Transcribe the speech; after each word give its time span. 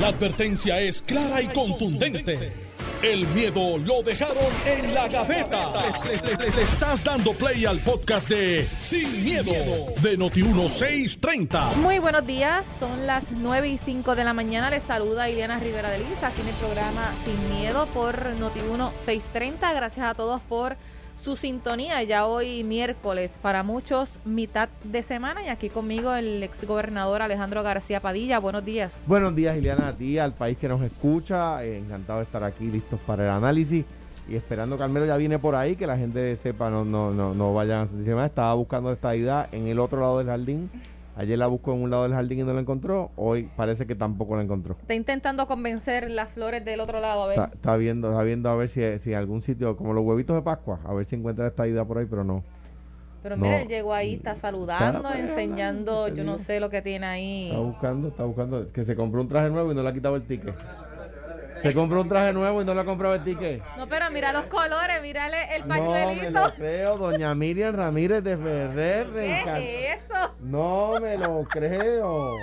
La 0.00 0.08
advertencia 0.08 0.80
es 0.80 1.02
clara 1.02 1.40
y 1.40 1.46
contundente. 1.46 2.52
El 3.00 3.28
miedo 3.28 3.78
lo 3.78 4.02
dejaron 4.02 4.36
en 4.66 4.92
la 4.92 5.06
gaveta. 5.06 5.72
Le, 6.04 6.62
estás 6.62 7.04
dando 7.04 7.32
play 7.32 7.64
al 7.64 7.78
podcast 7.78 8.28
de 8.28 8.68
Sin, 8.80 9.22
miedo, 9.22 9.52
de 10.02 10.18
Noti1630. 10.18 11.76
Muy 11.76 12.00
buenos 12.00 12.26
días, 12.26 12.64
son 12.80 13.06
las 13.06 13.22
9 13.30 13.68
y 13.68 13.78
5 13.78 14.16
de 14.16 14.24
la 14.24 14.32
mañana. 14.32 14.68
Les 14.68 14.82
saluda 14.82 15.30
Ileana 15.30 15.60
Rivera 15.60 15.90
de 15.90 15.98
Liz 15.98 16.24
aquí 16.24 16.40
en 16.40 16.48
el 16.48 16.54
programa 16.54 17.12
Sin 17.24 17.56
Miedo 17.56 17.86
por 17.86 18.16
Noti1 18.36 18.90
630. 19.04 19.72
Gracias 19.74 20.06
a 20.06 20.14
todos 20.14 20.40
por 20.42 20.76
su 21.24 21.36
sintonía. 21.36 22.02
Ya 22.02 22.26
hoy 22.26 22.62
miércoles, 22.64 23.38
para 23.40 23.62
muchos 23.62 24.20
mitad 24.26 24.68
de 24.84 25.00
semana 25.00 25.42
y 25.42 25.48
aquí 25.48 25.70
conmigo 25.70 26.14
el 26.14 26.42
exgobernador 26.42 27.22
Alejandro 27.22 27.62
García 27.62 28.00
Padilla. 28.00 28.38
Buenos 28.38 28.64
días. 28.64 29.00
Buenos 29.06 29.34
días, 29.34 29.56
Ileana, 29.56 29.88
a 29.88 29.92
ti, 29.94 30.18
al 30.18 30.34
país 30.34 30.58
que 30.58 30.68
nos 30.68 30.82
escucha. 30.82 31.64
Eh, 31.64 31.78
encantado 31.78 32.18
de 32.18 32.26
estar 32.26 32.44
aquí, 32.44 32.66
listos 32.66 33.00
para 33.06 33.24
el 33.24 33.30
análisis. 33.30 33.86
Y 34.28 34.36
esperando 34.36 34.76
que 34.76 34.80
Carmelo 34.80 35.06
ya 35.06 35.16
viene 35.16 35.38
por 35.38 35.54
ahí, 35.54 35.76
que 35.76 35.86
la 35.86 35.96
gente 35.96 36.36
sepa, 36.36 36.70
no, 36.70 36.84
no, 36.84 37.10
no, 37.10 37.34
no 37.34 37.54
vayan 37.54 37.84
a 37.84 37.86
sentirse 37.86 38.14
mal. 38.14 38.26
Estaba 38.26 38.52
buscando 38.54 38.92
esta 38.92 39.16
idea 39.16 39.48
en 39.50 39.66
el 39.66 39.78
otro 39.78 40.00
lado 40.00 40.18
del 40.18 40.26
jardín. 40.26 40.70
Ayer 41.16 41.38
la 41.38 41.46
buscó 41.46 41.72
en 41.72 41.82
un 41.82 41.90
lado 41.90 42.02
del 42.04 42.12
jardín 42.12 42.40
y 42.40 42.42
no 42.42 42.52
la 42.52 42.60
encontró. 42.60 43.12
Hoy 43.16 43.48
parece 43.56 43.86
que 43.86 43.94
tampoco 43.94 44.34
la 44.36 44.42
encontró. 44.42 44.76
Está 44.80 44.94
intentando 44.94 45.46
convencer 45.46 46.10
las 46.10 46.30
flores 46.30 46.64
del 46.64 46.80
otro 46.80 47.00
lado. 47.00 47.22
A 47.22 47.26
ver. 47.28 47.38
Está, 47.38 47.54
está 47.54 47.76
viendo, 47.76 48.10
está 48.10 48.22
viendo 48.24 48.48
a 48.48 48.56
ver 48.56 48.68
si, 48.68 48.80
si 48.98 49.14
algún 49.14 49.40
sitio, 49.42 49.76
como 49.76 49.92
los 49.92 50.04
huevitos 50.04 50.34
de 50.34 50.42
Pascua, 50.42 50.80
a 50.84 50.92
ver 50.92 51.06
si 51.06 51.14
encuentra 51.16 51.46
esta 51.46 51.68
idea 51.68 51.84
por 51.84 51.98
ahí, 51.98 52.06
pero 52.10 52.24
no. 52.24 52.42
Pero 53.22 53.36
no. 53.36 53.42
mira, 53.42 53.62
él 53.62 53.68
llegó 53.68 53.94
ahí, 53.94 54.14
está 54.14 54.34
saludando, 54.34 55.08
Está- 55.08 55.18
enseñando, 55.18 56.08
yo 56.08 56.24
no 56.24 56.36
sé 56.36 56.60
lo 56.60 56.68
que 56.68 56.82
tiene 56.82 57.06
ahí. 57.06 57.46
Está 57.46 57.60
buscando, 57.60 58.08
está 58.08 58.24
buscando. 58.24 58.72
Que 58.72 58.84
se 58.84 58.96
compró 58.96 59.20
un 59.20 59.28
traje 59.28 59.50
nuevo 59.50 59.72
y 59.72 59.74
no 59.74 59.82
le 59.82 59.88
ha 59.88 59.94
quitado 59.94 60.16
el 60.16 60.22
ticket. 60.24 60.54
Se 61.64 61.74
compró 61.74 62.02
un 62.02 62.08
traje 62.08 62.32
nuevo 62.32 62.60
y 62.62 62.64
no 62.64 62.74
le 62.74 62.80
ha 62.80 62.84
comprado 62.84 63.14
el 63.14 63.24
ticket. 63.24 63.62
No, 63.76 63.88
pero 63.88 64.10
mira 64.10 64.32
los 64.32 64.44
colores, 64.44 65.00
mírale 65.02 65.56
el 65.56 65.62
No 65.66 65.74
me 65.74 65.80
pañuelito. 65.80 66.30
lo 66.40 66.50
creo, 66.54 66.98
doña 66.98 67.34
Miriam 67.34 67.74
Ramírez 67.74 68.22
de 68.22 68.36
Ferrer. 68.36 69.06
¿Qué 69.12 69.92
es 69.92 70.00
eso? 70.02 70.34
No 70.40 70.94
me 71.00 71.16
lo 71.16 71.42
creo. 71.44 72.34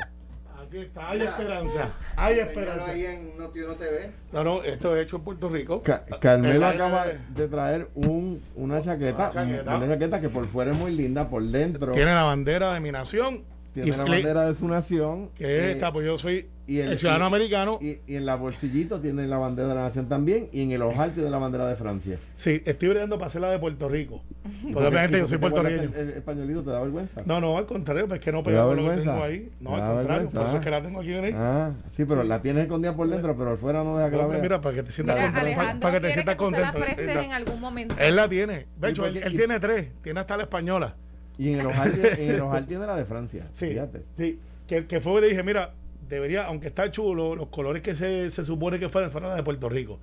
Aquí 0.66 0.80
está, 0.80 1.10
hay 1.10 1.22
esperanza. 1.22 1.90
Hay 2.16 2.40
esperanza. 2.40 2.86
ahí 2.88 3.06
en 3.06 3.38
Noti1 3.38 3.78
TV. 3.78 4.12
No, 4.32 4.44
no, 4.44 4.64
esto 4.64 4.96
es 4.96 5.04
hecho 5.04 5.18
en 5.18 5.24
Puerto 5.24 5.50
Rico. 5.50 5.84
Ca- 5.84 6.04
Carmelo 6.20 6.56
El- 6.56 6.64
acaba 6.64 7.06
de 7.08 7.48
traer 7.48 7.90
un, 7.94 8.42
una 8.56 8.82
chaqueta, 8.82 9.32
Una 9.32 9.46
chaqueta. 9.46 9.76
una 9.76 9.88
chaqueta 9.88 10.22
que 10.22 10.30
por 10.30 10.48
fuera 10.48 10.72
es 10.72 10.78
muy 10.78 10.92
linda, 10.96 11.30
por 11.30 11.44
dentro 11.44 11.92
Tiene 11.92 12.14
la 12.14 12.24
bandera 12.24 12.74
de 12.74 12.80
mi 12.80 12.92
nación. 12.92 13.44
Tiene 13.74 13.92
la 13.98 14.04
bandera 14.04 14.46
de 14.48 14.54
su 14.54 14.68
nación. 14.68 15.30
Que 15.36 15.44
es 15.44 15.64
eh, 15.64 15.72
esta, 15.74 15.92
pues 15.94 16.06
yo 16.06 16.18
soy 16.18 16.48
y 16.68 16.78
el, 16.80 16.92
el- 16.94 16.98
ciudadano 16.98 17.26
y- 17.26 17.28
americano. 17.28 17.80
Y, 17.82 17.98
y 18.08 18.16
en 18.16 18.26
la 18.26 18.36
bolsillito 18.36 19.02
tiene 19.02 19.28
la 19.28 19.38
bandera 19.38 19.68
de 19.70 19.76
la 19.76 19.82
nación 19.82 20.08
también. 20.08 20.50
Y 20.52 20.62
en 20.64 20.72
el 20.72 20.82
ojal 20.82 21.14
tiene 21.14 21.30
la 21.30 21.38
bandera 21.38 21.68
de 21.68 21.76
Francia. 21.76 22.18
sí, 22.38 22.62
estoy 22.66 22.90
bregando 22.90 23.18
para 23.18 23.28
hacer 23.28 23.42
la 23.42 23.50
de 23.50 23.60
Puerto 23.60 23.90
Rico. 23.90 24.24
Porque 24.74 24.78
obviamente 24.88 25.20
yo 25.20 25.28
soy 25.28 25.38
puertorriqueño. 25.38 25.92
El, 25.96 26.10
el, 26.12 26.22
pañuelito 26.24 26.64
te 26.64 26.70
da 26.72 26.82
vergüenza. 26.82 27.22
No, 27.26 27.40
no, 27.42 27.58
al 27.58 27.66
contrario, 27.66 28.08
pues 28.08 28.20
es 28.20 28.26
que 28.26 28.32
no 28.32 28.42
¿Te 28.44 28.52
da 28.52 28.64
pega 28.64 28.66
con 28.68 28.76
lo 28.78 28.82
que 28.84 28.88
vergüenza? 28.90 29.12
tengo 29.14 29.24
ahí. 29.26 29.52
No, 29.60 29.70
¿Te 29.70 29.76
al 29.76 29.82
contrario, 29.82 30.08
vergüenza? 30.08 30.38
por 30.40 30.48
eso 30.48 30.58
es 30.58 30.64
que 30.64 30.70
la 30.72 30.82
tengo 30.82 31.00
aquí 31.02 31.14
en 31.14 31.26
ahí. 31.26 31.34
Ah, 31.36 31.72
sí, 31.96 32.06
pero 32.06 32.24
la 32.24 32.42
tienes 32.42 32.64
escondida 32.64 32.96
por 32.96 33.08
dentro, 33.10 33.38
pero 33.38 33.52
afuera 33.52 33.84
no 33.84 33.98
deja 33.98 34.10
que 34.10 34.16
la 34.18 34.22
No, 34.24 34.28
pues 34.30 34.40
veas. 34.40 34.44
mira, 34.44 34.62
para 34.62 34.76
que 34.76 34.84
te 34.84 34.92
sientas 34.92 35.16
contento. 35.16 35.80
Para, 35.80 35.94
que 35.94 36.00
te 36.00 36.14
sientas 36.14 36.36
la 36.36 36.38
contento. 36.38 37.02
Él 37.02 37.10
en 37.10 37.30
la- 37.30 37.36
algún 37.36 37.60
momento. 37.60 37.96
Él 38.00 38.16
la 38.16 38.28
tiene. 38.30 38.68
De 38.78 38.90
hecho, 38.90 39.08
¿Y 39.10 39.18
él, 39.18 39.36
tiene 39.36 39.60
tres. 39.60 39.90
Tiene 40.02 40.20
hasta 40.20 40.38
la 40.38 40.44
española. 40.44 40.96
Y 41.42 41.54
en 41.54 41.62
el 41.62 41.68
ojal, 41.72 41.92
tiene- 41.94 42.24
en 42.26 42.32
el 42.36 42.42
ojal 42.42 42.66
tiene 42.68 42.86
la 42.86 42.96
de 42.96 43.06
Francia. 43.06 43.48
Sí, 43.52 43.70
Fíjate. 43.70 44.04
sí. 44.18 44.40
Que, 44.68 44.86
que 44.86 45.00
fue, 45.02 45.20
le 45.22 45.28
dije, 45.30 45.42
mira, 45.44 45.74
debería, 46.08 46.46
aunque 46.46 46.68
está 46.68 46.92
chulo, 46.92 47.36
los 47.36 47.48
colores 47.48 47.82
que 47.82 47.96
se, 47.96 48.30
se 48.30 48.44
supone 48.44 48.78
que 48.80 48.90
fueran, 48.90 49.12
fueran 49.12 49.36
de 49.36 49.44
Puerto 49.44 49.68
Rico. 49.70 50.00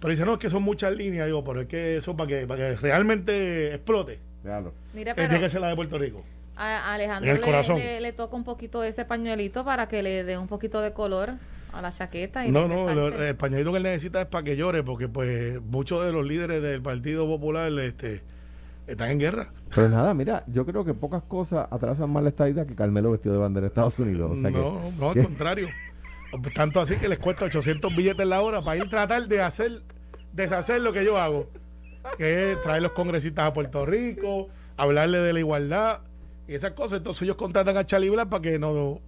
Pero 0.00 0.10
dice, 0.10 0.24
no, 0.24 0.32
es 0.34 0.38
que 0.38 0.50
son 0.50 0.62
muchas 0.62 0.92
líneas, 0.94 1.26
digo, 1.26 1.44
pero 1.44 1.60
es 1.62 1.68
que 1.68 1.96
eso 1.98 2.16
para 2.16 2.28
que, 2.28 2.46
para 2.46 2.70
que 2.70 2.76
realmente 2.76 3.74
explote, 3.74 4.18
Véalo. 4.44 4.72
Mira, 4.94 5.12
es 5.12 5.16
tiene 5.16 5.28
pero 5.30 5.40
que 5.40 5.48
ser 5.50 5.60
la 5.60 5.68
de 5.68 5.76
Puerto 5.76 5.98
Rico. 5.98 6.24
a 6.56 6.94
Alejandro 6.94 7.30
en 7.30 7.36
el 7.36 7.40
le, 7.40 7.46
corazón. 7.46 7.78
le- 7.78 8.00
le 8.00 8.12
toca 8.12 8.36
un 8.36 8.44
poquito 8.44 8.82
ese 8.84 9.04
pañuelito 9.04 9.64
para 9.64 9.88
que 9.88 10.02
le 10.02 10.24
dé 10.24 10.36
un 10.38 10.46
poquito 10.48 10.80
de 10.80 10.92
color 10.92 11.34
a 11.72 11.80
la 11.82 11.90
chaqueta. 11.92 12.46
Y 12.46 12.50
No, 12.52 12.68
no, 12.68 12.92
lo- 12.94 13.08
el 13.22 13.34
pañuelito 13.36 13.70
que 13.72 13.78
él 13.78 13.82
necesita 13.84 14.20
es 14.22 14.26
para 14.28 14.44
que 14.44 14.56
llore, 14.56 14.82
porque 14.82 15.08
pues 15.08 15.60
muchos 15.62 16.04
de 16.04 16.12
los 16.12 16.26
líderes 16.26 16.60
del 16.62 16.82
Partido 16.82 17.26
Popular 17.26 17.72
este, 17.80 18.20
están 18.86 19.10
en 19.10 19.18
guerra. 19.18 19.48
Pero 19.74 19.88
nada, 19.88 20.14
mira, 20.14 20.44
yo 20.46 20.64
creo 20.66 20.84
que 20.84 20.94
pocas 20.94 21.22
cosas 21.24 21.66
atrasan 21.70 22.10
más 22.10 22.22
la 22.22 22.28
estadía 22.30 22.66
que 22.66 22.74
Carmelo 22.74 23.10
vestido 23.12 23.34
de 23.34 23.40
bandera 23.40 23.62
de 23.62 23.68
Estados 23.68 23.98
Unidos. 23.98 24.32
O 24.38 24.40
sea 24.40 24.50
que- 24.50 24.58
no, 24.58 24.80
no, 24.98 25.08
al 25.08 25.14
que- 25.14 25.22
contrario. 25.24 25.68
Tanto 26.54 26.80
así 26.80 26.96
que 26.96 27.08
les 27.08 27.18
cuesta 27.18 27.44
800 27.46 27.94
billetes 27.96 28.26
la 28.26 28.42
hora 28.42 28.60
para 28.62 28.76
ir 28.76 28.82
a 28.84 28.88
tratar 28.90 29.26
de 29.26 29.40
hacer, 29.42 29.82
deshacer 30.32 30.82
lo 30.82 30.92
que 30.92 31.04
yo 31.04 31.16
hago, 31.16 31.48
que 32.18 32.52
es 32.52 32.60
traer 32.60 32.82
los 32.82 32.92
congresistas 32.92 33.46
a 33.48 33.52
Puerto 33.52 33.86
Rico, 33.86 34.48
hablarle 34.76 35.18
de 35.18 35.32
la 35.32 35.38
igualdad 35.38 36.00
y 36.46 36.54
esas 36.54 36.72
cosas. 36.72 36.98
Entonces 36.98 37.22
ellos 37.22 37.36
contratan 37.36 37.76
a 37.76 37.86
Charlie 37.86 38.10
Black 38.10 38.28
para 38.28 38.42
que 38.42 38.58
nos 38.58 38.98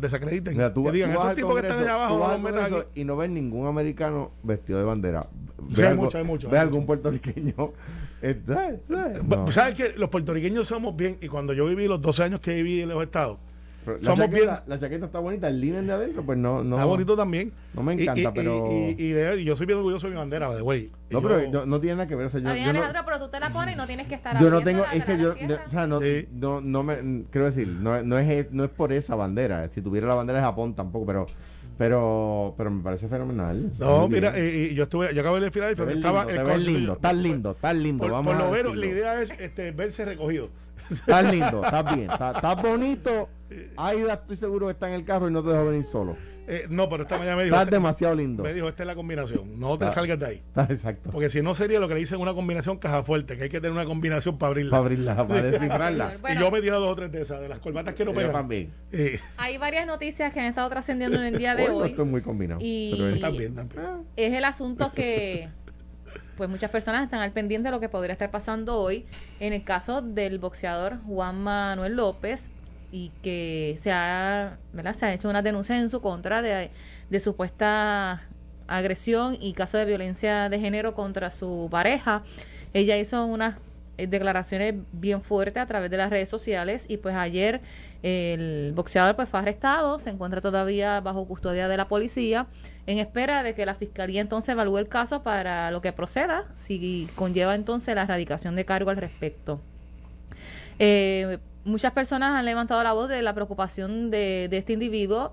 desacrediten. 0.00 0.54
Mira, 0.54 0.72
tú, 0.72 0.84
que 0.84 0.92
digan, 0.92 1.12
tú 1.12 1.20
esos 1.20 1.34
tipos 1.34 1.54
que 1.60 1.66
están 1.66 1.82
allá 1.82 1.94
abajo, 1.94 2.18
no 2.18 2.28
los 2.28 2.36
Congreso 2.40 2.76
aquí. 2.78 3.00
y 3.00 3.04
no 3.04 3.16
ves 3.16 3.30
ningún 3.30 3.66
americano 3.66 4.32
vestido 4.42 4.78
de 4.78 4.84
bandera. 4.84 5.26
Sí, 5.74 5.82
hay 5.82 5.94
mucho, 5.96 6.18
hay 6.18 6.24
mucho, 6.24 6.48
Ve 6.48 6.56
hay 6.58 6.62
algún 6.62 6.80
mucho. 6.80 6.86
puertorriqueño. 6.88 7.54
Está, 8.22 8.72
no. 8.88 9.50
¿Sabes 9.50 9.74
que 9.74 9.94
Los 9.96 10.10
puertorriqueños 10.10 10.66
somos 10.66 10.94
bien, 10.94 11.16
y 11.22 11.28
cuando 11.28 11.52
yo 11.54 11.66
viví 11.66 11.86
los 11.88 12.00
12 12.02 12.22
años 12.22 12.40
que 12.40 12.54
viví 12.54 12.82
en 12.82 12.90
los 12.90 13.02
estados, 13.02 13.38
Pero 13.84 13.96
la 13.96 14.02
somos 14.02 14.18
chaqueta, 14.26 14.40
bien- 14.52 14.62
La 14.66 14.78
chaqueta 14.78 15.06
está 15.06 15.18
bonita, 15.20 15.48
el 15.48 15.60
linen 15.60 15.86
de 15.86 15.92
adentro, 15.94 16.22
pues 16.22 16.36
no. 16.36 16.62
no 16.62 16.76
está 16.76 16.84
bonito 16.84 17.16
también. 17.16 17.52
No 17.74 17.82
me 17.82 17.94
encanta, 17.94 18.20
y, 18.20 18.24
y- 18.24 18.28
pero. 18.34 18.68
Y, 18.70 19.02
y 19.02 19.08
de- 19.12 19.40
y 19.40 19.44
yo 19.44 19.56
soy 19.56 19.66
bien 19.66 19.78
orgulloso 19.78 20.06
de 20.06 20.12
mi 20.12 20.18
bandera, 20.18 20.52
de 20.54 20.60
güey. 20.60 20.90
No, 21.10 21.22
pero 21.22 21.40
yo- 21.42 21.50
no, 21.50 21.66
no 21.66 21.80
tiene 21.80 21.96
nada 21.96 22.06
que 22.08 22.14
ver. 22.14 22.26
O 22.26 22.30
sea, 22.30 22.40
yo, 22.40 22.72
no- 22.72 22.82
pero 23.04 23.18
tú 23.18 23.28
te 23.28 23.40
la 23.40 23.50
pones 23.52 23.74
y 23.74 23.76
no 23.78 23.86
tienes 23.86 24.06
que 24.06 24.14
estar 24.14 24.38
yo 24.38 24.50
no 24.50 24.60
tengo, 24.62 24.84
es 24.92 25.04
que 25.04 25.18
yo, 25.18 25.32
o 25.32 25.70
sea, 25.70 25.86
no, 25.86 25.98
Sí. 26.00 26.28
no, 26.32 26.60
no 26.60 26.82
me, 26.82 27.24
quiero 27.30 27.46
decir, 27.46 27.66
no, 27.68 28.02
no 28.02 28.18
es, 28.18 28.52
no 28.52 28.64
es 28.64 28.70
por 28.70 28.92
esa 28.92 29.14
bandera. 29.16 29.68
Si 29.70 29.80
tuviera 29.80 30.06
la 30.06 30.14
bandera 30.14 30.38
de 30.40 30.44
Japón 30.44 30.74
tampoco, 30.74 31.06
pero, 31.06 31.26
pero, 31.78 32.54
pero 32.58 32.70
me 32.70 32.82
parece 32.82 33.08
fenomenal. 33.08 33.72
No, 33.78 34.06
mira, 34.08 34.38
y, 34.38 34.70
y 34.70 34.74
yo 34.74 34.82
estuve, 34.84 35.14
yo 35.14 35.20
acabé 35.22 35.40
de 35.40 35.50
final, 35.50 35.70
Te 35.74 35.76
pero 35.82 35.90
estaba 35.96 36.24
lindo, 36.26 36.52
el 36.52 36.64
lindo, 36.66 36.92
estás 36.92 37.14
lindo, 37.16 37.50
estás 37.52 37.74
lindo. 37.74 38.02
Por, 38.02 38.10
vamos 38.12 38.34
por 38.34 38.44
lo 38.44 38.50
menos, 38.50 38.76
la 38.76 38.86
idea 38.86 39.22
es 39.22 39.30
este, 39.38 39.70
verse 39.72 40.04
recogido. 40.04 40.50
Estás 40.90 41.30
lindo, 41.30 41.64
estás 41.64 41.94
bien, 41.96 42.10
estás, 42.10 42.36
estás 42.36 42.62
bonito. 42.62 43.28
Aida, 43.76 44.14
estoy 44.14 44.36
seguro 44.36 44.66
que 44.66 44.72
está 44.72 44.88
en 44.88 44.94
el 44.94 45.04
carro 45.04 45.28
y 45.28 45.32
no 45.32 45.42
te 45.42 45.50
dejo 45.50 45.66
venir 45.66 45.84
solo. 45.84 46.16
Eh, 46.52 46.66
no, 46.68 46.88
pero 46.88 47.04
esta 47.04 47.16
mañana 47.16 47.36
me 47.36 47.44
dijo, 47.44 47.54
Estás 47.54 47.66
este- 47.68 47.76
demasiado 47.76 48.14
lindo. 48.16 48.42
me 48.42 48.52
dijo, 48.52 48.66
esta 48.68 48.82
es 48.82 48.86
la 48.88 48.96
combinación, 48.96 49.60
no 49.60 49.78
te 49.78 49.88
salgas 49.90 50.18
de 50.18 50.26
ahí. 50.26 50.42
Estás 50.48 50.70
exacto. 50.70 51.10
Porque 51.12 51.28
si 51.28 51.42
no 51.42 51.54
sería 51.54 51.78
lo 51.78 51.86
que 51.86 51.94
le 51.94 52.00
dicen 52.00 52.20
una 52.20 52.34
combinación 52.34 52.78
caja 52.78 53.04
fuerte, 53.04 53.36
que 53.36 53.44
hay 53.44 53.48
que 53.48 53.60
tener 53.60 53.70
una 53.72 53.84
combinación 53.84 54.36
para 54.36 54.48
abrirla. 54.50 54.70
Para 54.72 54.80
abrirla, 54.82 55.26
para 55.28 55.42
descifrarla. 55.42 56.16
Bueno. 56.20 56.36
y 56.40 56.42
yo 56.42 56.50
me 56.50 56.58
he 56.58 56.62
tirado 56.62 56.80
dos 56.80 56.92
o 56.92 56.96
tres 56.96 57.12
de 57.12 57.20
esas, 57.22 57.40
de 57.40 57.48
las 57.48 57.60
corbatas 57.60 57.94
que 57.94 58.04
no 58.04 58.10
Yo 58.10 58.16
pegan. 58.16 58.32
también. 58.32 58.72
Eh, 58.90 59.20
Hay 59.36 59.58
varias 59.58 59.86
noticias 59.86 60.32
que 60.32 60.40
han 60.40 60.46
estado 60.46 60.68
trascendiendo 60.70 61.18
en 61.18 61.24
el 61.34 61.38
día 61.38 61.54
de 61.54 61.64
Hoy 61.64 61.68
no 61.68 61.76
hoy. 61.76 61.90
estoy 61.90 62.04
muy 62.06 62.20
combinado. 62.20 62.60
Y- 62.64 62.94
pero 62.96 63.08
es- 63.10 63.20
también, 63.20 63.54
también. 63.54 63.84
es 64.16 64.32
el 64.32 64.44
asunto 64.44 64.90
que 64.92 65.48
pues 66.40 66.48
muchas 66.48 66.70
personas 66.70 67.04
están 67.04 67.20
al 67.20 67.32
pendiente 67.32 67.68
de 67.68 67.70
lo 67.70 67.80
que 67.80 67.90
podría 67.90 68.14
estar 68.14 68.30
pasando 68.30 68.80
hoy 68.80 69.04
en 69.40 69.52
el 69.52 69.62
caso 69.62 70.00
del 70.00 70.38
boxeador 70.38 70.96
Juan 71.06 71.42
Manuel 71.42 71.96
López 71.96 72.48
y 72.90 73.12
que 73.22 73.74
se 73.76 73.92
ha, 73.92 74.56
¿verdad? 74.72 74.94
se 74.94 75.04
ha 75.04 75.12
hecho 75.12 75.28
una 75.28 75.42
denuncia 75.42 75.76
en 75.76 75.90
su 75.90 76.00
contra 76.00 76.40
de, 76.40 76.70
de 77.10 77.20
supuesta 77.20 78.22
agresión 78.68 79.36
y 79.38 79.52
caso 79.52 79.76
de 79.76 79.84
violencia 79.84 80.48
de 80.48 80.58
género 80.58 80.94
contra 80.94 81.30
su 81.30 81.68
pareja. 81.70 82.22
Ella 82.72 82.96
hizo 82.96 83.26
unas 83.26 83.56
declaraciones 84.06 84.74
bien 84.92 85.22
fuertes 85.22 85.62
a 85.62 85.66
través 85.66 85.90
de 85.90 85.96
las 85.96 86.10
redes 86.10 86.28
sociales 86.28 86.86
y 86.88 86.96
pues 86.96 87.14
ayer 87.14 87.60
el 88.02 88.72
boxeador 88.74 89.16
pues 89.16 89.28
fue 89.28 89.40
arrestado, 89.40 89.98
se 89.98 90.10
encuentra 90.10 90.40
todavía 90.40 91.00
bajo 91.00 91.26
custodia 91.26 91.68
de 91.68 91.76
la 91.76 91.88
policía 91.88 92.46
en 92.86 92.98
espera 92.98 93.42
de 93.42 93.54
que 93.54 93.66
la 93.66 93.74
fiscalía 93.74 94.20
entonces 94.20 94.50
evalúe 94.50 94.78
el 94.78 94.88
caso 94.88 95.22
para 95.22 95.70
lo 95.70 95.80
que 95.80 95.92
proceda, 95.92 96.46
si 96.54 97.08
conlleva 97.14 97.54
entonces 97.54 97.94
la 97.94 98.02
erradicación 98.02 98.56
de 98.56 98.64
cargo 98.64 98.90
al 98.90 98.96
respecto. 98.96 99.60
Eh, 100.78 101.38
muchas 101.64 101.92
personas 101.92 102.32
han 102.32 102.44
levantado 102.44 102.82
la 102.82 102.92
voz 102.92 103.08
de 103.08 103.22
la 103.22 103.34
preocupación 103.34 104.10
de 104.10 104.48
este 104.50 104.72
individuo 104.72 105.32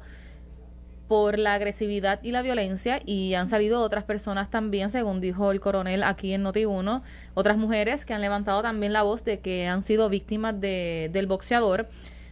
por 1.07 1.39
la 1.39 1.53
agresividad 1.53 2.19
y 2.21 2.31
la 2.31 2.41
violencia 2.41 3.01
y 3.05 3.33
han 3.33 3.49
salido 3.49 3.81
otras 3.81 4.03
personas 4.03 4.49
también, 4.49 4.89
según 4.89 5.21
dijo 5.21 5.51
el 5.51 5.59
coronel 5.59 6.03
aquí 6.03 6.33
en 6.33 6.43
Noti1, 6.43 7.01
otras 7.33 7.57
mujeres 7.57 8.05
que 8.05 8.13
han 8.13 8.21
levantado 8.21 8.61
también 8.61 8.93
la 8.93 9.03
voz 9.03 9.23
de 9.23 9.39
que 9.39 9.67
han 9.67 9.81
sido 9.81 10.09
víctimas 10.09 10.59
de, 10.59 11.09
del 11.13 11.27
boxeador. 11.27 11.87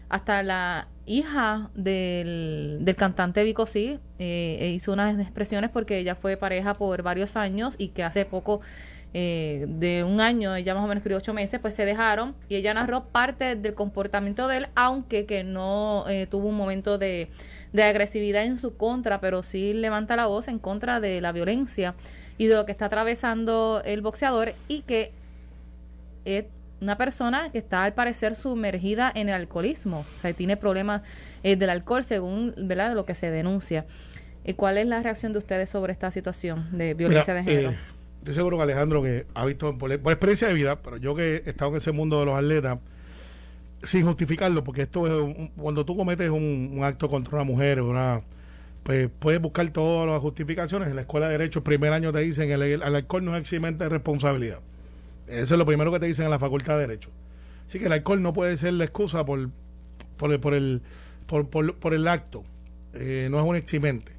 Hasta 0.09 0.43
la 0.43 0.87
hija 1.05 1.69
del, 1.73 2.79
del 2.81 2.95
cantante 2.95 3.43
Vico 3.43 3.65
sí 3.65 3.99
eh, 4.19 4.71
hizo 4.75 4.93
unas 4.93 5.19
expresiones 5.19 5.69
porque 5.69 5.97
ella 5.97 6.15
fue 6.15 6.37
pareja 6.37 6.73
por 6.73 7.01
varios 7.01 7.35
años 7.35 7.75
y 7.77 7.89
que 7.89 8.03
hace 8.03 8.25
poco 8.25 8.61
eh, 9.17 9.65
de 9.69 10.03
un 10.03 10.19
año, 10.19 10.53
ella 10.55 10.75
más 10.75 10.83
o 10.83 10.87
menos 10.87 11.01
crió 11.01 11.15
ocho 11.15 11.33
meses, 11.33 11.61
pues 11.61 11.73
se 11.73 11.85
dejaron 11.85 12.35
y 12.49 12.55
ella 12.55 12.73
narró 12.73 13.05
parte 13.05 13.55
del 13.55 13.73
comportamiento 13.73 14.49
de 14.49 14.57
él, 14.57 14.67
aunque 14.75 15.25
que 15.25 15.45
no 15.45 16.03
eh, 16.09 16.27
tuvo 16.29 16.49
un 16.49 16.57
momento 16.57 16.97
de, 16.97 17.29
de 17.75 17.83
agresividad 17.83 18.45
en 18.45 18.57
su 18.57 18.77
contra, 18.77 19.19
pero 19.19 19.43
sí 19.43 19.73
levanta 19.73 20.15
la 20.15 20.27
voz 20.27 20.47
en 20.47 20.59
contra 20.59 20.99
de 20.99 21.19
la 21.19 21.31
violencia 21.31 21.93
y 22.37 22.47
de 22.47 22.55
lo 22.55 22.65
que 22.65 22.71
está 22.71 22.85
atravesando 22.85 23.81
el 23.85 24.01
boxeador 24.01 24.53
y 24.67 24.81
que 24.81 25.11
es 26.23 26.45
una 26.81 26.97
persona 26.97 27.51
que 27.51 27.57
está 27.57 27.83
al 27.83 27.93
parecer 27.93 28.35
sumergida 28.35 29.11
en 29.13 29.29
el 29.29 29.35
alcoholismo, 29.35 30.05
o 30.15 30.19
sea, 30.19 30.33
tiene 30.33 30.57
problemas 30.57 31.01
eh, 31.43 31.55
del 31.55 31.69
alcohol 31.69 32.03
según 32.03 32.53
¿verdad? 32.57 32.93
lo 32.93 33.05
que 33.05 33.15
se 33.15 33.29
denuncia. 33.31 33.85
¿Y 34.45 34.53
¿Cuál 34.53 34.77
es 34.77 34.87
la 34.87 35.01
reacción 35.01 35.33
de 35.33 35.39
ustedes 35.39 35.69
sobre 35.69 35.91
esta 35.91 36.11
situación 36.11 36.77
de 36.77 36.93
violencia 36.93 37.33
de 37.33 37.43
género? 37.43 37.71
Eh, 37.71 37.77
estoy 38.19 38.35
seguro 38.35 38.57
que 38.57 38.63
Alejandro, 38.63 39.01
que 39.01 39.25
ha 39.33 39.45
visto 39.45 39.77
por, 39.77 39.91
experiencia 39.91 40.47
de 40.47 40.53
vida, 40.53 40.77
pero 40.77 40.97
yo 40.97 41.15
que 41.15 41.43
he 41.45 41.49
estado 41.49 41.71
en 41.71 41.77
ese 41.77 41.91
mundo 41.91 42.19
de 42.19 42.25
los 42.25 42.37
atletas, 42.37 42.77
sin 43.85 44.05
justificarlo, 44.05 44.63
porque 44.63 44.83
esto 44.83 45.07
es 45.07 45.49
cuando 45.55 45.85
tú 45.85 45.95
cometes 45.95 46.29
un, 46.29 46.79
acto 46.83 47.09
contra 47.09 47.35
una 47.35 47.43
mujer, 47.43 47.81
una 47.81 48.21
pues 48.83 49.09
puedes 49.17 49.41
buscar 49.41 49.67
todas 49.69 50.07
las 50.07 50.21
justificaciones. 50.21 50.89
En 50.89 50.95
la 50.95 51.01
escuela 51.01 51.27
de 51.27 51.37
Derecho, 51.37 51.59
el 51.59 51.63
primer 51.63 51.91
año 51.91 52.11
te 52.11 52.19
dicen 52.19 52.51
el, 52.51 52.61
el, 52.61 52.83
alcohol 52.83 53.25
no 53.25 53.35
es 53.35 53.41
eximente 53.41 53.83
de 53.83 53.89
responsabilidad. 53.89 54.59
Eso 55.27 55.55
es 55.55 55.57
lo 55.57 55.65
primero 55.65 55.91
que 55.91 55.99
te 55.99 56.05
dicen 56.05 56.25
en 56.25 56.31
la 56.31 56.37
Facultad 56.37 56.75
de 56.75 56.81
Derecho. 56.81 57.09
Así 57.67 57.79
que 57.79 57.85
el 57.85 57.91
alcohol 57.93 58.21
no 58.21 58.33
puede 58.33 58.55
ser 58.57 58.73
la 58.73 58.83
excusa 58.83 59.25
por, 59.25 59.49
por, 60.17 60.31
el, 60.31 60.39
por, 60.39 60.53
el, 60.53 60.81
por, 61.73 61.93
el 61.95 62.07
acto. 62.07 62.43
Eh, 62.93 63.27
no 63.31 63.39
es 63.39 63.45
un 63.45 63.55
eximente. 63.55 64.11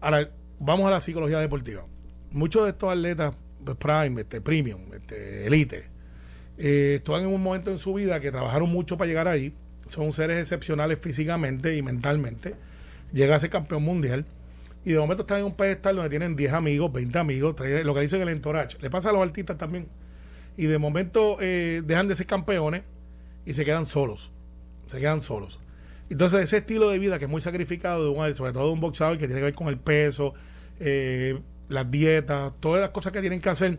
Ahora, 0.00 0.28
vamos 0.58 0.88
a 0.88 0.90
la 0.90 1.00
psicología 1.00 1.38
deportiva. 1.38 1.84
Muchos 2.32 2.64
de 2.64 2.70
estos 2.70 2.90
atletas 2.90 3.36
pues, 3.64 3.76
prime, 3.76 4.22
este, 4.22 4.40
premium, 4.40 4.80
este, 4.92 5.46
elite, 5.46 5.88
eh, 6.58 6.96
están 6.96 7.22
en 7.22 7.26
un 7.28 7.42
momento 7.42 7.70
en 7.70 7.78
su 7.78 7.94
vida 7.94 8.20
que 8.20 8.30
trabajaron 8.30 8.70
mucho 8.70 8.96
para 8.96 9.08
llegar 9.08 9.28
ahí. 9.28 9.54
Son 9.86 10.12
seres 10.12 10.38
excepcionales 10.38 10.98
físicamente 10.98 11.76
y 11.76 11.82
mentalmente. 11.82 12.54
Llega 13.12 13.36
a 13.36 13.38
ser 13.38 13.50
campeón 13.50 13.82
mundial. 13.82 14.24
Y 14.84 14.92
de 14.92 14.98
momento 14.98 15.22
están 15.22 15.38
en 15.38 15.46
un 15.46 15.54
pedestal 15.54 15.96
donde 15.96 16.10
tienen 16.10 16.36
10 16.36 16.52
amigos, 16.52 16.92
20 16.92 17.18
amigos, 17.18 17.56
lo 17.84 17.94
que 17.94 18.00
dicen 18.00 18.20
el 18.20 18.28
entourage. 18.28 18.76
Le 18.80 18.90
pasa 18.90 19.10
a 19.10 19.12
los 19.12 19.22
artistas 19.22 19.56
también. 19.56 19.88
Y 20.56 20.66
de 20.66 20.78
momento 20.78 21.38
eh, 21.40 21.82
dejan 21.84 22.06
de 22.06 22.14
ser 22.14 22.26
campeones 22.26 22.82
y 23.46 23.54
se 23.54 23.64
quedan 23.64 23.86
solos. 23.86 24.30
Se 24.86 25.00
quedan 25.00 25.22
solos. 25.22 25.58
Entonces, 26.10 26.40
ese 26.42 26.58
estilo 26.58 26.90
de 26.90 26.98
vida 26.98 27.18
que 27.18 27.24
es 27.24 27.30
muy 27.30 27.40
sacrificado, 27.40 28.04
de 28.04 28.10
un, 28.10 28.34
sobre 28.34 28.52
todo 28.52 28.66
de 28.66 28.72
un 28.72 28.80
boxeador 28.80 29.16
que 29.16 29.26
tiene 29.26 29.40
que 29.40 29.46
ver 29.46 29.54
con 29.54 29.68
el 29.68 29.78
peso, 29.78 30.34
eh, 30.80 31.40
las 31.68 31.90
dietas, 31.90 32.52
todas 32.60 32.82
las 32.82 32.90
cosas 32.90 33.12
que 33.12 33.20
tienen 33.20 33.40
que 33.40 33.48
hacer, 33.48 33.78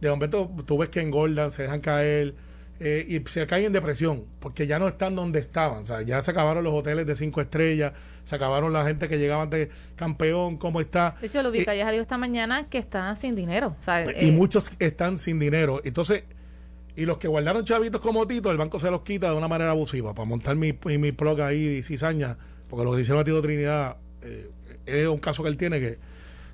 de 0.00 0.10
momento 0.10 0.50
tú 0.66 0.78
ves 0.78 0.88
que 0.88 1.00
engordan, 1.00 1.50
se 1.50 1.62
dejan 1.62 1.80
caer 1.80 2.34
eh, 2.80 3.06
y 3.08 3.28
se 3.28 3.46
caen 3.46 3.66
en 3.66 3.72
depresión, 3.72 4.24
porque 4.40 4.66
ya 4.66 4.78
no 4.78 4.88
están 4.88 5.14
donde 5.14 5.38
estaban. 5.38 5.82
O 5.82 5.84
sea, 5.84 6.02
ya 6.02 6.20
se 6.22 6.32
acabaron 6.32 6.64
los 6.64 6.74
hoteles 6.74 7.06
de 7.06 7.14
cinco 7.14 7.40
estrellas, 7.40 7.92
se 8.24 8.34
acabaron 8.34 8.72
la 8.72 8.84
gente 8.84 9.08
que 9.08 9.18
llegaban 9.18 9.48
de 9.48 9.70
campeón, 9.96 10.56
¿cómo 10.56 10.80
está? 10.80 11.16
Eso 11.22 11.42
lo 11.42 11.50
vi, 11.50 11.64
ya 11.64 11.90
dijo 11.90 12.02
esta 12.02 12.18
mañana 12.18 12.68
que 12.68 12.78
están 12.78 13.16
sin 13.16 13.36
dinero. 13.36 13.76
y 14.20 14.32
muchos 14.32 14.72
están 14.80 15.18
sin 15.18 15.38
dinero. 15.38 15.80
Entonces, 15.84 16.24
y 16.96 17.06
los 17.06 17.18
que 17.18 17.28
guardaron 17.28 17.64
chavitos 17.64 18.00
como 18.00 18.26
Tito, 18.26 18.50
el 18.50 18.58
banco 18.58 18.78
se 18.78 18.90
los 18.90 19.02
quita 19.02 19.30
de 19.30 19.36
una 19.36 19.48
manera 19.48 19.70
abusiva 19.70 20.14
para 20.14 20.26
montar 20.26 20.56
mi, 20.56 20.72
mi, 20.72 21.14
ahí 21.42 21.82
cizaña, 21.82 22.36
porque 22.68 22.84
lo 22.84 22.94
que 22.94 23.02
hicieron 23.02 23.20
a 23.20 23.24
Tito 23.24 23.40
Trinidad 23.40 23.96
eh, 24.22 24.50
es 24.84 25.06
un 25.06 25.18
caso 25.18 25.42
que 25.42 25.48
él 25.48 25.56
tiene 25.56 25.80
que 25.80 25.98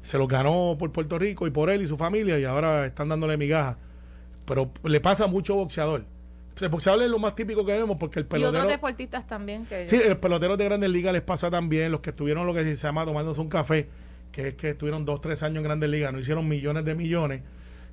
se 0.02 0.19
los 0.19 0.29
ganó 0.29 0.76
por 0.79 0.93
Puerto 0.93 1.19
Rico 1.19 1.47
y 1.47 1.50
por 1.50 1.70
él 1.70 1.82
y 1.82 1.88
su 1.88 1.97
familia 1.97 2.38
y 2.38 2.44
ahora 2.44 2.87
están 2.87 3.08
dándole 3.08 3.37
migajas. 3.37 3.76
Pero 4.44 4.70
le 4.82 5.00
pasa 5.00 5.26
mucho 5.26 5.55
boxeador. 5.55 6.05
El 6.61 6.69
boxeador 6.69 7.02
es 7.02 7.08
lo 7.08 7.19
más 7.19 7.35
típico 7.35 7.64
que 7.64 7.73
vemos 7.73 7.97
porque 7.99 8.19
el 8.19 8.26
pelotero... 8.26 8.52
Y 8.52 8.56
otros 8.56 8.73
deportistas 8.73 9.26
también. 9.26 9.64
Que 9.67 9.87
sí, 9.87 9.97
el 9.97 10.17
pelotero 10.19 10.56
de 10.56 10.64
Grandes 10.64 10.91
Ligas 10.91 11.12
les 11.12 11.23
pasa 11.23 11.50
también. 11.50 11.91
Los 11.91 12.00
que 12.00 12.11
estuvieron 12.11 12.47
lo 12.47 12.52
que 12.52 12.64
se 12.64 12.76
llama 12.76 13.05
tomándose 13.06 13.41
un 13.41 13.49
café, 13.49 13.88
que 14.31 14.49
es 14.49 14.55
que 14.55 14.70
estuvieron 14.70 15.05
dos, 15.05 15.20
tres 15.20 15.43
años 15.43 15.58
en 15.58 15.62
Grandes 15.62 15.88
Ligas, 15.88 16.12
no 16.12 16.19
hicieron 16.19 16.47
millones 16.49 16.85
de 16.85 16.94
millones 16.94 17.43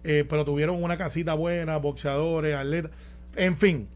eh, 0.04 0.26
pero 0.28 0.46
tuvieron 0.46 0.82
una 0.82 0.98
casita 0.98 1.34
buena, 1.34 1.78
boxeadores, 1.78 2.56
atletas, 2.56 2.92
en 3.36 3.58
fin. 3.58 3.90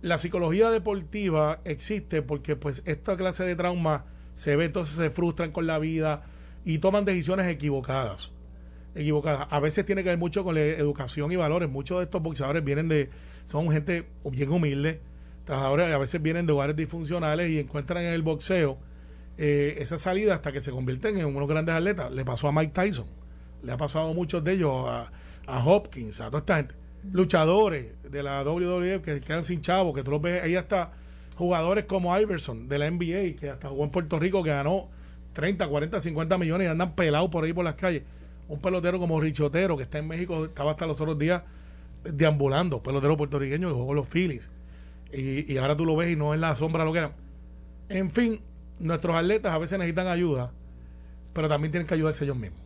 La 0.00 0.18
psicología 0.18 0.70
deportiva 0.70 1.60
existe 1.64 2.22
porque 2.22 2.56
pues 2.56 2.82
esta 2.86 3.16
clase 3.16 3.44
de 3.44 3.56
trauma 3.56 4.04
se 4.36 4.56
ve, 4.56 4.66
entonces 4.66 4.96
se 4.96 5.10
frustran 5.10 5.50
con 5.52 5.66
la 5.66 5.78
vida 5.78 6.24
y 6.64 6.78
toman 6.78 7.04
decisiones 7.04 7.46
equivocadas. 7.48 8.32
Equivocadas. 8.94 9.48
A 9.50 9.60
veces 9.60 9.84
tiene 9.84 10.02
que 10.02 10.08
ver 10.08 10.18
mucho 10.18 10.44
con 10.44 10.54
la 10.54 10.62
educación 10.62 11.30
y 11.32 11.36
valores. 11.36 11.68
Muchos 11.68 11.98
de 11.98 12.04
estos 12.04 12.22
boxeadores 12.22 12.64
vienen 12.64 12.88
de, 12.88 13.10
son 13.44 13.70
gente 13.70 14.06
bien 14.24 14.50
humilde, 14.50 15.00
trabajadores, 15.44 15.92
a 15.92 15.98
veces 15.98 16.22
vienen 16.22 16.46
de 16.46 16.52
hogares 16.52 16.76
disfuncionales 16.76 17.50
y 17.50 17.58
encuentran 17.58 18.04
en 18.04 18.14
el 18.14 18.22
boxeo 18.22 18.78
eh, 19.36 19.76
esa 19.78 19.98
salida 19.98 20.34
hasta 20.34 20.52
que 20.52 20.60
se 20.60 20.70
convierten 20.70 21.18
en 21.18 21.26
unos 21.26 21.48
grandes 21.48 21.74
atletas. 21.74 22.10
Le 22.12 22.24
pasó 22.24 22.48
a 22.48 22.52
Mike 22.52 22.72
Tyson, 22.72 23.06
le 23.62 23.72
ha 23.72 23.76
pasado 23.76 24.10
a 24.10 24.14
muchos 24.14 24.42
de 24.42 24.52
ellos, 24.52 24.86
a, 24.86 25.10
Hopkins, 25.46 26.20
a 26.20 26.26
toda 26.26 26.38
esta 26.38 26.56
gente, 26.56 26.74
luchadores 27.12 27.88
de 28.10 28.22
la 28.22 28.42
WWE 28.42 29.02
que 29.02 29.20
quedan 29.20 29.44
sin 29.44 29.60
chavo, 29.60 29.92
que 29.92 30.02
tú 30.02 30.10
los 30.10 30.22
ves, 30.22 30.42
ahí 30.42 30.56
hasta 30.56 30.92
jugadores 31.36 31.84
como 31.84 32.18
Iverson 32.18 32.68
de 32.68 32.78
la 32.78 32.90
NBA, 32.90 33.38
que 33.38 33.50
hasta 33.50 33.68
jugó 33.68 33.84
en 33.84 33.90
Puerto 33.90 34.18
Rico, 34.18 34.42
que 34.42 34.50
ganó 34.50 34.88
30, 35.34 35.68
40, 35.68 36.00
50 36.00 36.38
millones 36.38 36.66
y 36.66 36.70
andan 36.70 36.94
pelados 36.94 37.28
por 37.30 37.44
ahí 37.44 37.52
por 37.52 37.64
las 37.64 37.74
calles. 37.74 38.02
Un 38.48 38.60
pelotero 38.60 38.98
como 38.98 39.20
Richotero, 39.20 39.76
que 39.76 39.82
está 39.82 39.98
en 39.98 40.08
México, 40.08 40.46
estaba 40.46 40.70
hasta 40.70 40.86
los 40.86 41.00
otros 41.00 41.18
días 41.18 41.42
deambulando, 42.04 42.82
pelotero 42.82 43.16
puertorriqueño 43.16 43.68
que 43.68 43.74
jugó 43.74 43.94
los 43.94 44.08
Phillies. 44.08 44.50
Y, 45.12 45.56
ahora 45.58 45.76
tú 45.76 45.84
lo 45.84 45.94
ves 45.94 46.12
y 46.12 46.16
no 46.16 46.34
es 46.34 46.40
la 46.40 46.56
sombra 46.56 46.84
lo 46.84 46.92
que 46.92 46.98
eran. 46.98 47.12
En 47.88 48.10
fin, 48.10 48.40
nuestros 48.80 49.14
atletas 49.14 49.52
a 49.52 49.58
veces 49.58 49.78
necesitan 49.78 50.08
ayuda, 50.08 50.52
pero 51.32 51.48
también 51.48 51.70
tienen 51.70 51.86
que 51.86 51.94
ayudarse 51.94 52.24
ellos 52.24 52.36
mismos 52.36 52.64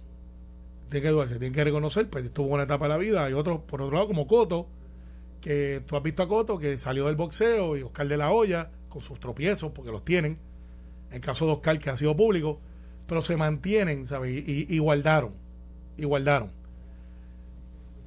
tiene 0.88 1.02
que 1.02 1.08
ayudarse, 1.08 1.38
tiene 1.38 1.54
que 1.54 1.64
reconocer, 1.64 2.08
pues 2.08 2.32
tuvo 2.32 2.54
una 2.54 2.64
etapa 2.64 2.86
de 2.86 2.88
la 2.88 2.96
vida. 2.96 3.24
Hay 3.24 3.32
otros, 3.32 3.60
por 3.60 3.82
otro 3.82 3.94
lado, 3.94 4.06
como 4.06 4.26
Coto, 4.26 4.68
que 5.40 5.82
tú 5.86 5.96
has 5.96 6.02
visto 6.02 6.22
a 6.22 6.28
Coto, 6.28 6.58
que 6.58 6.78
salió 6.78 7.06
del 7.06 7.16
boxeo, 7.16 7.76
y 7.76 7.82
Oscar 7.82 8.08
de 8.08 8.16
la 8.16 8.32
Hoya, 8.32 8.70
con 8.88 9.02
sus 9.02 9.20
tropiezos, 9.20 9.72
porque 9.72 9.90
los 9.90 10.04
tienen. 10.04 10.38
En 11.10 11.16
el 11.16 11.20
caso 11.20 11.46
de 11.46 11.52
Oscar, 11.52 11.78
que 11.78 11.90
ha 11.90 11.96
sido 11.96 12.16
público, 12.16 12.60
pero 13.06 13.22
se 13.22 13.36
mantienen, 13.36 14.04
¿sabes? 14.04 14.42
Y, 14.46 14.78
guardaron, 14.78 15.32
y 15.96 16.04
guardaron. 16.04 16.52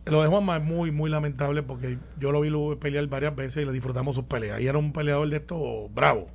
Lo 0.06 0.22
de 0.22 0.28
Juanma 0.28 0.58
es 0.58 0.64
muy, 0.64 0.92
muy 0.92 1.10
lamentable 1.10 1.64
porque 1.64 1.98
yo 2.20 2.32
lo 2.32 2.42
vi 2.42 2.76
pelear 2.78 3.08
varias 3.08 3.36
veces 3.36 3.64
y 3.64 3.66
le 3.66 3.72
disfrutamos 3.72 4.16
sus 4.16 4.26
peleas. 4.26 4.62
Y 4.62 4.68
era 4.68 4.78
un 4.78 4.94
peleador 4.94 5.30
de 5.30 5.38
estos 5.38 5.94
bravo. 5.94 6.28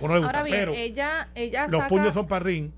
Ahora 0.00 0.42
bien, 0.42 0.70
ella, 0.70 1.28
ella 1.34 1.68
los 1.68 1.84
puños 1.84 2.14
son 2.14 2.26
para 2.26 2.44
ring 2.44 2.70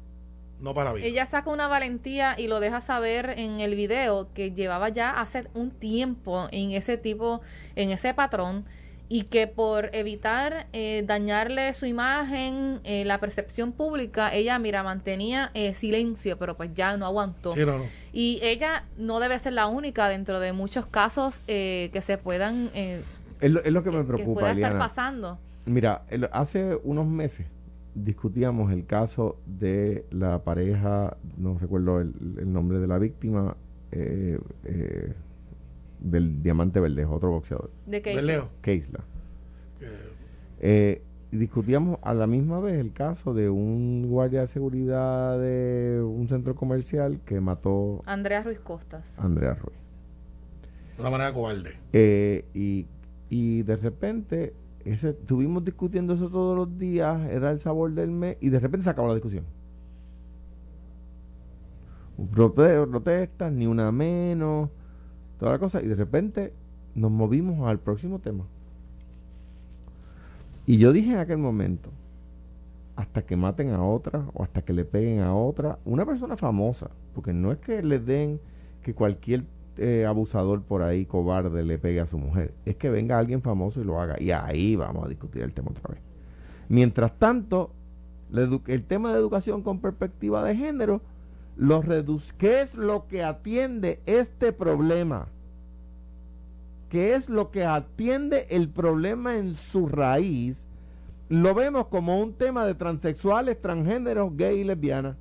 no 0.60 0.74
para 0.74 0.92
bien. 0.92 1.06
Ella 1.06 1.26
saca 1.26 1.50
una 1.50 1.68
valentía 1.68 2.35
y 2.38 2.49
lo 2.49 2.61
deja 2.61 2.80
saber 2.80 3.35
en 3.38 3.61
el 3.61 3.75
video 3.75 4.32
que 4.32 4.52
llevaba 4.52 4.88
ya 4.88 5.11
hace 5.11 5.49
un 5.54 5.70
tiempo 5.70 6.49
en 6.50 6.73
ese 6.73 6.96
tipo, 6.96 7.42
en 7.75 7.90
ese 7.90 8.14
patrón 8.14 8.64
y 9.08 9.25
que 9.25 9.46
por 9.46 9.90
evitar 9.94 10.66
eh, 10.72 11.04
dañarle 11.06 11.72
su 11.75 11.86
imagen, 11.86 12.80
eh, 12.84 13.04
la 13.04 13.20
percepción 13.20 13.72
pública, 13.72 14.34
ella, 14.34 14.58
mira, 14.58 14.82
mantenía 14.82 15.50
eh, 15.54 15.75
silencio, 15.75 16.38
pero 16.38 16.56
pues 16.56 16.70
ya 16.75 16.96
no 16.96 17.06
aguantó. 17.06 17.54
Y 18.12 18.40
ella 18.42 18.84
no 18.96 19.20
debe 19.20 19.38
ser 19.38 19.52
la 19.52 19.66
única 19.66 20.08
dentro 20.08 20.40
de 20.40 20.52
muchos 20.52 20.86
casos 20.86 21.40
que 21.46 22.00
se 22.02 22.18
puedan... 22.18 22.70
Es 23.38 23.50
lo, 23.50 23.62
es, 23.62 23.70
lo, 23.70 23.82
que 23.82 23.90
me 23.90 24.02
preocupa. 24.02 24.54
Que 24.54 24.62
estar 24.62 24.78
pasando. 24.78 25.38
Mira, 25.66 26.06
hace 26.32 26.78
unos 26.84 27.06
meses 27.06 27.46
discutíamos 27.96 28.72
el 28.72 28.86
caso 28.86 29.40
de 29.46 30.06
la 30.10 30.44
pareja, 30.44 31.16
no 31.36 31.58
recuerdo 31.58 32.00
el, 32.00 32.52
nombre 32.52 32.78
de 32.78 32.86
la 32.86 32.98
víctima, 32.98 33.56
eh, 33.90 34.38
eh, 34.64 35.14
del 36.00 36.43
Diamante 36.43 36.81
Verdejo, 36.81 37.15
otro 37.15 37.31
boxeador. 37.31 37.71
De 37.87 38.03
Keisla. 38.03 38.49
Keisla. 38.61 39.00
Eh, 40.61 41.03
discutíamos 41.31 41.99
a 42.03 42.15
la 42.15 42.26
misma 42.26 42.61
vez 42.61 42.79
el 42.79 42.93
caso 42.93 43.35
de 43.35 43.50
un 43.50 44.07
guardia 44.09 44.41
de 44.41 44.47
seguridad 44.47 45.38
de 45.38 46.03
un 46.03 46.29
centro 46.29 46.55
comercial 46.55 47.21
que 47.25 47.41
mató... 47.41 48.03
Andrea 48.07 48.43
Ruiz 48.43 48.61
Costas. 48.61 49.19
Andrea 49.19 49.55
Ruiz. 49.55 49.76
De 50.97 51.03
una 51.03 51.11
manera 51.11 51.33
cobarde. 51.33 51.76
y, 52.55 52.87
y 53.29 53.62
de 53.62 53.76
repente 53.76 54.55
estuvimos 54.87 55.65
discutiendo 55.65 56.15
eso 56.15 56.31
todos 56.31 56.57
los 56.57 56.79
días, 56.79 57.29
era 57.31 57.50
el 57.50 57.61
sabor 57.61 57.93
del 57.93 58.11
mes, 58.11 58.37
y 58.41 58.50
de 58.50 58.61
repente 58.61 58.85
se 58.85 58.91
acabó 58.91 59.09
la 59.09 59.15
discusión. 59.15 59.45
Protestas, 62.33 63.53
ni 63.53 63.67
una 63.67 63.93
menos, 63.93 64.71
toda 65.38 65.52
la 65.52 65.59
cosa, 65.59 65.83
y 65.83 65.87
de 65.87 65.95
repente 65.95 66.52
nos 66.95 67.11
movimos 67.11 67.69
al 67.69 67.78
próximo 67.78 68.19
tema. 68.19 68.45
Y 70.66 70.78
yo 70.78 70.93
dije 70.93 71.12
en 71.12 71.19
aquel 71.19 71.38
momento, 71.38 71.90
hasta 72.97 73.23
que 73.23 73.37
maten 73.37 73.71
a 73.71 73.85
otra 73.85 74.25
o 74.33 74.43
hasta 74.43 74.62
que 74.62 74.73
le 74.73 74.85
peguen 74.85 75.21
a 75.21 75.35
otra, 75.35 75.78
una 75.85 76.05
persona 76.05 76.37
famosa, 76.37 76.90
porque 77.14 77.33
no 77.33 77.52
es 77.52 77.59
que 77.59 77.83
le 77.83 77.99
den 77.99 78.40
que 78.83 78.95
cualquier 78.95 79.45
eh, 79.78 80.07
abusador 80.07 80.62
por 80.62 80.83
ahí, 80.83 81.05
cobarde, 81.05 81.62
le 81.62 81.78
pegue 81.78 82.00
a 82.00 82.07
su 82.07 82.16
mujer. 82.16 82.55
Es 82.64 82.76
que 82.76 82.88
venga 82.88 83.19
alguien 83.19 83.43
famoso 83.43 83.81
y 83.81 83.85
lo 83.85 84.00
haga. 84.00 84.16
Y 84.19 84.31
ahí 84.31 84.75
vamos 84.75 85.05
a 85.05 85.09
discutir 85.09 85.43
el 85.43 85.52
tema 85.52 85.71
otra 85.71 85.93
vez. 85.93 86.00
Mientras 86.69 87.16
tanto, 87.19 87.71
el 88.33 88.85
tema 88.85 89.12
de 89.12 89.19
educación 89.19 89.62
con 89.62 89.81
perspectiva 89.81 90.43
de 90.45 90.57
género, 90.57 91.02
lo 91.56 91.82
¿qué 92.36 92.60
es 92.60 92.75
lo 92.75 93.06
que 93.06 93.22
atiende 93.22 94.00
este 94.06 94.52
problema? 94.52 95.28
¿Qué 96.90 97.14
es 97.14 97.28
lo 97.28 97.50
que 97.50 97.64
atiende 97.64 98.46
el 98.50 98.68
problema 98.68 99.36
en 99.38 99.54
su 99.54 99.88
raíz? 99.88 100.66
Lo 101.28 101.54
vemos 101.54 101.86
como 101.88 102.20
un 102.20 102.34
tema 102.34 102.64
de 102.66 102.75
transexuales, 102.75 103.60
transgéneros, 103.60 104.36
gay 104.36 104.60
y 104.60 104.64
lesbianas. 104.64 105.16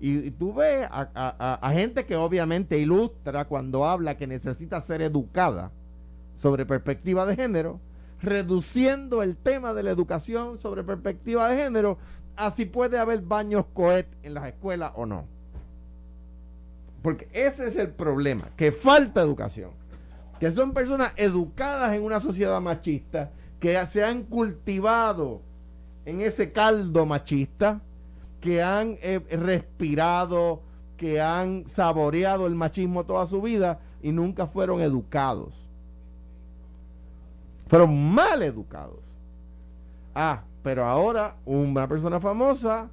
Y, 0.00 0.30
tú 0.32 0.54
ves 0.54 0.88
a, 0.90 1.70
gente 1.74 2.06
que 2.06 2.16
obviamente 2.16 2.78
ilustra 2.78 3.44
cuando 3.44 3.84
habla 3.84 4.16
que 4.16 4.26
necesita 4.26 4.80
ser 4.80 5.02
educada 5.02 5.70
sobre 6.34 6.64
perspectiva 6.64 7.26
de 7.26 7.36
género, 7.36 7.78
reduciendo 8.22 9.22
el 9.22 9.36
tema 9.36 9.74
de 9.74 9.82
la 9.82 9.90
educación 9.90 10.58
sobre 10.58 10.82
perspectiva 10.82 11.50
de 11.50 11.62
género 11.62 11.98
a 12.40 12.50
si 12.50 12.64
puede 12.64 12.98
haber 12.98 13.20
baños 13.20 13.66
coet 13.72 14.06
en 14.22 14.34
las 14.34 14.46
escuelas 14.46 14.92
o 14.94 15.04
no. 15.06 15.26
Porque 17.02 17.28
ese 17.32 17.68
es 17.68 17.76
el 17.76 17.90
problema, 17.90 18.50
que 18.56 18.72
falta 18.72 19.20
educación. 19.20 19.70
Que 20.38 20.50
son 20.50 20.72
personas 20.72 21.12
educadas 21.16 21.92
en 21.92 22.02
una 22.02 22.20
sociedad 22.20 22.60
machista, 22.60 23.30
que 23.58 23.78
se 23.86 24.02
han 24.02 24.24
cultivado 24.24 25.42
en 26.06 26.22
ese 26.22 26.50
caldo 26.50 27.04
machista, 27.04 27.82
que 28.40 28.62
han 28.62 28.96
eh, 29.02 29.20
respirado, 29.30 30.62
que 30.96 31.20
han 31.20 31.66
saboreado 31.68 32.46
el 32.46 32.54
machismo 32.54 33.04
toda 33.04 33.26
su 33.26 33.42
vida 33.42 33.80
y 34.02 34.12
nunca 34.12 34.46
fueron 34.46 34.80
educados. 34.80 35.66
Fueron 37.68 38.12
mal 38.12 38.42
educados. 38.42 39.04
Ah, 40.14 40.42
pero 40.62 40.84
ahora 40.84 41.36
una 41.44 41.88
persona 41.88 42.20
famosa 42.20 42.88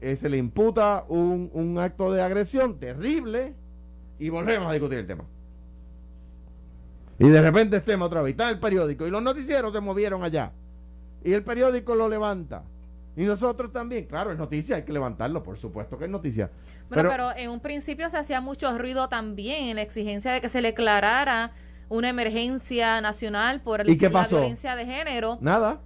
eh, 0.00 0.16
se 0.16 0.28
le 0.28 0.36
imputa 0.36 1.04
un, 1.08 1.50
un 1.52 1.78
acto 1.78 2.12
de 2.12 2.22
agresión 2.22 2.78
terrible 2.78 3.54
y 4.18 4.28
volvemos 4.28 4.68
a 4.68 4.72
discutir 4.72 4.98
el 4.98 5.06
tema. 5.06 5.24
Y 7.18 7.28
de 7.28 7.40
repente 7.40 7.76
este 7.76 7.92
tema 7.92 8.06
otra 8.06 8.22
vez. 8.22 8.32
Está 8.32 8.50
el 8.50 8.58
periódico 8.58 9.06
y 9.06 9.10
los 9.10 9.22
noticieros 9.22 9.72
se 9.72 9.80
movieron 9.80 10.24
allá. 10.24 10.52
Y 11.24 11.32
el 11.32 11.44
periódico 11.44 11.94
lo 11.94 12.08
levanta. 12.08 12.64
Y 13.16 13.24
nosotros 13.24 13.70
también, 13.70 14.06
claro, 14.06 14.32
es 14.32 14.38
noticia, 14.38 14.76
hay 14.76 14.82
que 14.84 14.92
levantarlo, 14.92 15.42
por 15.42 15.58
supuesto 15.58 15.98
que 15.98 16.06
es 16.06 16.10
noticia. 16.10 16.50
Bueno, 16.88 17.10
pero, 17.10 17.10
pero 17.10 17.36
en 17.36 17.50
un 17.50 17.60
principio 17.60 18.08
se 18.08 18.16
hacía 18.16 18.40
mucho 18.40 18.76
ruido 18.78 19.08
también 19.08 19.64
en 19.64 19.76
la 19.76 19.82
exigencia 19.82 20.32
de 20.32 20.40
que 20.40 20.48
se 20.48 20.62
le 20.62 20.68
declarara 20.68 21.52
una 21.88 22.08
emergencia 22.08 23.00
nacional 23.02 23.60
por 23.60 23.88
¿Y 23.88 23.98
la 23.98 24.26
violencia 24.26 24.74
de 24.74 24.86
género. 24.86 25.38
Nada. 25.42 25.80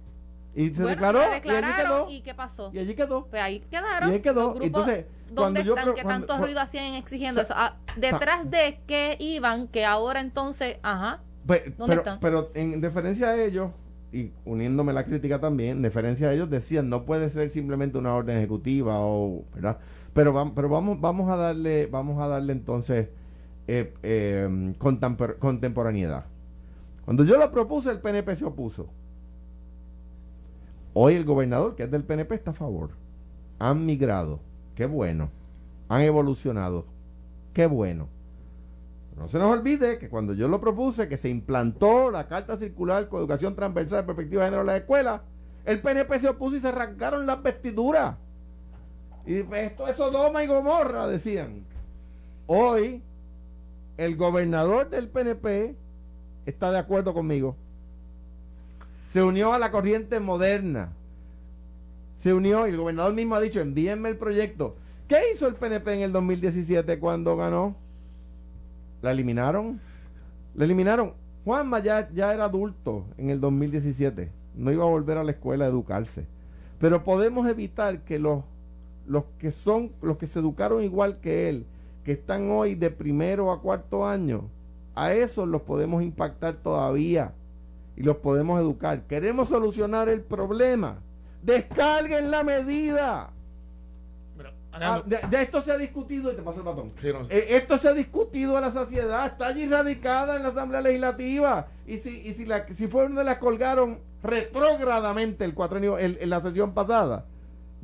Y 0.57 0.71
se 0.73 0.83
declaró 0.83 1.19
y 1.21 1.49
allí 1.49 1.73
quedó. 1.75 2.09
¿Y 2.09 2.21
qué 2.21 2.33
pasó? 2.33 2.71
Y 2.73 2.79
allí 2.79 2.95
quedó. 2.95 3.27
Pues 3.27 3.43
ahí 3.43 3.59
quedaron. 3.59 4.09
Y 4.09 4.13
ahí 4.13 4.21
quedó. 4.21 4.55
Entonces, 4.59 5.05
¿dónde 5.31 5.61
están? 5.61 5.93
¿Qué 5.93 6.03
tanto 6.03 6.35
ruido 6.39 6.59
hacían 6.59 6.95
exigiendo 6.95 7.41
eso? 7.41 7.53
Ah, 7.55 7.77
¿Detrás 7.95 8.49
de 8.49 8.79
qué 8.87 9.17
iban? 9.19 9.67
Que 9.67 9.85
ahora 9.85 10.19
entonces, 10.19 10.77
ajá. 10.81 11.21
Pues, 11.45 11.61
¿Dónde 11.77 11.97
pero, 11.97 11.99
están? 11.99 12.19
pero 12.19 12.51
en 12.55 12.81
deferencia 12.81 13.29
a 13.29 13.41
ellos, 13.41 13.69
y 14.11 14.31
uniéndome 14.45 14.93
la 14.93 15.05
crítica 15.05 15.39
también, 15.39 15.77
en 15.77 15.81
deferencia 15.83 16.29
a 16.29 16.33
ellos 16.33 16.49
decían, 16.49 16.89
no 16.89 17.05
puede 17.05 17.29
ser 17.29 17.51
simplemente 17.51 17.99
una 17.99 18.15
orden 18.15 18.37
ejecutiva 18.37 18.99
o, 18.99 19.45
¿verdad? 19.53 19.77
Pero, 20.13 20.53
pero 20.55 20.69
vamos, 20.69 20.99
vamos 20.99 21.29
a 21.29 21.35
darle, 21.35 21.85
vamos 21.85 22.19
a 22.19 22.27
darle 22.27 22.53
entonces 22.53 23.09
eh, 23.67 23.93
eh, 24.01 24.73
contemporaneidad. 24.79 26.25
Cuando 27.05 27.23
yo 27.23 27.37
lo 27.37 27.51
propuse, 27.51 27.91
el 27.91 27.99
PNP 27.99 28.35
se 28.35 28.43
opuso. 28.43 28.89
Hoy 30.99 31.13
el 31.13 31.25
gobernador, 31.25 31.75
que 31.75 31.83
es 31.83 31.91
del 31.91 32.03
PNP, 32.03 32.33
está 32.33 32.49
a 32.49 32.55
favor. 32.55 32.89
Han 33.59 33.85
migrado. 33.85 34.39
Qué 34.73 34.87
bueno. 34.87 35.29
Han 35.89 36.01
evolucionado. 36.01 36.87
Qué 37.53 37.67
bueno. 37.67 38.09
No 39.15 39.27
se 39.27 39.37
nos 39.37 39.51
olvide 39.51 39.99
que 39.99 40.09
cuando 40.09 40.33
yo 40.33 40.47
lo 40.47 40.59
propuse, 40.59 41.07
que 41.07 41.17
se 41.17 41.29
implantó 41.29 42.09
la 42.09 42.27
carta 42.27 42.57
circular 42.57 43.09
con 43.09 43.19
educación 43.19 43.55
transversal, 43.55 44.07
perspectiva 44.07 44.41
de 44.41 44.47
género 44.47 44.61
en 44.61 44.67
la 44.67 44.77
escuela, 44.77 45.21
el 45.65 45.81
PNP 45.83 46.19
se 46.19 46.29
opuso 46.29 46.55
y 46.55 46.61
se 46.61 46.69
arrancaron 46.69 47.27
las 47.27 47.43
vestiduras. 47.43 48.15
Y 49.27 49.45
esto 49.53 49.87
es 49.87 49.97
Sodoma 49.97 50.43
y 50.43 50.47
Gomorra, 50.47 51.05
decían. 51.05 51.63
Hoy 52.47 53.03
el 53.97 54.15
gobernador 54.15 54.89
del 54.89 55.09
PNP 55.09 55.75
está 56.47 56.71
de 56.71 56.79
acuerdo 56.79 57.13
conmigo. 57.13 57.55
Se 59.17 59.23
unió 59.23 59.51
a 59.51 59.57
la 59.57 59.71
corriente 59.71 60.19
moderna. 60.19 60.93
Se 62.17 62.35
unió 62.35 62.67
y 62.67 62.69
el 62.69 62.77
gobernador 62.77 63.15
mismo 63.15 63.33
ha 63.33 63.41
dicho, 63.41 63.59
envíenme 63.59 64.09
el 64.09 64.15
proyecto. 64.15 64.75
¿Qué 65.07 65.17
hizo 65.33 65.47
el 65.47 65.55
PNP 65.55 65.91
en 65.95 66.01
el 66.01 66.11
2017 66.11 66.99
cuando 66.99 67.35
ganó? 67.35 67.75
¿La 69.01 69.09
eliminaron? 69.09 69.81
¿La 70.53 70.65
eliminaron? 70.65 71.15
Juanma 71.45 71.79
ya, 71.79 72.07
ya 72.13 72.31
era 72.31 72.45
adulto 72.45 73.05
en 73.17 73.31
el 73.31 73.41
2017. 73.41 74.29
No 74.53 74.71
iba 74.71 74.83
a 74.83 74.87
volver 74.87 75.17
a 75.17 75.23
la 75.23 75.31
escuela 75.31 75.65
a 75.65 75.69
educarse. 75.69 76.27
Pero 76.79 77.03
podemos 77.03 77.49
evitar 77.49 78.03
que 78.03 78.19
los, 78.19 78.43
los 79.07 79.23
que 79.39 79.51
son, 79.51 79.93
los 80.03 80.17
que 80.17 80.27
se 80.27 80.37
educaron 80.37 80.83
igual 80.83 81.21
que 81.21 81.49
él, 81.49 81.65
que 82.03 82.11
están 82.11 82.51
hoy 82.51 82.75
de 82.75 82.91
primero 82.91 83.51
a 83.51 83.63
cuarto 83.63 84.05
año, 84.05 84.47
a 84.93 85.11
esos 85.11 85.47
los 85.47 85.63
podemos 85.63 86.03
impactar 86.03 86.57
todavía 86.57 87.33
y 87.97 88.03
los 88.03 88.17
podemos 88.17 88.61
educar. 88.61 89.01
Queremos 89.07 89.49
solucionar 89.49 90.07
el 90.07 90.21
problema. 90.21 90.99
Descarguen 91.41 92.31
la 92.31 92.43
medida. 92.43 93.31
Ah, 94.79 95.01
ya, 95.07 95.41
esto 95.41 95.59
se 95.63 95.71
ha 95.71 95.77
discutido, 95.77 96.31
y 96.31 96.35
te 96.35 96.43
paso 96.43 96.59
el 96.59 96.65
batón. 96.65 96.93
Eh, 97.01 97.47
esto 97.49 97.79
se 97.79 97.87
ha 97.87 97.93
discutido 97.93 98.57
a 98.57 98.61
la 98.61 98.71
saciedad, 98.71 99.25
está 99.25 99.47
allí 99.47 99.65
radicada 99.65 100.35
en 100.35 100.43
la 100.43 100.49
Asamblea 100.49 100.81
Legislativa. 100.81 101.67
Y 101.87 101.97
si, 101.97 102.19
y 102.19 102.33
si, 102.35 102.45
la, 102.45 102.67
si 102.67 102.85
fue 102.85 103.03
donde 103.03 103.23
la 103.23 103.39
colgaron 103.39 103.99
retrógradamente 104.21 105.45
el 105.45 105.55
cuatrenio 105.55 105.97
en 105.97 106.29
la 106.29 106.41
sesión 106.41 106.75
pasada, 106.75 107.25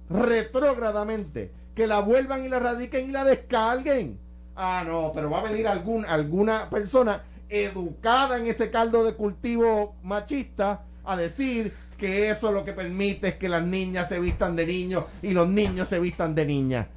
retrógradamente 0.08 1.52
que 1.74 1.88
la 1.88 2.02
vuelvan 2.02 2.46
y 2.46 2.50
la 2.50 2.60
radiquen 2.60 3.10
y 3.10 3.12
la 3.12 3.24
descarguen. 3.24 4.20
Ah, 4.56 4.84
no, 4.86 5.12
pero 5.16 5.32
va 5.32 5.40
a 5.40 5.44
venir 5.44 5.68
algún, 5.68 6.06
alguna 6.06 6.70
persona 6.70 7.24
educada 7.50 8.38
en 8.38 8.48
ese 8.48 8.72
caldo 8.72 9.04
de 9.04 9.14
cultivo 9.14 9.96
machista 10.04 10.84
a 11.04 11.16
decir 11.16 11.74
que 11.98 12.30
eso 12.30 12.52
lo 12.52 12.66
que 12.66 12.74
permite 12.74 13.30
es 13.30 13.36
que 13.36 13.50
las 13.50 13.64
niñas 13.64 14.10
se 14.10 14.20
vistan 14.20 14.56
de 14.56 14.66
niños 14.66 15.06
y 15.22 15.32
los 15.32 15.48
niños 15.48 15.88
se 15.88 16.00
vistan 16.00 16.36
de 16.36 16.46
niñas. 16.46 16.88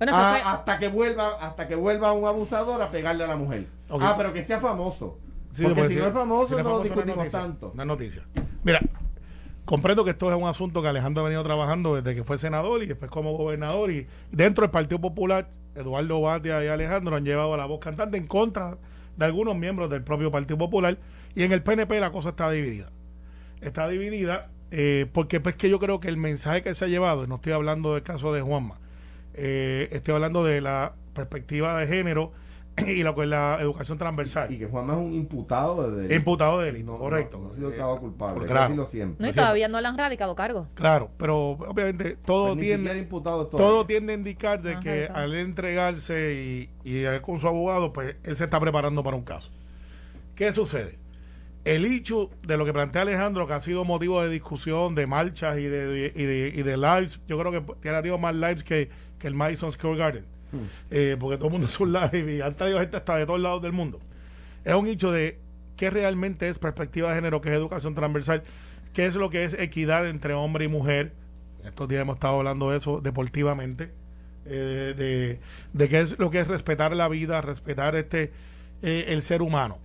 Ah, 0.00 0.40
hasta 0.52 0.78
que 0.78 0.88
vuelva 0.88 1.30
hasta 1.40 1.66
que 1.66 1.74
vuelva 1.74 2.12
un 2.12 2.26
abusador 2.26 2.80
a 2.80 2.90
pegarle 2.90 3.24
a 3.24 3.26
la 3.26 3.36
mujer. 3.36 3.66
Ah, 3.90 4.14
pero 4.16 4.32
que 4.32 4.44
sea 4.44 4.60
famoso. 4.60 5.18
Porque 5.50 5.88
si 5.88 5.96
no 5.96 6.06
es 6.06 6.12
famoso, 6.12 6.62
no, 6.62 6.68
lo 6.68 6.80
discutimos 6.80 7.28
tanto. 7.28 7.72
Una 7.74 7.84
noticia. 7.84 8.22
Mira, 8.62 8.80
comprendo 9.64 10.04
que 10.04 10.10
esto 10.10 10.30
es 10.30 10.40
un 10.40 10.46
asunto 10.46 10.82
que 10.82 10.88
Alejandro 10.88 11.22
ha 11.22 11.24
venido 11.24 11.42
trabajando 11.42 11.96
desde 11.96 12.14
que 12.14 12.22
fue 12.22 12.38
senador 12.38 12.82
y 12.82 12.86
después 12.86 13.10
como 13.10 13.36
gobernador 13.36 13.90
y 13.90 14.06
dentro 14.30 14.62
del 14.62 14.70
Partido 14.70 15.00
Popular, 15.00 15.48
Eduardo 15.78 16.20
Batia 16.20 16.64
y 16.64 16.68
Alejandro 16.68 17.16
han 17.16 17.24
llevado 17.24 17.56
la 17.56 17.66
voz 17.66 17.80
cantante 17.80 18.18
en 18.18 18.26
contra 18.26 18.76
de 19.16 19.24
algunos 19.24 19.56
miembros 19.56 19.90
del 19.90 20.02
propio 20.02 20.30
Partido 20.30 20.58
Popular 20.58 20.98
y 21.34 21.42
en 21.44 21.52
el 21.52 21.62
PNP 21.62 22.00
la 22.00 22.10
cosa 22.10 22.30
está 22.30 22.50
dividida. 22.50 22.90
Está 23.60 23.88
dividida 23.88 24.50
eh, 24.70 25.06
porque 25.12 25.40
pues 25.40 25.56
que 25.56 25.70
yo 25.70 25.78
creo 25.78 26.00
que 26.00 26.08
el 26.08 26.16
mensaje 26.16 26.62
que 26.62 26.74
se 26.74 26.84
ha 26.84 26.88
llevado, 26.88 27.24
y 27.24 27.26
no 27.26 27.36
estoy 27.36 27.52
hablando 27.52 27.94
del 27.94 28.02
caso 28.02 28.32
de 28.32 28.42
Juanma, 28.42 28.78
eh, 29.34 29.88
estoy 29.92 30.14
hablando 30.14 30.44
de 30.44 30.60
la 30.60 30.94
perspectiva 31.14 31.78
de 31.80 31.86
género, 31.86 32.32
y 32.86 33.02
lo 33.02 33.14
que 33.14 33.22
es 33.22 33.28
la 33.28 33.58
educación 33.60 33.98
transversal. 33.98 34.52
Y 34.52 34.58
que 34.58 34.66
Juanma 34.66 34.94
es 34.94 34.98
un 34.98 35.12
imputado 35.12 35.90
de 35.90 35.96
delito. 35.96 36.14
Imputado 36.14 36.60
de 36.60 36.72
delito, 36.72 36.98
correcto. 36.98 37.38
No, 37.38 37.52
ha 37.52 37.54
sido 37.54 37.70
estado 37.70 37.98
culpable, 37.98 38.46
claro. 38.46 38.86
siempre. 38.86 39.24
No, 39.24 39.30
y 39.30 39.34
todavía 39.34 39.68
no 39.68 39.80
le 39.80 39.88
han 39.88 39.98
radicado 39.98 40.34
cargo. 40.34 40.68
Claro, 40.74 41.10
pero 41.16 41.50
obviamente 41.50 42.16
todo 42.24 42.54
pues 42.54 42.60
tiende 42.60 43.08
todo 43.50 43.86
tiende 43.86 44.12
a 44.12 44.16
indicar 44.16 44.62
de 44.62 44.78
que 44.80 45.06
al 45.06 45.34
entregarse 45.34 46.68
y, 46.84 46.90
y 46.90 47.04
con 47.20 47.38
su 47.38 47.48
abogado, 47.48 47.92
pues 47.92 48.16
él 48.22 48.36
se 48.36 48.44
está 48.44 48.60
preparando 48.60 49.02
para 49.02 49.16
un 49.16 49.24
caso. 49.24 49.50
¿Qué 50.34 50.52
sucede? 50.52 50.98
El 51.64 51.84
hecho 51.84 52.30
de 52.42 52.56
lo 52.56 52.64
que 52.64 52.72
plantea 52.72 53.02
Alejandro, 53.02 53.46
que 53.46 53.52
ha 53.52 53.60
sido 53.60 53.84
motivo 53.84 54.22
de 54.22 54.30
discusión, 54.30 54.94
de 54.94 55.06
marchas 55.06 55.58
y 55.58 55.64
de, 55.64 56.12
y 56.14 56.22
de, 56.22 56.52
y 56.54 56.62
de 56.62 56.76
lives, 56.76 57.20
yo 57.26 57.38
creo 57.38 57.52
que 57.52 57.60
tiene 57.80 57.98
tenido 57.98 58.16
más 58.18 58.34
lives 58.34 58.64
que, 58.64 58.88
que 59.18 59.26
el 59.26 59.34
Madison 59.34 59.72
Square 59.72 59.98
Garden 59.98 60.37
eh, 60.90 61.16
porque 61.18 61.36
todo 61.36 61.46
el 61.48 61.52
mundo 61.52 61.66
es 61.68 61.78
un 61.80 61.92
live 61.92 62.36
y 62.36 62.40
han 62.40 62.54
traído 62.54 62.80
gente 62.80 62.96
hasta 62.96 63.16
de 63.16 63.26
todos 63.26 63.40
lados 63.40 63.62
del 63.62 63.72
mundo. 63.72 64.00
Es 64.64 64.74
un 64.74 64.86
hecho 64.86 65.12
de 65.12 65.38
qué 65.76 65.90
realmente 65.90 66.48
es 66.48 66.58
perspectiva 66.58 67.10
de 67.10 67.14
género, 67.16 67.40
qué 67.40 67.50
es 67.50 67.54
educación 67.56 67.94
transversal, 67.94 68.42
qué 68.92 69.06
es 69.06 69.14
lo 69.14 69.30
que 69.30 69.44
es 69.44 69.54
equidad 69.54 70.08
entre 70.08 70.34
hombre 70.34 70.64
y 70.64 70.68
mujer. 70.68 71.12
Estos 71.64 71.88
días 71.88 72.02
hemos 72.02 72.16
estado 72.16 72.38
hablando 72.38 72.70
de 72.70 72.78
eso 72.78 73.00
deportivamente, 73.00 73.90
eh, 74.46 74.94
de, 74.96 75.40
de, 75.72 75.88
qué 75.88 76.00
es 76.00 76.18
lo 76.18 76.30
que 76.30 76.40
es 76.40 76.48
respetar 76.48 76.94
la 76.94 77.08
vida, 77.08 77.40
respetar 77.40 77.94
este 77.96 78.32
eh, 78.82 79.06
el 79.08 79.22
ser 79.22 79.42
humano. 79.42 79.78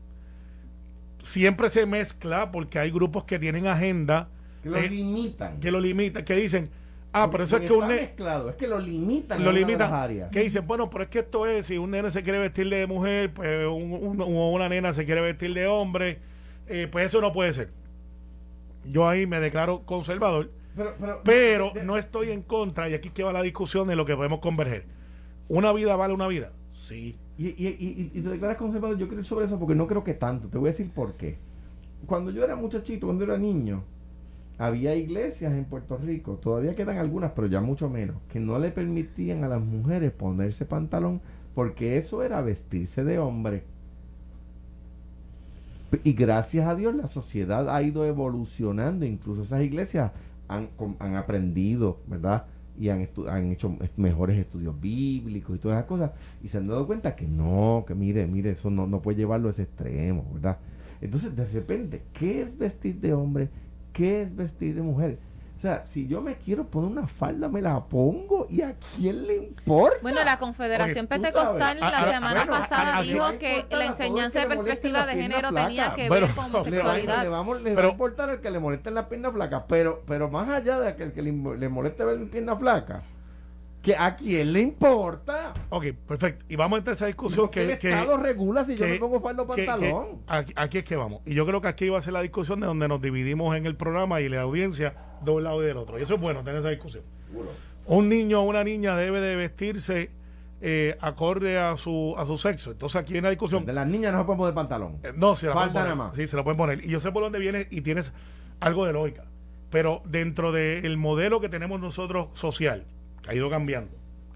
Siempre 1.23 1.69
se 1.69 1.85
mezcla 1.85 2.51
porque 2.51 2.79
hay 2.79 2.91
grupos 2.91 3.23
que 3.23 3.39
tienen 3.39 3.65
agenda 3.65 4.29
Que 4.61 4.69
lo 4.69 4.81
limitan. 4.81 5.59
que 5.59 5.71
lo 5.71 5.79
limitan, 5.79 6.23
que 6.25 6.35
dicen, 6.35 6.69
ah, 7.13 7.29
pero 7.31 7.43
eso 7.45 7.57
es 7.57 7.61
que 7.63 7.73
un 7.73 7.87
nene 7.87 8.01
mezclado, 8.01 8.49
es 8.49 8.55
que 8.55 8.67
lo 8.67 8.79
limitan 8.79 9.43
lo 9.43 9.51
limitan, 9.51 9.79
las 9.79 9.91
áreas. 9.91 10.29
que 10.31 10.41
dicen, 10.41 10.65
bueno, 10.67 10.89
pero 10.89 11.03
es 11.03 11.09
que 11.09 11.19
esto 11.19 11.45
es, 11.45 11.65
si 11.67 11.77
un 11.77 11.91
nene 11.91 12.09
se 12.09 12.21
quiere 12.23 12.39
vestir 12.39 12.69
de 12.69 12.85
mujer, 12.87 13.33
pues 13.33 13.65
un- 13.67 13.93
un- 13.93 14.21
una 14.21 14.67
nena 14.69 14.91
se 14.93 15.05
quiere 15.05 15.21
vestir 15.21 15.53
de 15.53 15.67
hombre, 15.67 16.19
eh, 16.67 16.87
pues 16.91 17.05
eso 17.05 17.21
no 17.21 17.31
puede 17.31 17.53
ser. 17.53 17.71
Yo 18.85 19.07
ahí 19.07 19.25
me 19.25 19.39
declaro 19.39 19.83
conservador, 19.85 20.51
Pero, 20.75 20.95
pero, 20.99 21.21
pero 21.23 21.71
de- 21.73 21.83
no 21.83 21.97
estoy 21.97 22.31
en 22.31 22.41
contra, 22.41 22.89
y 22.89 22.93
aquí 22.93 23.09
que 23.09 23.23
va 23.23 23.31
la 23.31 23.41
discusión 23.41 23.87
de 23.87 23.95
lo 23.95 24.05
que 24.05 24.15
podemos 24.15 24.39
converger. 24.39 24.85
¿Una 25.47 25.71
vida 25.71 25.95
vale 25.95 26.13
una 26.13 26.27
vida? 26.27 26.51
Sí. 26.73 27.17
Y, 27.37 27.47
y, 27.47 27.67
y, 27.79 28.11
y 28.13 28.21
te 28.21 28.29
declaras 28.29 28.57
conservador, 28.57 28.97
yo 28.97 29.07
creo 29.07 29.23
sobre 29.23 29.45
eso 29.45 29.57
porque 29.57 29.75
no 29.75 29.87
creo 29.87 30.03
que 30.03 30.13
tanto. 30.13 30.47
Te 30.49 30.57
voy 30.57 30.69
a 30.69 30.71
decir 30.71 30.91
por 30.91 31.13
qué. 31.15 31.37
Cuando 32.05 32.31
yo 32.31 32.43
era 32.43 32.55
muchachito, 32.55 33.07
cuando 33.07 33.23
era 33.23 33.37
niño, 33.37 33.83
había 34.57 34.95
iglesias 34.95 35.53
en 35.53 35.65
Puerto 35.65 35.97
Rico, 35.97 36.33
todavía 36.41 36.73
quedan 36.73 36.97
algunas, 36.97 37.31
pero 37.31 37.47
ya 37.47 37.61
mucho 37.61 37.89
menos, 37.89 38.17
que 38.31 38.39
no 38.39 38.59
le 38.59 38.71
permitían 38.71 39.43
a 39.43 39.47
las 39.47 39.61
mujeres 39.61 40.11
ponerse 40.11 40.65
pantalón 40.65 41.21
porque 41.55 41.97
eso 41.97 42.23
era 42.23 42.41
vestirse 42.41 43.03
de 43.03 43.19
hombre. 43.19 43.63
Y 46.03 46.13
gracias 46.13 46.67
a 46.67 46.75
Dios 46.75 46.95
la 46.95 47.07
sociedad 47.07 47.69
ha 47.73 47.81
ido 47.83 48.05
evolucionando, 48.05 49.05
incluso 49.05 49.43
esas 49.43 49.61
iglesias 49.61 50.11
han, 50.47 50.69
han 50.99 51.15
aprendido, 51.15 51.99
¿verdad? 52.07 52.45
Y 52.79 52.89
han, 52.89 53.07
han 53.29 53.51
hecho 53.51 53.77
mejores 53.97 54.39
estudios 54.39 54.79
bíblicos 54.79 55.55
y 55.55 55.59
todas 55.59 55.77
esas 55.77 55.87
cosas, 55.87 56.11
y 56.41 56.47
se 56.47 56.57
han 56.57 56.67
dado 56.67 56.87
cuenta 56.87 57.15
que 57.15 57.27
no, 57.27 57.85
que 57.87 57.93
mire, 57.93 58.25
mire, 58.25 58.51
eso 58.51 58.71
no, 58.71 58.87
no 58.87 59.01
puede 59.01 59.17
llevarlo 59.17 59.49
a 59.49 59.51
ese 59.51 59.63
extremo, 59.63 60.25
¿verdad? 60.33 60.57
Entonces, 60.99 61.35
de 61.35 61.45
repente, 61.45 62.01
¿qué 62.13 62.41
es 62.41 62.57
vestir 62.57 62.99
de 62.99 63.13
hombre? 63.13 63.49
¿Qué 63.93 64.23
es 64.23 64.35
vestir 64.35 64.75
de 64.75 64.81
mujer? 64.81 65.19
O 65.57 65.61
sea, 65.61 65.85
si 65.85 66.07
yo 66.07 66.19
me 66.19 66.35
quiero 66.35 66.65
poner 66.65 66.91
una 66.91 67.07
falda, 67.07 67.47
me 67.47 67.61
la 67.61 67.81
pongo, 67.85 68.47
¿y 68.49 68.61
a 68.63 68.75
quién 68.97 69.25
le 69.25 69.35
importa? 69.37 69.95
Bueno, 70.01 70.21
la 70.25 70.37
Confederación 70.37 71.05
Oye, 71.05 71.07
Pentecostal 71.07 71.57
sabes, 71.57 71.79
la 71.79 71.87
a- 71.87 72.01
a- 72.01 72.11
semana 72.11 72.33
bueno, 72.45 72.51
pasada 72.51 72.95
a- 72.95 72.97
a- 72.97 73.01
dijo 73.01 73.23
a- 73.23 73.37
que 73.37 73.65
la 73.71 73.85
enseñanza 73.85 74.41
de 74.41 74.47
perspectiva 74.47 75.05
de 75.05 75.13
género 75.13 75.53
tenía 75.53 75.95
que 75.95 76.09
Bueno, 76.09 76.27
ver 76.27 76.35
con 76.35 76.45
le 76.51 76.51
va, 76.51 76.63
le 76.63 76.67
homosexualidad. 76.67 77.15
va 77.31 77.39
a- 77.39 77.59
le 77.59 77.69
va 77.69 77.75
Pero- 77.75 77.87
a 77.87 77.91
importar 77.91 78.29
el 78.31 78.41
que 78.41 78.51
le 78.51 78.59
molesten 78.59 78.93
las 78.95 79.05
piernas 79.05 79.31
flacas, 79.31 79.63
pero, 79.69 80.03
pero 80.05 80.29
más 80.29 80.49
allá 80.49 80.81
de 80.81 80.95
que 80.97 81.03
el 81.03 81.13
que 81.13 81.21
le, 81.21 81.31
le 81.31 81.69
moleste 81.69 82.03
ver 82.03 82.17
mi 82.17 82.25
pierna 82.25 82.57
flaca, 82.57 83.03
que 83.83 83.95
a 83.95 84.15
quién 84.15 84.53
le 84.53 84.61
importa. 84.61 85.53
Ok, 85.69 85.87
perfecto. 86.07 86.45
Y 86.49 86.55
vamos 86.55 86.77
a 86.77 86.79
entrar 86.79 86.93
a 86.93 86.95
esa 86.95 87.05
discusión 87.05 87.45
¿Por 87.47 87.51
qué 87.51 87.65
que, 87.67 87.71
el 87.73 87.77
que, 87.79 87.89
Estado 87.89 88.17
regula 88.17 88.63
si 88.65 88.75
yo 88.77 88.87
me 88.87 88.95
pongo 88.95 89.19
falda 89.21 89.43
o 89.43 89.47
que- 89.47 89.61
que- 89.61 89.67
pantalón? 89.67 90.21
aquí, 90.25 90.53
aquí 90.55 90.77
es 90.79 90.83
que 90.85 90.95
vamos. 90.95 91.21
Y 91.25 91.33
yo 91.35 91.45
creo 91.45 91.61
que 91.61 91.67
aquí 91.67 91.89
va 91.89 91.99
a 91.99 92.01
ser 92.01 92.13
la 92.13 92.21
discusión 92.21 92.61
de 92.61 92.65
donde 92.67 92.87
nos 92.87 93.01
dividimos 93.01 93.55
en 93.57 93.65
el 93.65 93.75
programa 93.75 94.21
y 94.21 94.29
la 94.29 94.41
audiencia 94.41 94.95
de 95.23 95.31
un 95.31 95.43
lado 95.43 95.61
y 95.61 95.65
del 95.67 95.77
otro. 95.77 95.99
Y 95.99 96.01
eso 96.01 96.15
es 96.15 96.21
bueno, 96.21 96.43
tener 96.43 96.61
esa 96.61 96.69
discusión. 96.69 97.03
Un 97.85 98.07
niño 98.07 98.39
o 98.39 98.43
una 98.43 98.63
niña 98.63 98.95
debe 98.95 99.19
de 99.19 99.35
vestirse 99.35 100.09
eh, 100.61 100.95
acorde 101.01 101.59
a 101.59 101.75
su, 101.75 102.15
a 102.17 102.25
su 102.25 102.37
sexo. 102.37 102.71
Entonces 102.71 102.95
aquí 103.01 103.15
hay 103.15 103.19
una 103.19 103.31
discusión. 103.31 103.65
De 103.65 103.73
las 103.73 103.85
niñas 103.85 104.13
no 104.13 104.19
se 104.19 104.25
pueden 104.25 104.37
poner 104.37 104.53
pantalón. 104.53 104.97
Eh, 105.03 105.11
No, 105.13 105.35
se 105.35 105.47
la 105.47 105.53
Falda 105.55 105.73
pueden 105.73 105.73
poner. 105.73 105.83
nada 105.97 106.07
más. 106.09 106.15
Sí, 106.15 106.25
se 106.25 106.37
la 106.37 106.43
pueden 106.45 106.57
poner. 106.57 106.85
Y 106.85 106.87
yo 106.89 107.01
sé 107.01 107.11
por 107.11 107.21
dónde 107.21 107.39
viene 107.39 107.67
y 107.69 107.81
tienes 107.81 108.13
algo 108.61 108.85
de 108.85 108.93
lógica. 108.93 109.25
Pero 109.69 110.01
dentro 110.05 110.53
del 110.53 110.95
modelo 110.95 111.41
que 111.41 111.49
tenemos 111.49 111.81
nosotros 111.81 112.27
social, 112.33 112.85
ha 113.27 113.33
ido 113.33 113.49
cambiando, 113.49 113.91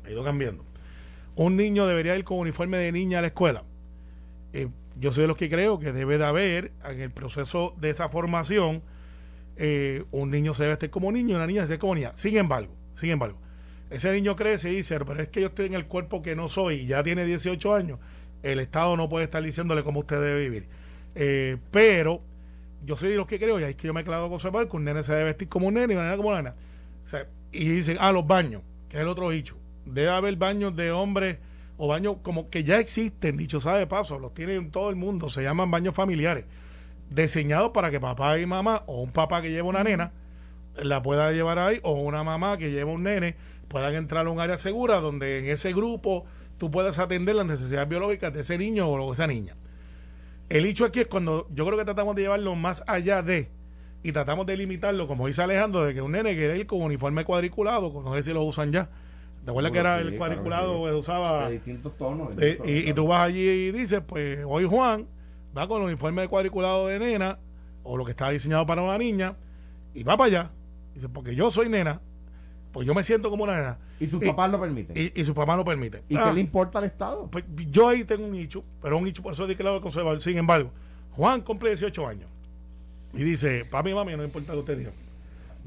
ha 0.05 0.11
ido 0.11 0.23
cambiando. 0.23 0.63
Un 1.35 1.55
niño 1.55 1.85
debería 1.85 2.15
ir 2.15 2.23
con 2.23 2.39
uniforme 2.39 2.77
de 2.77 2.91
niña 2.91 3.19
a 3.19 3.21
la 3.21 3.27
escuela. 3.27 3.63
Eh, 4.53 4.67
yo 4.99 5.13
soy 5.13 5.23
de 5.23 5.27
los 5.27 5.37
que 5.37 5.49
creo 5.49 5.79
que 5.79 5.91
debe 5.91 6.17
de 6.17 6.25
haber 6.25 6.71
en 6.83 7.01
el 7.01 7.11
proceso 7.11 7.75
de 7.77 7.91
esa 7.91 8.09
formación 8.09 8.81
eh, 9.59 10.03
un 10.11 10.29
niño 10.29 10.53
se 10.53 10.63
debe 10.63 10.73
vestir 10.73 10.91
como 10.91 11.11
niño 11.11 11.31
y 11.31 11.35
una 11.35 11.47
niña 11.47 11.61
se 11.61 11.67
debe 11.69 11.79
como 11.79 11.95
niña. 11.95 12.11
Sin 12.15 12.37
embargo, 12.37 12.73
sin 12.95 13.09
embargo, 13.09 13.39
ese 13.89 14.11
niño 14.11 14.35
crece 14.35 14.71
y 14.71 14.77
dice, 14.77 14.99
pero 14.99 15.21
es 15.21 15.29
que 15.29 15.41
yo 15.41 15.47
estoy 15.47 15.65
en 15.67 15.73
el 15.73 15.85
cuerpo 15.85 16.21
que 16.21 16.35
no 16.35 16.47
soy 16.47 16.85
ya 16.85 17.03
tiene 17.03 17.25
18 17.25 17.75
años, 17.75 17.99
el 18.43 18.59
Estado 18.59 18.95
no 18.97 19.09
puede 19.09 19.25
estar 19.25 19.41
diciéndole 19.43 19.83
cómo 19.83 20.01
usted 20.01 20.19
debe 20.19 20.41
vivir. 20.41 20.67
Eh, 21.15 21.57
pero 21.71 22.21
yo 22.85 22.95
soy 22.97 23.09
de 23.09 23.15
los 23.15 23.27
que 23.27 23.39
creo, 23.39 23.59
y 23.59 23.63
ahí 23.63 23.71
es 23.71 23.75
que 23.75 23.87
yo 23.87 23.93
me 23.93 24.01
he 24.01 24.03
clavado 24.03 24.27
con 24.27 24.37
conservar, 24.37 24.67
que 24.69 24.77
un 24.77 24.83
nene 24.83 25.03
se 25.03 25.11
debe 25.13 25.25
vestir 25.25 25.49
como 25.49 25.67
un 25.67 25.73
nene 25.73 25.93
y 25.93 25.97
una 25.97 26.05
nena 26.05 26.17
como 26.17 26.29
una 26.29 26.41
nena. 26.41 26.55
Y 27.51 27.67
dicen, 27.69 27.97
ah, 27.99 28.11
los 28.11 28.27
baños, 28.27 28.61
que 28.89 28.97
es 28.97 29.01
el 29.01 29.07
otro 29.07 29.29
dicho. 29.29 29.57
Debe 29.85 30.09
haber 30.09 30.35
baños 30.35 30.75
de 30.75 30.91
hombres 30.91 31.37
o 31.77 31.87
baños 31.87 32.17
como 32.21 32.49
que 32.49 32.63
ya 32.63 32.79
existen, 32.79 33.37
dicho 33.37 33.59
sabe 33.59 33.79
de 33.79 33.87
paso, 33.87 34.19
los 34.19 34.33
tienen 34.33 34.71
todo 34.71 34.89
el 34.89 34.95
mundo, 34.95 35.29
se 35.29 35.43
llaman 35.43 35.69
baños 35.69 35.93
familiares, 35.95 36.45
diseñados 37.09 37.71
para 37.71 37.91
que 37.91 37.99
papá 37.99 38.39
y 38.39 38.45
mamá, 38.45 38.83
o 38.87 39.01
un 39.01 39.11
papá 39.11 39.41
que 39.41 39.51
lleva 39.51 39.69
una 39.69 39.83
nena, 39.83 40.11
la 40.75 41.01
pueda 41.01 41.31
llevar 41.31 41.59
ahí, 41.59 41.79
o 41.83 41.93
una 41.93 42.23
mamá 42.23 42.57
que 42.57 42.71
lleva 42.71 42.91
un 42.91 43.03
nene, 43.03 43.35
puedan 43.67 43.93
entrar 43.93 44.25
a 44.25 44.29
un 44.29 44.39
área 44.39 44.57
segura 44.57 44.99
donde 44.99 45.39
en 45.39 45.45
ese 45.45 45.71
grupo 45.73 46.25
tú 46.57 46.71
puedas 46.71 46.99
atender 46.99 47.35
las 47.35 47.45
necesidades 47.45 47.87
biológicas 47.87 48.33
de 48.33 48.41
ese 48.41 48.57
niño 48.57 48.87
o 48.87 49.13
esa 49.13 49.27
niña. 49.27 49.55
El 50.49 50.65
hecho 50.65 50.85
aquí 50.85 51.01
es 51.01 51.07
cuando 51.07 51.47
yo 51.53 51.65
creo 51.65 51.77
que 51.77 51.85
tratamos 51.85 52.15
de 52.15 52.23
llevarlo 52.23 52.55
más 52.55 52.83
allá 52.87 53.21
de 53.21 53.49
y 54.07 54.13
tratamos 54.13 54.45
de 54.45 54.55
limitarlo, 54.55 55.05
como 55.05 55.27
dice 55.27 55.41
Alejandro, 55.41 55.83
de 55.83 55.93
que 55.93 56.01
un 56.01 56.13
nene 56.13 56.33
quiere 56.33 56.57
ir 56.57 56.65
con 56.65 56.81
uniforme 56.81 57.25
cuadriculado, 57.25 57.91
no 57.91 58.15
sé 58.15 58.23
si 58.23 58.31
lo 58.31 58.41
usan 58.45 58.71
ya. 58.71 58.87
¿Te 59.43 59.51
acuerdas 59.51 59.73
que 59.73 59.79
era 59.79 59.99
el 59.99 60.17
cuadriculado 60.17 60.85
que 60.85 60.91
usaba? 60.93 61.49
De 61.49 61.55
distintos 61.55 61.97
tonos. 61.97 62.33
de 62.33 62.47
Eh, 62.47 62.49
distintos 62.51 62.89
y, 62.89 62.93
tú 62.93 63.07
vas 63.07 63.27
allí 63.27 63.41
y 63.41 63.71
dices, 63.73 64.01
pues 64.07 64.39
hoy 64.47 64.63
Juan 64.63 65.07
va 65.57 65.67
con 65.67 65.81
el 65.81 65.89
uniforme 65.89 66.21
de 66.21 66.29
cuadriculado 66.29 66.87
de 66.87 66.99
nena, 66.99 67.37
o 67.83 67.97
lo 67.97 68.05
que 68.05 68.11
está 68.11 68.29
diseñado 68.29 68.65
para 68.65 68.81
una 68.81 68.97
niña, 68.97 69.35
y 69.93 70.03
va 70.03 70.15
para 70.15 70.27
allá. 70.27 70.51
Dice, 70.93 71.09
porque 71.09 71.35
yo 71.35 71.51
soy 71.51 71.67
nena, 71.67 71.99
pues 72.71 72.87
yo 72.87 72.93
me 72.93 73.03
siento 73.03 73.29
como 73.29 73.43
una 73.43 73.57
nena. 73.57 73.77
Y 73.99 74.07
sus 74.07 74.23
papás 74.23 74.49
lo 74.49 74.61
permiten. 74.61 74.95
Y, 74.95 75.19
y 75.19 75.25
su 75.25 75.33
papá 75.33 75.57
no 75.57 75.65
permite. 75.65 76.03
¿Y 76.07 76.15
Ah, 76.15 76.27
qué 76.29 76.35
le 76.35 76.39
importa 76.39 76.79
al 76.79 76.85
Estado? 76.85 77.27
pues, 77.29 77.43
yo 77.69 77.89
ahí 77.89 78.05
tengo 78.05 78.23
un 78.23 78.31
nicho, 78.31 78.63
pero 78.81 78.97
un 78.97 79.03
nicho 79.03 79.21
por 79.21 79.33
eso 79.33 79.45
de 79.45 79.57
que 79.57 79.63
lado 79.65 79.81
conservador. 79.81 80.21
Sin 80.21 80.37
embargo, 80.37 80.71
Juan 81.11 81.41
cumple 81.41 81.71
18 81.71 82.07
años 82.07 82.29
y 83.13 83.23
dice, 83.23 83.65
papi 83.65 83.91
y 83.91 83.93
mami, 83.93 84.15
no 84.15 84.23
importa 84.23 84.53
lo 84.53 84.63
que 84.63 84.71
usted 84.73 84.77
diga. 84.77 84.91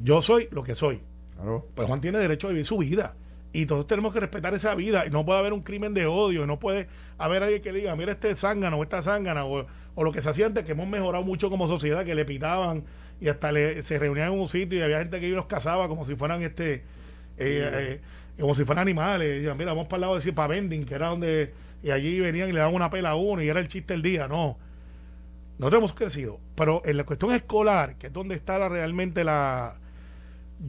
Yo 0.02 0.22
soy 0.22 0.48
lo 0.50 0.62
que 0.62 0.74
soy. 0.74 1.00
Claro. 1.34 1.66
Pues 1.74 1.88
Juan 1.88 2.00
tiene 2.00 2.18
derecho 2.18 2.46
a 2.46 2.50
vivir 2.50 2.66
su 2.66 2.78
vida. 2.78 3.14
Y 3.52 3.66
todos 3.66 3.86
tenemos 3.86 4.12
que 4.12 4.20
respetar 4.20 4.54
esa 4.54 4.74
vida. 4.74 5.06
Y 5.06 5.10
no 5.10 5.24
puede 5.24 5.40
haber 5.40 5.52
un 5.52 5.62
crimen 5.62 5.92
de 5.92 6.06
odio. 6.06 6.44
y 6.44 6.46
No 6.46 6.58
puede 6.58 6.86
haber 7.18 7.42
alguien 7.42 7.62
que 7.62 7.72
diga, 7.72 7.96
mira 7.96 8.12
este 8.12 8.34
zángano 8.34 8.78
o 8.78 8.82
esta 8.82 9.02
zángana. 9.02 9.44
O, 9.44 9.66
o 9.94 10.04
lo 10.04 10.12
que 10.12 10.20
se 10.20 10.30
hacía 10.30 10.46
antes, 10.46 10.64
que 10.64 10.72
hemos 10.72 10.88
mejorado 10.88 11.24
mucho 11.24 11.50
como 11.50 11.66
sociedad, 11.66 12.04
que 12.04 12.14
le 12.14 12.24
pitaban 12.24 12.84
y 13.20 13.28
hasta 13.28 13.52
le, 13.52 13.82
se 13.82 13.98
reunían 13.98 14.32
en 14.32 14.40
un 14.40 14.48
sitio 14.48 14.78
y 14.78 14.82
había 14.82 14.98
gente 14.98 15.20
que 15.20 15.28
los 15.28 15.46
cazaba 15.46 15.88
como 15.88 16.06
si 16.06 16.14
fueran 16.14 16.42
este 16.42 16.84
eh, 17.36 17.70
eh, 17.72 18.00
como 18.38 18.54
si 18.54 18.64
fueran 18.64 18.82
animales. 18.82 19.28
Y 19.28 19.34
decían, 19.38 19.56
mira, 19.56 19.72
vamos 19.72 19.88
para 19.88 19.96
el 19.96 20.00
lado 20.02 20.18
de 20.18 20.32
para 20.32 20.48
vending, 20.48 20.84
que 20.84 20.94
era 20.94 21.08
donde. 21.08 21.52
Y 21.82 21.90
allí 21.90 22.20
venían 22.20 22.48
y 22.48 22.52
le 22.52 22.58
daban 22.58 22.74
una 22.74 22.90
pela 22.90 23.10
a 23.10 23.14
uno 23.14 23.42
y 23.42 23.48
era 23.48 23.60
el 23.60 23.68
chiste 23.68 23.94
del 23.94 24.02
día. 24.02 24.28
No. 24.28 24.58
Nosotros 25.60 25.78
hemos 25.80 25.94
crecido. 25.94 26.38
Pero 26.56 26.82
en 26.84 26.96
la 26.96 27.04
cuestión 27.04 27.32
escolar, 27.32 27.96
que 27.96 28.08
es 28.08 28.12
donde 28.12 28.34
está 28.34 28.58
la- 28.58 28.68
realmente 28.68 29.22
la. 29.24 29.76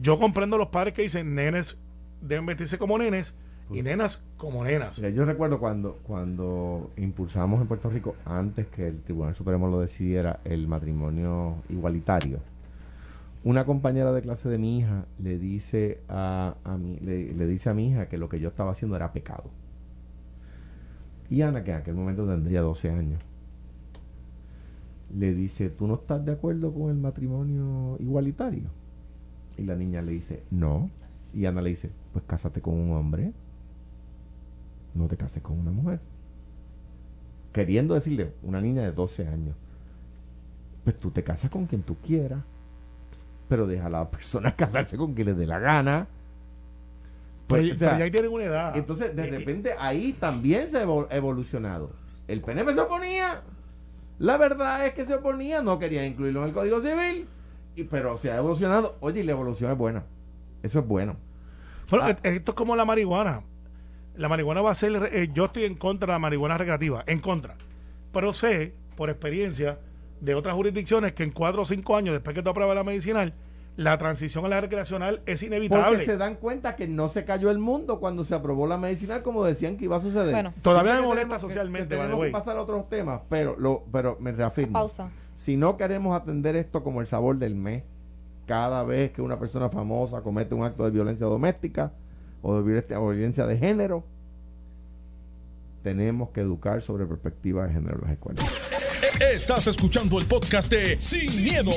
Yo 0.00 0.18
comprendo 0.18 0.56
los 0.56 0.68
padres 0.68 0.94
que 0.94 1.02
dicen 1.02 1.34
nenes 1.34 1.76
deben 2.20 2.46
vestirse 2.46 2.78
como 2.78 2.96
nenes 2.98 3.34
y 3.70 3.82
nenas 3.82 4.20
como 4.36 4.64
nenas. 4.64 4.96
Mira, 4.98 5.10
yo 5.10 5.24
recuerdo 5.24 5.58
cuando, 5.58 5.98
cuando 6.02 6.90
impulsamos 6.96 7.60
en 7.60 7.66
Puerto 7.66 7.90
Rico, 7.90 8.14
antes 8.24 8.66
que 8.68 8.88
el 8.88 9.00
Tribunal 9.02 9.34
Supremo 9.34 9.68
lo 9.68 9.80
decidiera, 9.80 10.40
el 10.44 10.68
matrimonio 10.68 11.56
igualitario. 11.68 12.40
Una 13.44 13.64
compañera 13.64 14.12
de 14.12 14.22
clase 14.22 14.48
de 14.48 14.56
mi 14.58 14.78
hija 14.78 15.04
le 15.18 15.38
dice 15.38 16.00
a, 16.08 16.54
a 16.64 16.76
mi, 16.76 16.98
le, 17.00 17.32
le 17.34 17.46
dice 17.46 17.70
a 17.70 17.74
mi 17.74 17.88
hija 17.88 18.08
que 18.08 18.16
lo 18.18 18.28
que 18.28 18.38
yo 18.40 18.48
estaba 18.50 18.70
haciendo 18.72 18.94
era 18.96 19.12
pecado. 19.12 19.50
Y 21.28 21.42
Ana, 21.42 21.64
que 21.64 21.70
en 21.72 21.78
aquel 21.78 21.94
momento 21.94 22.26
tendría 22.26 22.60
12 22.60 22.90
años, 22.90 23.20
le 25.16 25.34
dice, 25.34 25.68
¿tú 25.70 25.86
no 25.86 25.94
estás 25.94 26.24
de 26.24 26.32
acuerdo 26.32 26.72
con 26.72 26.90
el 26.90 26.96
matrimonio 26.96 27.96
igualitario? 28.00 28.64
Y 29.58 29.62
la 29.64 29.74
niña 29.74 30.00
le 30.02 30.12
dice, 30.12 30.42
no. 30.50 30.90
Y 31.34 31.46
Ana 31.46 31.62
le 31.62 31.70
dice, 31.70 31.90
pues 32.12 32.24
cásate 32.26 32.60
con 32.60 32.74
un 32.74 32.92
hombre 32.96 33.32
no 34.94 35.08
te 35.08 35.16
cases 35.16 35.42
con 35.42 35.58
una 35.58 35.70
mujer. 35.70 36.00
Queriendo 37.52 37.94
decirle, 37.94 38.32
una 38.42 38.60
niña 38.60 38.82
de 38.82 38.92
12 38.92 39.26
años, 39.26 39.54
pues 40.84 40.98
tú 40.98 41.10
te 41.10 41.24
casas 41.24 41.50
con 41.50 41.64
quien 41.66 41.82
tú 41.82 41.96
quieras, 41.96 42.40
pero 43.48 43.66
deja 43.66 43.86
a 43.86 43.90
la 43.90 44.10
persona 44.10 44.54
casarse 44.56 44.96
con 44.98 45.14
quien 45.14 45.28
le 45.28 45.34
dé 45.34 45.46
la 45.46 45.58
gana. 45.58 46.06
Pues, 47.46 47.62
Pero, 47.62 47.74
o 47.74 47.76
sea, 47.78 47.88
pero 47.88 47.98
ya 48.00 48.04
ahí 48.04 48.10
tienen 48.10 48.32
una 48.32 48.44
edad. 48.44 48.76
entonces, 48.76 49.16
de 49.16 49.22
Y- 49.24 49.26
y- 49.28 49.30
repente, 49.30 49.70
ahí 49.78 50.12
también 50.12 50.68
se 50.68 50.76
ha 50.78 50.82
evo- 50.86 51.06
evolucionado. 51.10 51.92
El 52.28 52.40
PNP 52.42 52.74
se 52.74 52.80
oponía. 52.80 53.42
La 54.18 54.36
verdad 54.36 54.86
es 54.86 54.94
que 54.94 55.04
se 55.04 55.14
oponía, 55.14 55.62
no 55.62 55.78
quería 55.78 56.06
incluirlo 56.06 56.42
en 56.42 56.48
el 56.48 56.54
Código 56.54 56.80
Civil. 56.80 57.26
Y, 57.74 57.84
pero 57.84 58.16
se 58.18 58.30
ha 58.30 58.36
evolucionado. 58.36 58.96
Oye, 59.00 59.20
y 59.20 59.22
la 59.24 59.32
evolución 59.32 59.70
es 59.72 59.78
buena. 59.78 60.04
Eso 60.62 60.80
es 60.80 60.86
bueno. 60.86 61.16
Bueno, 61.90 62.06
Ah. 62.06 62.16
esto 62.22 62.52
es 62.52 62.56
como 62.56 62.76
la 62.76 62.84
marihuana. 62.84 63.42
La 64.14 64.28
marihuana 64.28 64.60
va 64.62 64.70
a 64.70 64.74
ser. 64.74 65.10
eh, 65.12 65.30
yo 65.32 65.46
estoy 65.46 65.64
en 65.64 65.74
contra 65.74 66.06
de 66.06 66.12
la 66.12 66.18
marihuana 66.18 66.58
recreativa, 66.58 67.02
en 67.06 67.20
contra. 67.20 67.56
Pero 68.12 68.32
sé, 68.32 68.74
por 68.96 69.08
experiencia 69.10 69.78
de 70.20 70.34
otras 70.34 70.54
jurisdicciones, 70.54 71.14
que 71.14 71.22
en 71.24 71.30
cuatro 71.32 71.62
o 71.62 71.64
cinco 71.64 71.96
años, 71.96 72.12
después 72.12 72.34
que 72.36 72.42
tú 72.42 72.50
apruebas 72.50 72.76
la 72.76 72.84
medicinal, 72.84 73.32
la 73.76 73.96
transición 73.98 74.44
a 74.44 74.48
la 74.48 74.60
recreacional 74.60 75.22
es 75.26 75.42
inevitable. 75.42 75.84
Porque 75.88 76.04
se 76.04 76.16
dan 76.16 76.36
cuenta 76.36 76.76
que 76.76 76.86
no 76.88 77.08
se 77.08 77.24
cayó 77.24 77.50
el 77.50 77.58
mundo 77.58 78.00
cuando 78.00 78.24
se 78.24 78.34
aprobó 78.34 78.66
la 78.66 78.76
medicinal 78.76 79.22
como 79.22 79.44
decían 79.44 79.76
que 79.76 79.86
iba 79.86 79.96
a 79.96 80.00
suceder. 80.00 80.32
Bueno. 80.32 80.52
Todavía 80.62 80.94
me 80.94 81.02
molesta 81.02 81.28
tenemos 81.28 81.42
socialmente, 81.42 81.88
que 81.88 82.00
tenemos 82.00 82.24
que 82.24 82.30
pasar 82.30 82.56
a 82.56 82.62
otros 82.62 82.88
temas, 82.88 83.22
pero, 83.28 83.56
lo, 83.58 83.84
pero 83.90 84.16
me 84.20 84.32
reafirmo. 84.32 84.74
Pausa. 84.74 85.10
Si 85.34 85.56
no 85.56 85.76
queremos 85.76 86.14
atender 86.14 86.56
esto 86.56 86.84
como 86.84 87.00
el 87.00 87.06
sabor 87.06 87.38
del 87.38 87.54
mes, 87.54 87.82
cada 88.46 88.84
vez 88.84 89.12
que 89.12 89.22
una 89.22 89.38
persona 89.38 89.70
famosa 89.70 90.20
comete 90.20 90.54
un 90.54 90.64
acto 90.64 90.84
de 90.84 90.90
violencia 90.90 91.26
doméstica 91.26 91.92
o 92.42 92.56
de 92.56 92.62
violencia, 92.62 93.00
o 93.00 93.08
violencia 93.08 93.46
de 93.46 93.56
género, 93.56 94.04
tenemos 95.82 96.30
que 96.30 96.40
educar 96.40 96.82
sobre 96.82 97.06
perspectiva 97.06 97.66
de 97.66 97.72
género 97.72 97.96
en 97.96 98.02
las 98.02 98.10
escuelas. 98.12 98.71
Estás 99.02 99.66
escuchando 99.66 100.20
el 100.20 100.26
podcast 100.26 100.70
de 100.70 100.94
Sin, 101.00 101.42
miedo, 101.42 101.72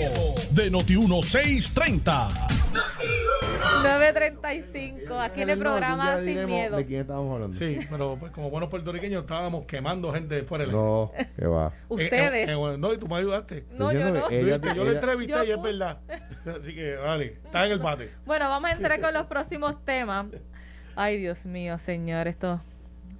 de 0.51 0.71
Noti1630. 0.71 2.29
9.35, 3.81 5.19
aquí 5.19 5.41
en 5.41 5.49
el 5.49 5.57
programa 5.57 6.17
Sin 6.17 6.25
diremos 6.27 6.51
Miedo. 6.51 6.77
¿De 6.77 6.85
quién 6.85 7.01
estábamos 7.01 7.33
hablando? 7.33 7.57
Sí, 7.57 7.79
pero 7.89 8.15
pues, 8.19 8.31
como 8.31 8.51
buenos 8.51 8.69
puertorriqueños 8.69 9.21
estábamos 9.23 9.65
quemando 9.65 10.13
gente 10.13 10.43
fuera 10.43 10.65
de 10.65 10.71
la 10.71 10.77
No, 10.77 11.11
que 11.35 11.47
va. 11.47 11.73
Ustedes. 11.89 12.47
Eh, 12.47 12.51
eh, 12.51 12.73
eh, 12.73 12.77
no, 12.77 12.93
y 12.93 12.97
tú 12.99 13.07
me 13.07 13.15
ayudaste. 13.15 13.65
no, 13.71 13.91
yo 13.91 14.11
no. 14.11 14.29
Ella- 14.29 14.59
yo 14.75 14.83
ella- 14.83 14.91
entrevisté 14.91 15.33
Yo 15.33 15.43
y 15.45 15.51
es 15.51 15.61
verdad. 15.61 15.97
Así 16.61 16.75
que, 16.75 16.95
vale, 16.95 17.39
está 17.43 17.65
en 17.65 17.71
el 17.71 17.79
bate. 17.79 18.11
Bueno, 18.27 18.49
vamos 18.49 18.69
a 18.69 18.73
entrar 18.73 19.01
con 19.01 19.13
los 19.15 19.25
próximos 19.25 19.83
temas. 19.83 20.27
Ay, 20.95 21.17
Dios 21.17 21.43
mío, 21.47 21.79
señor, 21.79 22.27
esto... 22.27 22.61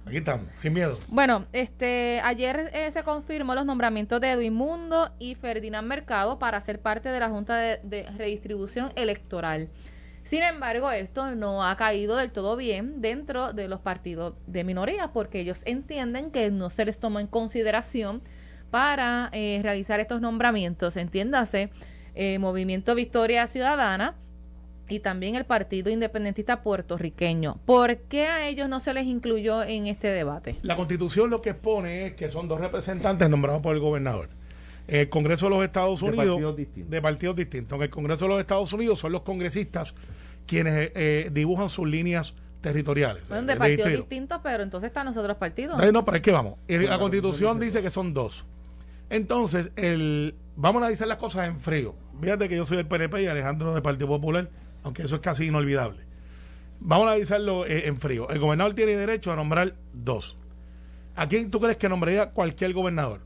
Aquí 0.06 0.18
estamos, 0.18 0.46
sin 0.58 0.72
miedo. 0.72 0.96
Bueno, 1.08 1.46
este, 1.52 2.20
ayer 2.22 2.70
eh, 2.72 2.88
se 2.92 3.02
confirmó 3.02 3.56
los 3.56 3.66
nombramientos 3.66 4.20
de 4.20 4.30
Edwin 4.30 4.54
Mundo 4.54 5.10
y 5.18 5.34
Ferdinand 5.34 5.88
Mercado 5.88 6.38
para 6.38 6.60
ser 6.60 6.80
parte 6.80 7.08
de 7.08 7.18
la 7.18 7.28
Junta 7.28 7.56
de, 7.56 8.06
Redistribución 8.16 8.92
Electoral. 8.94 9.68
Sin 10.22 10.44
embargo, 10.44 10.92
esto 10.92 11.34
no 11.34 11.66
ha 11.66 11.76
caído 11.76 12.16
del 12.16 12.30
todo 12.30 12.56
bien 12.56 13.00
dentro 13.00 13.52
de 13.52 13.66
los 13.66 13.80
partidos 13.80 14.34
de 14.46 14.62
minoría 14.62 15.12
porque 15.12 15.40
ellos 15.40 15.62
entienden 15.66 16.30
que 16.30 16.52
no 16.52 16.70
se 16.70 16.84
les 16.84 17.00
toma 17.00 17.20
en 17.20 17.26
consideración 17.26 18.22
para 18.70 19.28
eh, 19.32 19.58
realizar 19.60 19.98
estos 19.98 20.20
nombramientos. 20.20 20.96
Entiéndase, 20.96 21.70
eh, 22.14 22.38
Movimiento 22.38 22.94
Victoria 22.94 23.48
Ciudadana 23.48 24.14
y 24.88 25.00
también 25.00 25.34
el 25.34 25.44
Partido 25.44 25.90
Independentista 25.90 26.62
Puertorriqueño. 26.62 27.58
¿Por 27.66 27.96
qué 27.96 28.26
a 28.26 28.48
ellos 28.48 28.68
no 28.68 28.80
se 28.80 28.94
les 28.94 29.06
incluyó 29.06 29.62
en 29.62 29.86
este 29.86 30.08
debate? 30.08 30.56
La 30.62 30.76
constitución 30.76 31.30
lo 31.30 31.42
que 31.42 31.50
expone 31.50 32.06
es 32.06 32.12
que 32.14 32.28
son 32.30 32.48
dos 32.48 32.60
representantes 32.60 33.28
nombrados 33.28 33.62
por 33.62 33.74
el 33.74 33.80
gobernador. 33.80 34.28
El 34.86 35.08
Congreso 35.08 35.46
de 35.46 35.50
los 35.50 35.64
Estados 35.64 36.00
De 36.00 36.06
Unidos. 36.06 36.26
partidos 36.26 36.56
distintos. 36.56 36.90
De 36.90 37.02
partidos 37.02 37.36
distintos. 37.36 37.76
En 37.76 37.82
el 37.82 37.90
Congreso 37.90 38.24
de 38.26 38.28
los 38.28 38.40
Estados 38.40 38.72
Unidos 38.72 38.98
son 39.00 39.10
los 39.12 39.22
congresistas 39.22 39.94
quienes 40.46 40.92
eh, 40.94 41.28
dibujan 41.32 41.68
sus 41.68 41.88
líneas 41.88 42.34
territoriales. 42.60 43.26
Bueno, 43.28 43.42
eh, 43.42 43.46
de 43.46 43.52
de 43.54 43.58
partidos 43.58 43.76
distrito. 43.78 44.00
distintos, 44.02 44.40
pero 44.44 44.62
entonces 44.62 44.86
están 44.88 45.06
los 45.06 45.16
otros 45.16 45.36
partidos. 45.38 45.76
Ay, 45.80 45.90
No, 45.90 46.04
pero 46.04 46.16
es 46.18 46.22
que 46.22 46.30
vamos. 46.30 46.54
El- 46.68 46.78
Bueno, 46.78 46.90
la 46.92 46.98
Constitución 47.00 47.58
dice 47.58 47.82
que 47.82 47.90
son 47.90 48.14
dos. 48.14 48.44
Entonces, 49.10 49.70
el, 49.76 50.34
vamos 50.56 50.80
a 50.82 50.84
analizar 50.86 51.06
las 51.08 51.18
cosas 51.18 51.48
en 51.48 51.60
frío. 51.60 51.94
Fíjate 52.20 52.48
que 52.48 52.56
yo 52.56 52.64
soy 52.64 52.76
del 52.78 52.86
PNP 52.86 53.22
y 53.22 53.26
Alejandro 53.26 53.72
del 53.74 53.82
Partido 53.82 54.08
Popular, 54.08 54.48
aunque 54.86 55.02
eso 55.02 55.16
es 55.16 55.20
casi 55.20 55.46
inolvidable. 55.46 56.04
Vamos 56.78 57.08
a 57.08 57.10
analizarlo 57.10 57.66
eh, 57.66 57.88
en 57.88 57.98
frío. 57.98 58.30
El 58.30 58.38
gobernador 58.38 58.74
tiene 58.74 58.96
derecho 58.96 59.32
a 59.32 59.36
nombrar 59.36 59.74
dos. 59.92 60.36
¿A 61.16 61.26
quién 61.26 61.50
tú 61.50 61.58
crees 61.58 61.76
que 61.76 61.88
nombraría 61.88 62.30
cualquier 62.30 62.72
gobernador? 62.72 63.22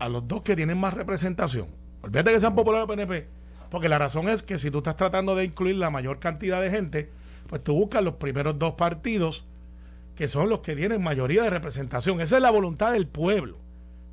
A 0.00 0.08
los 0.08 0.26
dos 0.26 0.42
que 0.42 0.56
tienen 0.56 0.78
más 0.78 0.94
representación. 0.94 1.68
Olvídate 2.02 2.32
que 2.32 2.40
sean 2.40 2.56
populares 2.56 2.88
PNP. 2.88 3.28
Porque 3.70 3.88
la 3.88 3.98
razón 3.98 4.28
es 4.28 4.42
que 4.42 4.58
si 4.58 4.72
tú 4.72 4.78
estás 4.78 4.96
tratando 4.96 5.36
de 5.36 5.44
incluir 5.44 5.76
la 5.76 5.90
mayor 5.90 6.18
cantidad 6.18 6.60
de 6.60 6.70
gente, 6.70 7.08
pues 7.46 7.62
tú 7.62 7.74
buscas 7.74 8.02
los 8.02 8.14
primeros 8.14 8.58
dos 8.58 8.74
partidos 8.74 9.46
que 10.16 10.26
son 10.26 10.48
los 10.48 10.58
que 10.58 10.74
tienen 10.74 11.04
mayoría 11.04 11.44
de 11.44 11.50
representación. 11.50 12.20
Esa 12.20 12.36
es 12.36 12.42
la 12.42 12.50
voluntad 12.50 12.90
del 12.90 13.06
pueblo, 13.06 13.58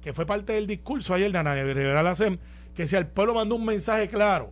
que 0.04 0.14
fue 0.14 0.28
parte 0.28 0.54
del 0.54 0.68
discurso 0.68 1.16
ayer 1.16 1.32
de 1.32 1.40
Ana 1.40 1.56
Rivera 1.56 2.04
Lacem, 2.04 2.38
que 2.76 2.86
si 2.86 2.96
el 2.96 3.08
pueblo 3.08 3.34
mandó 3.34 3.56
un 3.56 3.66
mensaje 3.66 4.08
claro, 4.08 4.52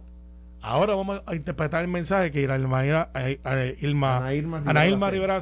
ahora 0.62 0.96
vamos 0.96 1.22
a 1.26 1.36
interpretar 1.36 1.82
el 1.82 1.88
mensaje 1.88 2.32
que 2.32 2.42
Irma, 2.42 2.86
Irma, 2.86 3.10
Irma, 3.82 4.18
Ana 4.18 4.34
Irma 4.34 4.60
Rivera 4.60 4.70
Ana 4.70 4.88
Irma. 4.88 5.10
Rivera 5.10 5.40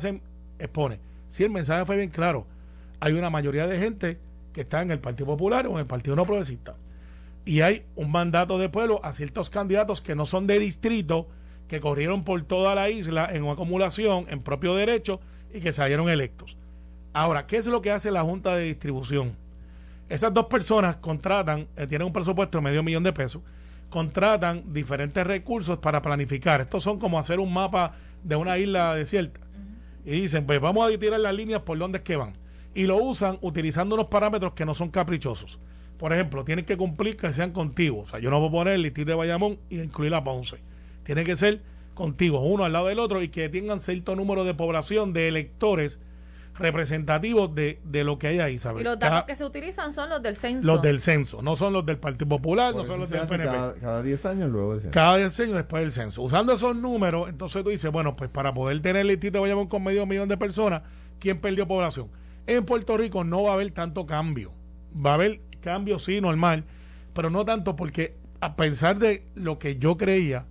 expone. 0.59 0.99
Si 1.27 1.43
el 1.43 1.51
mensaje 1.51 1.85
fue 1.85 1.97
bien 1.97 2.09
claro, 2.09 2.47
hay 2.99 3.13
una 3.13 3.29
mayoría 3.29 3.67
de 3.67 3.77
gente 3.77 4.19
que 4.53 4.61
está 4.61 4.81
en 4.81 4.91
el 4.91 4.99
Partido 4.99 5.27
Popular 5.27 5.67
o 5.67 5.71
en 5.73 5.79
el 5.79 5.85
Partido 5.85 6.15
No 6.15 6.25
Progresista. 6.25 6.75
Y 7.45 7.61
hay 7.61 7.85
un 7.95 8.11
mandato 8.11 8.57
de 8.57 8.69
pueblo 8.69 8.99
a 9.03 9.13
ciertos 9.13 9.49
candidatos 9.49 10.01
que 10.01 10.15
no 10.15 10.25
son 10.25 10.47
de 10.47 10.59
distrito, 10.59 11.27
que 11.67 11.79
corrieron 11.79 12.23
por 12.23 12.41
toda 12.43 12.75
la 12.75 12.89
isla 12.89 13.29
en 13.31 13.43
una 13.43 13.53
acumulación, 13.53 14.25
en 14.29 14.41
propio 14.41 14.75
derecho, 14.75 15.19
y 15.53 15.61
que 15.61 15.71
salieron 15.71 16.09
electos. 16.09 16.57
Ahora, 17.13 17.47
¿qué 17.47 17.57
es 17.57 17.67
lo 17.67 17.81
que 17.81 17.91
hace 17.91 18.11
la 18.11 18.23
Junta 18.23 18.55
de 18.55 18.65
Distribución? 18.65 19.35
Esas 20.09 20.33
dos 20.33 20.45
personas 20.45 20.97
contratan, 20.97 21.67
eh, 21.75 21.87
tienen 21.87 22.07
un 22.07 22.13
presupuesto 22.13 22.57
de 22.57 22.63
medio 22.63 22.83
millón 22.83 23.03
de 23.03 23.13
pesos, 23.13 23.41
contratan 23.89 24.73
diferentes 24.73 25.25
recursos 25.25 25.79
para 25.79 26.01
planificar. 26.01 26.61
Estos 26.61 26.83
son 26.83 26.99
como 26.99 27.19
hacer 27.19 27.39
un 27.39 27.53
mapa 27.53 27.95
de 28.23 28.35
una 28.35 28.57
isla 28.57 28.95
desierta. 28.95 29.39
Y 30.05 30.21
dicen, 30.21 30.45
pues 30.45 30.59
vamos 30.59 30.91
a 30.91 30.97
tirar 30.97 31.19
las 31.19 31.33
líneas 31.33 31.61
por 31.61 31.77
donde 31.77 31.99
es 31.99 32.03
que 32.03 32.15
van. 32.15 32.33
Y 32.73 32.83
lo 32.85 32.97
usan 32.97 33.37
utilizando 33.41 33.95
unos 33.95 34.07
parámetros 34.07 34.53
que 34.53 34.65
no 34.65 34.73
son 34.73 34.89
caprichosos. 34.89 35.59
Por 35.97 36.13
ejemplo, 36.13 36.45
tienen 36.45 36.65
que 36.65 36.77
cumplir 36.77 37.17
que 37.17 37.33
sean 37.33 37.51
contiguos. 37.51 38.07
O 38.07 38.11
sea, 38.11 38.19
yo 38.19 38.29
no 38.29 38.37
puedo 38.37 38.51
poner 38.51 38.75
el 38.75 38.83
distrito 38.83 39.11
de 39.11 39.15
Bayamón 39.15 39.59
y 39.69 39.81
incluir 39.81 40.13
a 40.13 40.23
Ponce. 40.23 40.57
Tiene 41.03 41.23
que 41.23 41.35
ser 41.35 41.61
contiguos, 41.93 42.41
uno 42.45 42.63
al 42.63 42.71
lado 42.71 42.87
del 42.87 42.99
otro, 42.99 43.21
y 43.21 43.27
que 43.27 43.49
tengan 43.49 43.81
cierto 43.81 44.15
número 44.15 44.45
de 44.45 44.53
población, 44.53 45.11
de 45.11 45.27
electores 45.27 45.99
representativos 46.59 47.53
de, 47.55 47.79
de 47.83 48.03
lo 48.03 48.19
que 48.19 48.27
hay 48.27 48.39
ahí, 48.39 48.57
¿sabes? 48.57 48.81
y 48.81 48.83
los 48.83 48.97
Cada- 48.97 49.11
datos 49.15 49.27
que 49.27 49.35
se 49.35 49.45
utilizan 49.45 49.93
son 49.93 50.09
los 50.09 50.21
del 50.21 50.35
censo. 50.35 50.67
los 50.67 50.81
del 50.81 50.99
censo, 50.99 51.41
no 51.41 51.55
son 51.55 51.73
los 51.73 51.85
del 51.85 51.97
Partido 51.97 52.27
Popular, 52.29 52.73
Por 52.73 52.81
no 52.81 52.85
son 52.87 53.01
eso 53.01 53.01
los 53.03 53.09
del 53.09 53.27
PNP. 53.27 53.43
Cada, 53.51 53.73
cada 53.75 54.03
10 54.03 54.25
años 54.25 54.49
luego 54.51 54.71
del 54.73 54.81
censo. 54.81 54.93
Cada 54.93 55.17
diseño 55.17 55.55
después 55.55 55.81
del 55.81 55.91
censo. 55.91 56.21
Usando 56.21 56.53
esos 56.53 56.75
números, 56.75 57.29
entonces 57.29 57.63
tú 57.63 57.69
dices, 57.69 57.91
bueno, 57.91 58.15
pues 58.15 58.29
para 58.29 58.53
poder 58.53 58.79
tener 58.81 59.07
el 59.09 59.19
de 59.19 59.29
Bayamón 59.39 59.67
con 59.67 59.83
medio 59.83 60.05
millón 60.05 60.29
de 60.29 60.37
personas, 60.37 60.83
¿quién 61.19 61.39
perdió 61.39 61.67
población? 61.67 62.07
En 62.47 62.65
Puerto 62.65 62.97
Rico 62.97 63.23
no 63.23 63.43
va 63.43 63.51
a 63.51 63.53
haber 63.53 63.71
tanto 63.71 64.05
cambio. 64.05 64.51
Va 64.95 65.11
a 65.11 65.13
haber 65.15 65.41
cambio, 65.61 65.99
sí, 65.99 66.19
normal, 66.21 66.63
pero 67.13 67.29
no 67.29 67.45
tanto 67.45 67.75
porque 67.75 68.15
a 68.41 68.55
pesar 68.55 68.97
de 68.99 69.25
lo 69.35 69.59
que 69.59 69.77
yo 69.77 69.97
creía, 69.97 70.45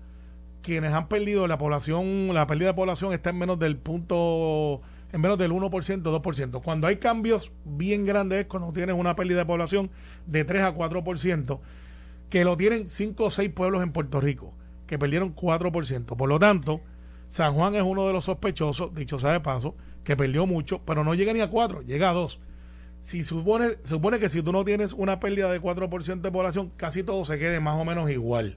quienes 0.62 0.92
han 0.92 1.08
perdido 1.08 1.46
la 1.46 1.56
población, 1.58 2.28
la 2.34 2.46
pérdida 2.46 2.68
de 2.68 2.74
población 2.74 3.12
está 3.12 3.30
en 3.30 3.38
menos 3.38 3.58
del 3.58 3.76
punto, 3.78 4.80
en 5.12 5.20
menos 5.20 5.38
del 5.38 5.52
1%, 5.52 6.02
2%. 6.02 6.62
Cuando 6.62 6.86
hay 6.86 6.96
cambios 6.96 7.52
bien 7.64 8.04
grandes 8.04 8.40
es 8.40 8.46
cuando 8.46 8.72
tienes 8.72 8.94
una 8.96 9.16
pérdida 9.16 9.38
de 9.38 9.46
población 9.46 9.90
de 10.26 10.44
3 10.44 10.62
a 10.62 10.74
4%, 10.74 11.60
que 12.28 12.44
lo 12.44 12.56
tienen 12.56 12.88
5 12.88 13.24
o 13.24 13.30
6 13.30 13.50
pueblos 13.50 13.82
en 13.82 13.92
Puerto 13.92 14.20
Rico, 14.20 14.52
que 14.86 14.98
perdieron 14.98 15.34
4%. 15.34 16.16
Por 16.16 16.28
lo 16.28 16.38
tanto, 16.38 16.80
San 17.28 17.54
Juan 17.54 17.74
es 17.74 17.82
uno 17.82 18.06
de 18.06 18.12
los 18.12 18.24
sospechosos, 18.24 18.94
dicho 18.94 19.18
sea 19.18 19.32
de 19.32 19.40
paso, 19.40 19.74
que 20.04 20.16
perdió 20.16 20.46
mucho, 20.46 20.80
pero 20.84 21.04
no 21.04 21.14
llega 21.14 21.32
ni 21.32 21.40
a 21.40 21.50
4, 21.50 21.82
llega 21.82 22.10
a 22.10 22.12
2. 22.12 22.40
Si 23.00 23.22
supone, 23.22 23.76
supone 23.82 24.18
que 24.18 24.28
si 24.28 24.42
tú 24.42 24.52
no 24.52 24.64
tienes 24.64 24.92
una 24.92 25.20
pérdida 25.20 25.50
de 25.50 25.60
4% 25.60 26.20
de 26.20 26.32
población, 26.32 26.72
casi 26.76 27.02
todo 27.02 27.24
se 27.24 27.38
quede 27.38 27.60
más 27.60 27.76
o 27.76 27.84
menos 27.84 28.10
igual. 28.10 28.56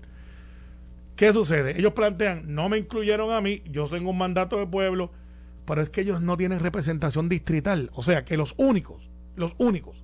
¿Qué 1.15 1.31
sucede? 1.31 1.77
Ellos 1.77 1.93
plantean, 1.93 2.55
no 2.55 2.67
me 2.67 2.77
incluyeron 2.77 3.31
a 3.31 3.41
mí, 3.41 3.61
yo 3.69 3.85
tengo 3.85 4.09
un 4.09 4.17
mandato 4.17 4.57
de 4.57 4.65
pueblo, 4.65 5.11
pero 5.65 5.81
es 5.81 5.89
que 5.89 6.01
ellos 6.01 6.21
no 6.21 6.37
tienen 6.37 6.59
representación 6.59 7.29
distrital. 7.29 7.89
O 7.93 8.03
sea, 8.03 8.25
que 8.25 8.37
los 8.37 8.53
únicos, 8.57 9.09
los 9.35 9.55
únicos 9.57 10.03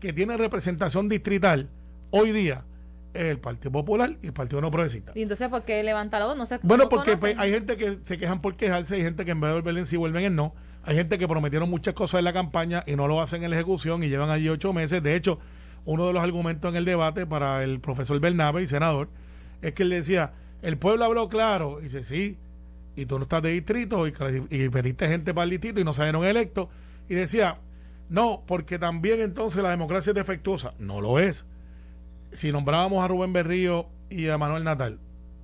que 0.00 0.12
tienen 0.12 0.38
representación 0.38 1.08
distrital 1.08 1.70
hoy 2.10 2.32
día 2.32 2.64
es 3.14 3.24
el 3.24 3.38
Partido 3.38 3.72
Popular 3.72 4.16
y 4.22 4.26
el 4.26 4.32
Partido 4.32 4.60
No 4.60 4.70
Progresista. 4.70 5.12
Y 5.14 5.22
entonces, 5.22 5.48
¿por 5.48 5.64
qué 5.64 5.82
levanta 5.82 6.18
la 6.18 6.26
voz? 6.26 6.36
No 6.36 6.46
sé 6.46 6.58
Bueno, 6.62 6.84
no 6.84 6.88
porque 6.88 7.16
pues, 7.16 7.36
hay 7.38 7.52
gente 7.52 7.76
que 7.76 7.98
se 8.02 8.18
quejan 8.18 8.40
por 8.40 8.56
quejarse, 8.56 8.94
hay 8.94 9.02
gente 9.02 9.24
que 9.24 9.32
en 9.32 9.40
vez 9.40 9.50
de 9.50 9.54
volver 9.54 9.76
en 9.78 9.86
sí 9.86 9.96
vuelven 9.96 10.24
en 10.24 10.36
no. 10.36 10.54
Hay 10.84 10.96
gente 10.96 11.18
que 11.18 11.28
prometieron 11.28 11.70
muchas 11.70 11.94
cosas 11.94 12.18
en 12.18 12.24
la 12.24 12.32
campaña 12.32 12.82
y 12.86 12.96
no 12.96 13.06
lo 13.06 13.20
hacen 13.20 13.44
en 13.44 13.50
la 13.50 13.56
ejecución 13.56 14.02
y 14.02 14.08
llevan 14.08 14.30
allí 14.30 14.48
ocho 14.48 14.72
meses. 14.72 15.02
De 15.02 15.14
hecho, 15.14 15.38
uno 15.84 16.06
de 16.06 16.12
los 16.12 16.22
argumentos 16.22 16.70
en 16.70 16.76
el 16.76 16.84
debate 16.84 17.26
para 17.26 17.62
el 17.62 17.80
profesor 17.80 18.18
Bernabe 18.18 18.62
y 18.62 18.66
senador 18.66 19.08
es 19.60 19.72
que 19.74 19.84
él 19.84 19.90
decía, 19.90 20.32
el 20.60 20.78
pueblo 20.78 21.04
habló 21.04 21.28
claro. 21.28 21.78
Y 21.80 21.84
dice, 21.84 22.02
sí, 22.02 22.38
y 22.96 23.06
tú 23.06 23.18
no 23.18 23.22
estás 23.22 23.42
de 23.42 23.50
distrito 23.50 24.06
y, 24.06 24.12
y 24.50 24.68
veniste 24.68 25.08
gente 25.08 25.32
para 25.32 25.44
el 25.44 25.50
distrito 25.50 25.80
y 25.80 25.84
no 25.84 25.94
salieron 25.94 26.24
electos. 26.24 26.68
Y 27.08 27.14
decía, 27.14 27.58
no, 28.08 28.42
porque 28.46 28.78
también 28.78 29.20
entonces 29.20 29.62
la 29.62 29.70
democracia 29.70 30.10
es 30.10 30.14
defectuosa. 30.14 30.74
No 30.78 31.00
lo 31.00 31.18
es. 31.18 31.46
Si 32.32 32.52
nombrábamos 32.52 33.02
a 33.02 33.08
Rubén 33.08 33.32
Berrío 33.32 33.86
y 34.10 34.28
a 34.28 34.38
Manuel 34.38 34.64
Natal, 34.64 34.98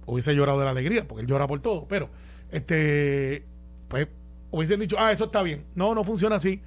hubiese 0.07 0.35
llorado 0.35 0.59
de 0.59 0.65
la 0.67 0.73
alegría, 0.73 1.07
porque 1.07 1.23
él 1.23 1.27
llora 1.29 1.47
por 1.47 1.61
todo, 1.61 1.87
pero 1.89 2.11
este 2.51 3.45
pues 3.89 4.09
hubiesen 4.51 4.81
dicho, 4.81 4.97
ah, 4.99 5.13
eso 5.13 5.27
está 5.27 5.43
bien. 5.43 5.65
No, 5.75 5.95
no 5.95 6.05
funciona 6.05 6.37
así. 6.37 6.61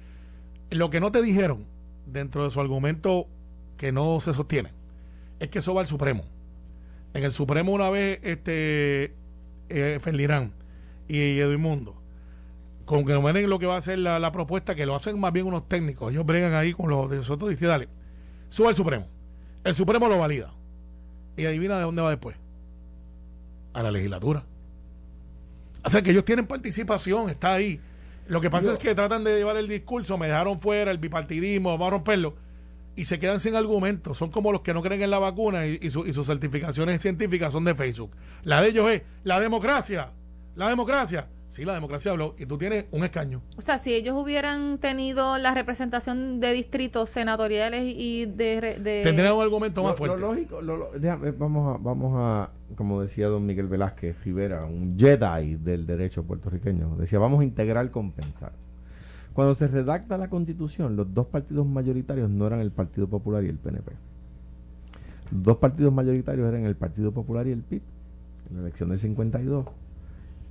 Lo 0.70 0.90
que 0.90 1.00
no 1.00 1.12
te 1.12 1.22
dijeron 1.22 1.66
dentro 2.06 2.44
de 2.44 2.50
su 2.50 2.60
argumento 2.60 3.26
que 3.76 3.92
no 3.92 4.20
se 4.20 4.32
sostiene 4.32 4.70
es 5.38 5.50
que 5.50 5.58
eso 5.58 5.74
va 5.74 5.82
al 5.82 5.86
Supremo. 5.86 6.24
en 7.14 7.24
el 7.24 7.32
Supremo 7.32 7.72
una 7.72 7.90
vez 7.90 8.20
este 8.22 9.14
eh, 9.68 10.00
y 11.08 11.38
Edmundo 11.38 12.02
con 12.84 13.04
que 13.04 13.12
nos 13.12 13.48
lo 13.48 13.58
que 13.58 13.66
va 13.66 13.76
a 13.76 13.80
ser 13.80 13.98
la, 13.98 14.18
la, 14.18 14.32
propuesta, 14.32 14.74
que 14.74 14.86
lo 14.86 14.94
hacen 14.94 15.18
más 15.18 15.32
bien 15.32 15.46
unos 15.46 15.68
técnicos. 15.68 16.12
Ellos 16.12 16.26
bregan 16.26 16.54
ahí 16.54 16.72
con 16.72 16.90
los 16.90 17.10
de 17.10 17.16
nosotros 17.16 17.50
y 17.50 17.54
dicen, 17.54 17.68
dale, 17.68 17.88
sube 18.48 18.68
al 18.68 18.74
Supremo. 18.74 19.06
El 19.64 19.74
Supremo 19.74 20.08
lo 20.08 20.18
valida. 20.18 20.52
Y 21.36 21.46
adivina 21.46 21.76
de 21.76 21.84
dónde 21.84 22.02
va 22.02 22.10
después. 22.10 22.36
A 23.72 23.82
la 23.82 23.90
legislatura. 23.90 24.44
O 25.84 25.88
sea 25.88 26.02
que 26.02 26.10
ellos 26.10 26.24
tienen 26.24 26.46
participación, 26.46 27.30
está 27.30 27.54
ahí. 27.54 27.80
Lo 28.26 28.40
que 28.40 28.50
pasa 28.50 28.72
es 28.72 28.78
que 28.78 28.94
tratan 28.94 29.24
de 29.24 29.36
llevar 29.36 29.56
el 29.56 29.68
discurso, 29.68 30.16
me 30.18 30.26
dejaron 30.26 30.60
fuera 30.60 30.90
el 30.90 30.98
bipartidismo, 30.98 31.70
vamos 31.70 31.88
a 31.88 31.90
romperlo, 31.90 32.34
y 32.94 33.04
se 33.04 33.18
quedan 33.18 33.40
sin 33.40 33.56
argumentos. 33.56 34.18
Son 34.18 34.30
como 34.30 34.52
los 34.52 34.60
que 34.60 34.74
no 34.74 34.82
creen 34.82 35.02
en 35.02 35.10
la 35.10 35.18
vacuna 35.18 35.66
y, 35.66 35.78
y 35.82 35.90
sus 35.90 36.26
certificaciones 36.26 37.00
científicas 37.00 37.52
son 37.52 37.64
de 37.64 37.74
Facebook. 37.74 38.12
La 38.44 38.60
de 38.60 38.68
ellos 38.68 38.90
es 38.90 39.02
la 39.24 39.40
democracia, 39.40 40.12
la 40.54 40.68
democracia. 40.68 41.28
Sí, 41.52 41.66
la 41.66 41.74
democracia 41.74 42.10
habló 42.12 42.34
y 42.38 42.46
tú 42.46 42.56
tienes 42.56 42.86
un 42.92 43.04
escaño. 43.04 43.42
O 43.58 43.60
sea, 43.60 43.76
si 43.76 43.92
ellos 43.92 44.16
hubieran 44.16 44.78
tenido 44.78 45.36
la 45.36 45.52
representación 45.52 46.40
de 46.40 46.50
distritos 46.54 47.10
senatoriales 47.10 47.94
y 47.94 48.24
de... 48.24 48.78
de 48.80 49.02
Tendrían 49.02 49.34
un 49.34 49.42
argumento 49.42 49.82
más 49.82 49.94
fuerte. 49.94 50.18
Lo 50.18 50.34
lógico, 50.34 50.60
vamos, 51.36 51.74
a, 51.74 51.78
vamos 51.78 52.12
a, 52.16 52.50
como 52.74 53.02
decía 53.02 53.28
don 53.28 53.44
Miguel 53.44 53.68
Velázquez 53.68 54.24
Rivera, 54.24 54.64
un 54.64 54.98
Jedi 54.98 55.56
del 55.56 55.86
derecho 55.86 56.22
puertorriqueño, 56.22 56.96
decía, 56.96 57.18
vamos 57.18 57.42
a 57.42 57.44
integrar 57.44 57.90
compensar. 57.90 58.52
Cuando 59.34 59.54
se 59.54 59.68
redacta 59.68 60.16
la 60.16 60.30
constitución, 60.30 60.96
los 60.96 61.12
dos 61.12 61.26
partidos 61.26 61.66
mayoritarios 61.66 62.30
no 62.30 62.46
eran 62.46 62.60
el 62.60 62.70
Partido 62.70 63.08
Popular 63.08 63.44
y 63.44 63.48
el 63.48 63.58
PNP. 63.58 63.92
Los 65.32 65.42
dos 65.42 65.56
partidos 65.58 65.92
mayoritarios 65.92 66.48
eran 66.48 66.64
el 66.64 66.76
Partido 66.76 67.12
Popular 67.12 67.46
y 67.46 67.52
el 67.52 67.62
PIB, 67.62 67.82
en 68.48 68.56
la 68.56 68.62
elección 68.62 68.88
del 68.88 68.98
52 68.98 69.66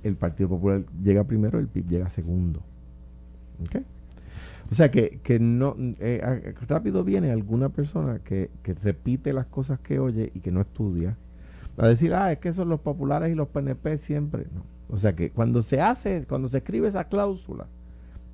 el 0.02 0.16
Partido 0.16 0.48
Popular 0.48 0.84
llega 1.02 1.24
primero, 1.24 1.58
el 1.58 1.68
PIB 1.68 1.88
llega 1.88 2.10
segundo. 2.10 2.62
O 4.70 4.74
sea 4.74 4.90
que, 4.90 5.20
que 5.22 5.38
no 5.38 5.76
eh, 5.78 6.54
rápido 6.66 7.04
viene 7.04 7.30
alguna 7.30 7.68
persona 7.68 8.20
que, 8.20 8.50
que, 8.62 8.74
repite 8.74 9.32
las 9.32 9.46
cosas 9.46 9.78
que 9.80 9.98
oye 9.98 10.32
y 10.34 10.40
que 10.40 10.50
no 10.50 10.60
estudia 10.62 11.16
a 11.78 11.88
decir, 11.88 12.14
ah, 12.14 12.32
es 12.32 12.38
que 12.38 12.52
son 12.52 12.68
los 12.68 12.80
populares 12.80 13.32
y 13.32 13.34
los 13.34 13.48
PNP 13.48 13.98
siempre. 13.98 14.46
No. 14.54 14.64
O 14.88 14.98
sea 14.98 15.14
que 15.14 15.30
cuando 15.30 15.62
se 15.62 15.80
hace, 15.80 16.24
cuando 16.28 16.48
se 16.48 16.58
escribe 16.58 16.88
esa 16.88 17.04
cláusula, 17.04 17.66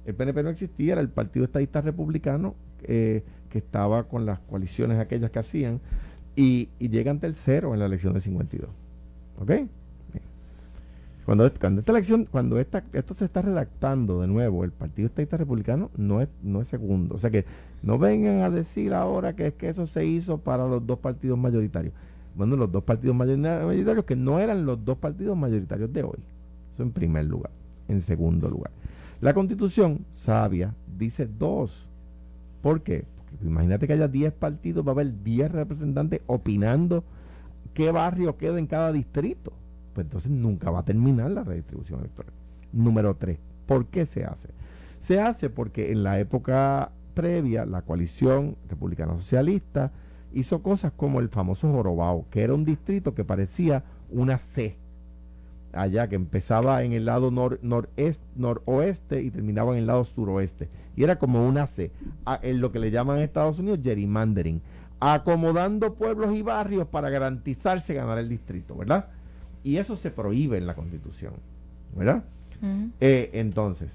el 0.07 0.14
PNP 0.14 0.42
no 0.42 0.50
existía, 0.50 0.92
era 0.92 1.00
el 1.00 1.09
Partido 1.09 1.44
Estadista 1.44 1.81
Republicano 1.81 2.54
eh, 2.83 3.22
que 3.50 3.59
estaba 3.59 4.04
con 4.04 4.26
las 4.26 4.40
coaliciones 4.40 4.98
aquellas 4.98 5.31
que 5.31 5.38
hacían 5.38 5.81
y, 6.35 6.70
y 6.78 6.88
llegan 6.88 7.20
tercero 7.20 7.74
en 7.74 7.81
la 7.81 7.87
elección 7.87 8.14
del 8.14 8.22
52. 8.22 8.70
¿Ok? 9.38 9.52
Cuando, 11.28 11.44
esta 11.44 11.92
elección, 11.92 12.24
cuando 12.24 12.58
esta, 12.58 12.82
esto 12.94 13.12
se 13.12 13.26
está 13.26 13.42
redactando 13.42 14.22
de 14.22 14.26
nuevo, 14.26 14.64
el 14.64 14.70
Partido 14.70 15.08
Estadista 15.08 15.36
Republicano 15.36 15.90
no 15.94 16.22
es, 16.22 16.28
no 16.42 16.62
es 16.62 16.68
segundo. 16.68 17.16
O 17.16 17.18
sea 17.18 17.28
que 17.28 17.44
no 17.82 17.98
vengan 17.98 18.40
a 18.40 18.48
decir 18.48 18.94
ahora 18.94 19.36
que 19.36 19.48
es 19.48 19.52
que 19.52 19.68
eso 19.68 19.86
se 19.86 20.06
hizo 20.06 20.38
para 20.38 20.66
los 20.66 20.86
dos 20.86 21.00
partidos 21.00 21.38
mayoritarios. 21.38 21.92
Bueno, 22.34 22.56
los 22.56 22.72
dos 22.72 22.82
partidos 22.82 23.14
mayoritarios 23.14 24.06
que 24.06 24.16
no 24.16 24.38
eran 24.38 24.64
los 24.64 24.82
dos 24.82 24.96
partidos 24.96 25.36
mayoritarios 25.36 25.92
de 25.92 26.02
hoy. 26.02 26.18
Eso 26.72 26.82
en 26.82 26.92
primer 26.92 27.26
lugar. 27.26 27.50
En 27.88 28.00
segundo 28.00 28.48
lugar. 28.48 28.70
La 29.20 29.34
constitución 29.34 30.06
sabia 30.14 30.74
dice 30.96 31.26
dos. 31.26 31.90
¿Por 32.62 32.80
qué? 32.80 33.04
Porque 33.28 33.44
imagínate 33.44 33.86
que 33.86 33.92
haya 33.92 34.08
10 34.08 34.32
partidos, 34.32 34.82
va 34.82 34.92
a 34.92 34.94
haber 34.94 35.22
10 35.22 35.52
representantes 35.52 36.22
opinando 36.26 37.04
qué 37.74 37.90
barrio 37.90 38.38
queda 38.38 38.58
en 38.58 38.66
cada 38.66 38.92
distrito 38.92 39.58
pues 39.98 40.06
entonces 40.06 40.30
nunca 40.30 40.70
va 40.70 40.78
a 40.78 40.84
terminar 40.84 41.28
la 41.32 41.42
redistribución 41.42 41.98
electoral. 41.98 42.32
Número 42.72 43.16
tres, 43.16 43.40
¿por 43.66 43.87
qué 43.87 44.06
se 44.06 44.24
hace? 44.24 44.50
Se 45.00 45.18
hace 45.18 45.50
porque 45.50 45.90
en 45.90 46.04
la 46.04 46.20
época 46.20 46.92
previa 47.14 47.66
la 47.66 47.82
coalición 47.82 48.54
republicana 48.68 49.16
socialista 49.16 49.90
hizo 50.32 50.62
cosas 50.62 50.92
como 50.94 51.18
el 51.18 51.30
famoso 51.30 51.72
Jorobao, 51.72 52.26
que 52.30 52.42
era 52.42 52.54
un 52.54 52.64
distrito 52.64 53.12
que 53.12 53.24
parecía 53.24 53.82
una 54.08 54.38
C, 54.38 54.76
allá 55.72 56.08
que 56.08 56.14
empezaba 56.14 56.84
en 56.84 56.92
el 56.92 57.04
lado 57.04 57.32
nor, 57.32 57.58
noroeste 58.37 59.20
y 59.22 59.32
terminaba 59.32 59.72
en 59.72 59.78
el 59.78 59.88
lado 59.88 60.04
suroeste. 60.04 60.68
Y 60.94 61.02
era 61.02 61.18
como 61.18 61.44
una 61.44 61.66
C, 61.66 61.90
en 62.42 62.61
lo 62.61 62.70
que 62.70 62.78
le 62.78 62.92
llaman 62.92 63.16
en 63.16 63.24
Estados 63.24 63.58
Unidos 63.58 63.80
gerrymandering, 63.82 64.62
acomodando 65.00 65.94
pueblos 65.94 66.37
y 66.37 66.42
barrios 66.42 66.87
para 66.87 67.11
garantizarse 67.11 67.94
ganar 67.94 68.18
el 68.18 68.28
distrito, 68.28 68.76
¿verdad? 68.76 69.08
Y 69.64 69.77
eso 69.77 69.97
se 69.97 70.11
prohíbe 70.11 70.59
en 70.59 70.66
la 70.66 70.75
Constitución, 70.75 71.35
¿verdad? 71.97 72.25
Eh, 73.01 73.31
entonces, 73.35 73.92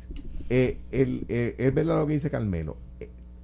eh, 0.49 0.77
el, 0.91 1.25
eh, 1.27 1.55
es 1.57 1.73
verdad 1.73 1.99
lo 1.99 2.07
que 2.07 2.13
dice 2.13 2.29
Carmelo. 2.29 2.77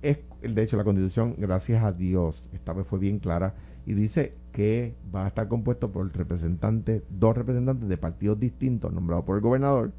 Es, 0.01 0.19
de 0.41 0.63
hecho, 0.63 0.77
la 0.77 0.83
Constitución, 0.83 1.35
gracias 1.37 1.83
a 1.83 1.91
Dios, 1.91 2.43
esta 2.53 2.71
vez 2.73 2.87
fue 2.87 2.99
bien 2.99 3.19
clara 3.19 3.53
y 3.85 3.93
dice 3.93 4.33
que 4.53 4.93
va 5.13 5.25
a 5.25 5.27
estar 5.27 5.47
compuesto 5.47 5.91
por 5.91 6.15
representantes, 6.15 7.03
dos 7.09 7.35
representantes 7.35 7.89
de 7.89 7.97
partidos 7.97 8.39
distintos 8.39 8.93
nombrados 8.93 9.25
por 9.25 9.35
el 9.35 9.41
gobernador 9.41 9.91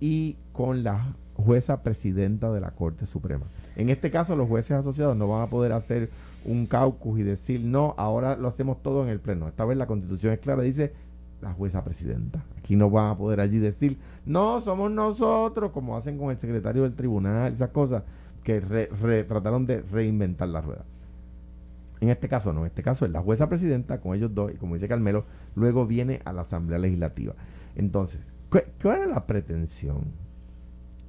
y 0.00 0.36
con 0.52 0.82
la 0.82 1.14
jueza 1.34 1.82
presidenta 1.82 2.52
de 2.52 2.60
la 2.60 2.72
Corte 2.72 3.06
Suprema. 3.06 3.46
En 3.76 3.90
este 3.90 4.10
caso, 4.10 4.34
los 4.34 4.48
jueces 4.48 4.72
asociados 4.72 5.16
no 5.16 5.28
van 5.28 5.42
a 5.42 5.50
poder 5.50 5.72
hacer 5.72 6.10
un 6.44 6.66
caucus 6.66 7.20
y 7.20 7.22
decir, 7.22 7.60
no, 7.60 7.94
ahora 7.96 8.36
lo 8.36 8.48
hacemos 8.48 8.82
todo 8.82 9.04
en 9.04 9.10
el 9.10 9.20
Pleno. 9.20 9.46
Esta 9.46 9.64
vez 9.64 9.76
la 9.78 9.86
Constitución 9.86 10.32
es 10.32 10.40
clara, 10.40 10.62
dice 10.62 10.92
la 11.40 11.52
jueza 11.52 11.84
presidenta. 11.84 12.44
Aquí 12.58 12.76
no 12.76 12.90
van 12.90 13.12
a 13.12 13.16
poder 13.16 13.40
allí 13.40 13.58
decir, 13.58 13.98
no, 14.26 14.60
somos 14.60 14.90
nosotros, 14.90 15.70
como 15.72 15.96
hacen 15.96 16.18
con 16.18 16.30
el 16.30 16.38
secretario 16.38 16.82
del 16.82 16.94
tribunal, 16.94 17.52
esas 17.52 17.70
cosas 17.70 18.02
que 18.42 18.60
trataron 19.28 19.66
de 19.66 19.82
reinventar 19.82 20.48
la 20.48 20.60
rueda. 20.60 20.84
En 22.00 22.10
este 22.10 22.28
caso 22.28 22.52
no, 22.52 22.60
en 22.60 22.66
este 22.66 22.82
caso 22.82 23.04
es 23.04 23.10
la 23.10 23.20
jueza 23.20 23.48
presidenta 23.48 24.00
con 24.00 24.14
ellos 24.14 24.34
dos, 24.34 24.52
y 24.52 24.56
como 24.56 24.74
dice 24.74 24.88
Carmelo, 24.88 25.24
luego 25.54 25.86
viene 25.86 26.20
a 26.24 26.32
la 26.32 26.42
Asamblea 26.42 26.78
Legislativa. 26.78 27.34
Entonces, 27.74 28.20
¿qué, 28.50 28.64
era 28.88 29.06
la 29.06 29.26
pretensión? 29.26 30.12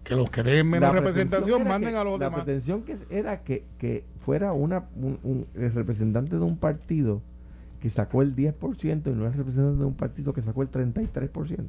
Que 0.03 0.15
los 0.15 0.29
que 0.31 0.41
den 0.41 0.67
menos 0.67 0.91
representación 0.91 1.67
manden 1.67 1.95
a 1.95 2.03
los 2.03 2.19
demás. 2.19 2.39
La 2.39 2.43
pretensión 2.43 2.83
que 2.83 2.97
era 3.09 3.43
que, 3.43 3.65
que 3.77 4.05
fuera 4.25 4.53
una, 4.53 4.85
un, 4.95 5.45
el 5.53 5.71
representante 5.73 6.37
de 6.37 6.41
un 6.43 6.57
partido 6.57 7.21
que 7.79 7.89
sacó 7.89 8.21
el 8.21 8.35
10% 8.35 9.07
y 9.07 9.15
no 9.15 9.27
es 9.27 9.35
representante 9.35 9.79
de 9.79 9.85
un 9.85 9.93
partido 9.93 10.33
que 10.33 10.41
sacó 10.41 10.61
el 10.61 10.71
33%. 10.71 11.67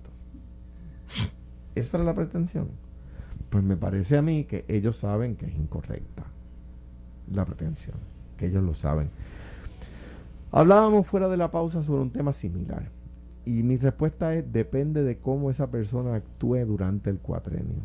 Esa 1.75 1.97
era 1.97 2.05
la 2.05 2.15
pretensión. 2.15 2.69
Pues 3.49 3.65
me 3.65 3.77
parece 3.77 4.17
a 4.17 4.23
mí 4.23 4.45
que 4.45 4.65
ellos 4.69 4.97
saben 4.97 5.37
que 5.37 5.47
es 5.47 5.55
incorrecta 5.55 6.25
la 7.33 7.45
pretensión, 7.45 7.97
que 8.37 8.47
ellos 8.47 8.63
lo 8.63 8.75
saben. 8.75 9.11
Hablábamos 10.53 11.07
fuera 11.07 11.29
de 11.29 11.37
la 11.37 11.51
pausa 11.51 11.83
sobre 11.83 12.03
un 12.03 12.11
tema 12.11 12.33
similar. 12.33 12.91
Y 13.45 13.63
mi 13.63 13.77
respuesta 13.77 14.35
es, 14.35 14.53
depende 14.53 15.03
de 15.03 15.19
cómo 15.19 15.51
esa 15.51 15.71
persona 15.71 16.15
actúe 16.15 16.65
durante 16.67 17.09
el 17.11 17.19
cuatrenio. 17.19 17.83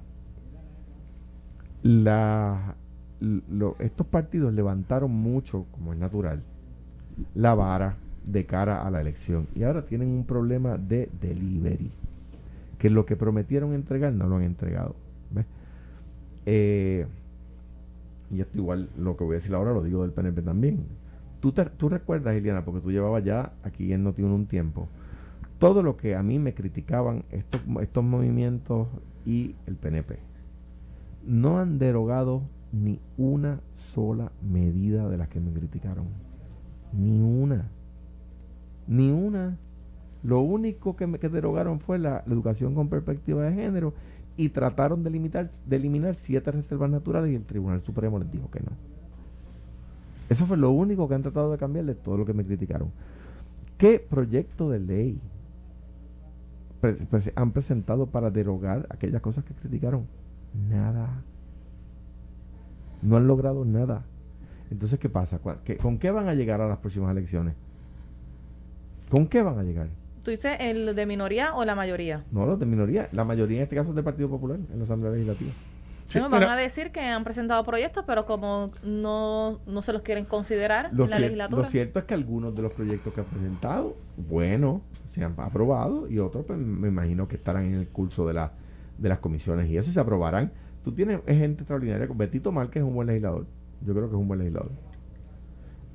La, 1.84 2.76
estos 3.80 4.08
partidos 4.08 4.54
levantaron 4.54 5.12
mucho, 5.12 5.68
como 5.72 5.94
es 5.94 6.00
natural, 6.00 6.44
la 7.36 7.54
vara 7.54 7.98
de 8.26 8.46
cara 8.46 8.86
a 8.86 8.92
la 8.92 9.02
elección. 9.02 9.48
Y 9.56 9.64
ahora 9.64 9.86
tienen 9.86 10.10
un 10.10 10.26
problema 10.26 10.78
de 10.78 11.10
delivery, 11.22 11.92
que 12.78 12.90
lo 12.90 13.06
que 13.06 13.16
prometieron 13.16 13.74
entregar 13.74 14.14
no 14.14 14.28
lo 14.28 14.38
han 14.38 14.44
entregado. 14.44 14.96
Eh, 16.48 17.08
y 18.30 18.42
esto 18.42 18.58
igual 18.58 18.90
lo 19.00 19.18
que 19.18 19.24
voy 19.24 19.34
a 19.34 19.40
decir 19.40 19.56
ahora 19.56 19.74
lo 19.74 19.84
digo 19.84 20.04
del 20.04 20.12
PNP 20.12 20.42
también. 20.42 20.86
Tú, 21.40 21.52
tú 21.52 21.90
recuerdas, 21.90 22.36
Eliana, 22.36 22.66
porque 22.66 22.82
tú 22.82 22.92
llevabas 22.92 23.24
ya 23.24 23.54
aquí 23.64 23.94
en 23.94 24.04
Notiuno 24.04 24.36
un 24.36 24.46
tiempo, 24.46 24.88
todo 25.60 25.84
lo 25.84 25.96
que 25.96 26.16
a 26.16 26.24
mí 26.24 26.40
me 26.40 26.54
criticaban 26.54 27.24
estos, 27.32 27.62
estos 27.82 28.04
movimientos 28.04 28.88
y 29.26 29.56
el 29.68 29.76
PNP. 29.76 30.18
No 31.26 31.60
han 31.60 31.80
derogado 31.80 32.44
ni 32.72 33.00
una 33.18 33.62
sola 33.74 34.32
medida 34.42 35.08
de 35.08 35.18
las 35.18 35.30
que 35.30 35.40
me 35.40 35.52
criticaron. 35.52 36.06
Ni 36.94 37.20
una. 37.20 37.70
Ni 38.88 39.12
una. 39.12 39.58
Lo 40.24 40.40
único 40.40 40.96
que, 40.96 41.08
me, 41.08 41.20
que 41.20 41.30
derogaron 41.30 41.80
fue 41.80 42.00
la, 42.00 42.24
educación 42.28 42.74
con 42.74 42.90
perspectiva 42.90 43.44
de 43.44 43.54
género 43.54 43.94
y 44.38 44.50
trataron 44.50 45.04
de, 45.04 45.12
limitar, 45.12 45.50
de 45.50 45.76
eliminar 45.76 46.16
siete 46.16 46.52
reservas 46.52 46.90
naturales 46.90 47.32
y 47.32 47.36
el 47.36 47.46
Tribunal 47.46 47.82
Supremo 47.84 48.20
les 48.20 48.32
dijo 48.32 48.50
que 48.50 48.60
no. 48.60 48.72
Eso 50.30 50.46
fue 50.48 50.58
lo 50.58 50.72
único 50.72 51.08
que 51.08 51.16
han 51.16 51.22
tratado 51.22 51.52
de 51.52 51.58
cambiar 51.58 51.86
de 51.86 51.96
todo 51.96 52.18
lo 52.18 52.26
que 52.26 52.34
me 52.34 52.44
criticaron. 52.44 52.92
¿Qué 53.78 54.00
proyecto 54.00 54.70
de 54.70 54.80
ley 54.80 55.22
han 57.36 57.52
presentado 57.52 58.08
para 58.08 58.32
derogar 58.32 58.88
aquellas 58.90 59.22
cosas 59.22 59.44
que 59.44 59.54
criticaron? 59.54 60.08
Nada. 60.70 61.24
No 63.02 63.18
han 63.18 63.28
logrado 63.28 63.66
nada. 63.66 64.06
Entonces, 64.72 65.00
¿qué 65.00 65.10
pasa? 65.10 65.40
¿Con 65.82 66.00
qué 66.00 66.12
van 66.12 66.28
a 66.28 66.34
llegar 66.34 66.62
a 66.62 66.68
las 66.68 66.80
próximas 66.80 67.12
elecciones? 67.12 67.56
¿Con 69.10 69.28
qué 69.28 69.42
van 69.42 69.60
a 69.60 69.64
llegar? 69.64 69.88
¿Tú 70.24 70.32
dices 70.32 70.58
el 70.60 70.96
de 70.96 71.06
minoría 71.06 71.54
o 71.56 71.64
la 71.66 71.76
mayoría? 71.76 72.24
No, 72.32 72.46
los 72.46 72.60
de 72.60 72.66
minoría. 72.66 73.10
La 73.12 73.24
mayoría 73.24 73.58
en 73.58 73.64
este 73.64 73.76
caso 73.76 73.90
es 73.90 73.96
del 73.96 74.04
Partido 74.04 74.28
Popular 74.30 74.58
en 74.72 74.78
la 74.80 74.84
Asamblea 74.86 75.12
Legislativa. 75.12 75.52
Sí, 76.08 76.20
Bueno, 76.20 76.40
van 76.40 76.50
a 76.50 76.56
decir 76.56 76.92
que 76.92 77.02
han 77.02 77.24
presentado 77.24 77.64
proyectos, 77.64 78.04
pero 78.06 78.26
como 78.26 78.72
no, 78.84 79.60
no 79.66 79.82
se 79.82 79.92
los 79.92 80.02
quieren 80.04 80.26
considerar 80.26 80.90
Lo, 80.94 81.06
en 81.06 81.10
la 81.10 81.20
legislatura. 81.20 81.64
lo 81.64 81.68
cierto 81.68 82.00
es 82.00 82.06
que 82.06 82.14
algunos 82.14 82.56
de 82.56 82.62
los 82.62 82.74
proyectos 82.74 83.12
que 83.14 83.22
han 83.22 83.26
presentado, 83.26 83.96
bueno, 84.18 84.82
se 85.08 85.24
han 85.24 85.34
aprobado 85.38 86.08
y 86.08 86.20
otros 86.20 86.46
pues, 86.46 86.60
me 86.60 86.88
imagino 86.90 87.28
que 87.28 87.36
estarán 87.36 87.66
en 87.66 87.76
el 87.76 87.88
curso 87.88 88.28
de, 88.28 88.34
la, 88.36 88.52
de 88.98 89.10
las 89.10 89.20
comisiones 89.20 89.70
y 89.70 89.78
eso 89.78 89.92
se 89.92 90.00
aprobarán. 90.00 90.52
Tú 90.84 90.92
tienes 90.92 91.22
gente 91.26 91.62
extraordinaria, 91.62 92.08
Betito 92.14 92.52
Márquez 92.52 92.84
es 92.84 92.88
un 92.88 92.94
buen 92.94 93.08
legislador. 93.08 93.48
Yo 93.82 93.94
creo 93.94 94.08
que 94.08 94.16
es 94.16 94.20
un 94.22 94.28
buen 94.28 94.40
legislador. 94.40 94.72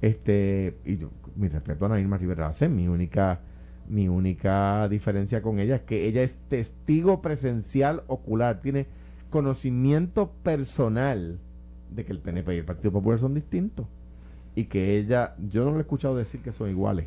Este, 0.00 0.76
y 0.84 0.96
yo, 0.96 1.10
mi 1.36 1.48
respeto 1.48 1.84
a 1.84 1.88
Nairma 1.90 2.16
Rivera 2.16 2.46
Lace, 2.48 2.68
mi 2.68 2.88
única, 2.88 3.40
mi 3.88 4.08
única 4.08 4.88
diferencia 4.88 5.42
con 5.42 5.58
ella 5.58 5.76
es 5.76 5.82
que 5.82 6.06
ella 6.06 6.22
es 6.22 6.36
testigo 6.48 7.20
presencial 7.20 8.02
ocular, 8.06 8.60
tiene 8.62 8.86
conocimiento 9.28 10.30
personal 10.42 11.38
de 11.90 12.04
que 12.04 12.12
el 12.12 12.18
PNP 12.20 12.54
y 12.54 12.58
el 12.58 12.64
Partido 12.64 12.92
Popular 12.92 13.18
son 13.18 13.34
distintos 13.34 13.86
y 14.54 14.64
que 14.64 14.96
ella, 14.98 15.34
yo 15.50 15.64
no 15.64 15.72
le 15.72 15.78
he 15.78 15.80
escuchado 15.80 16.16
decir 16.16 16.40
que 16.40 16.52
son 16.52 16.70
iguales, 16.70 17.06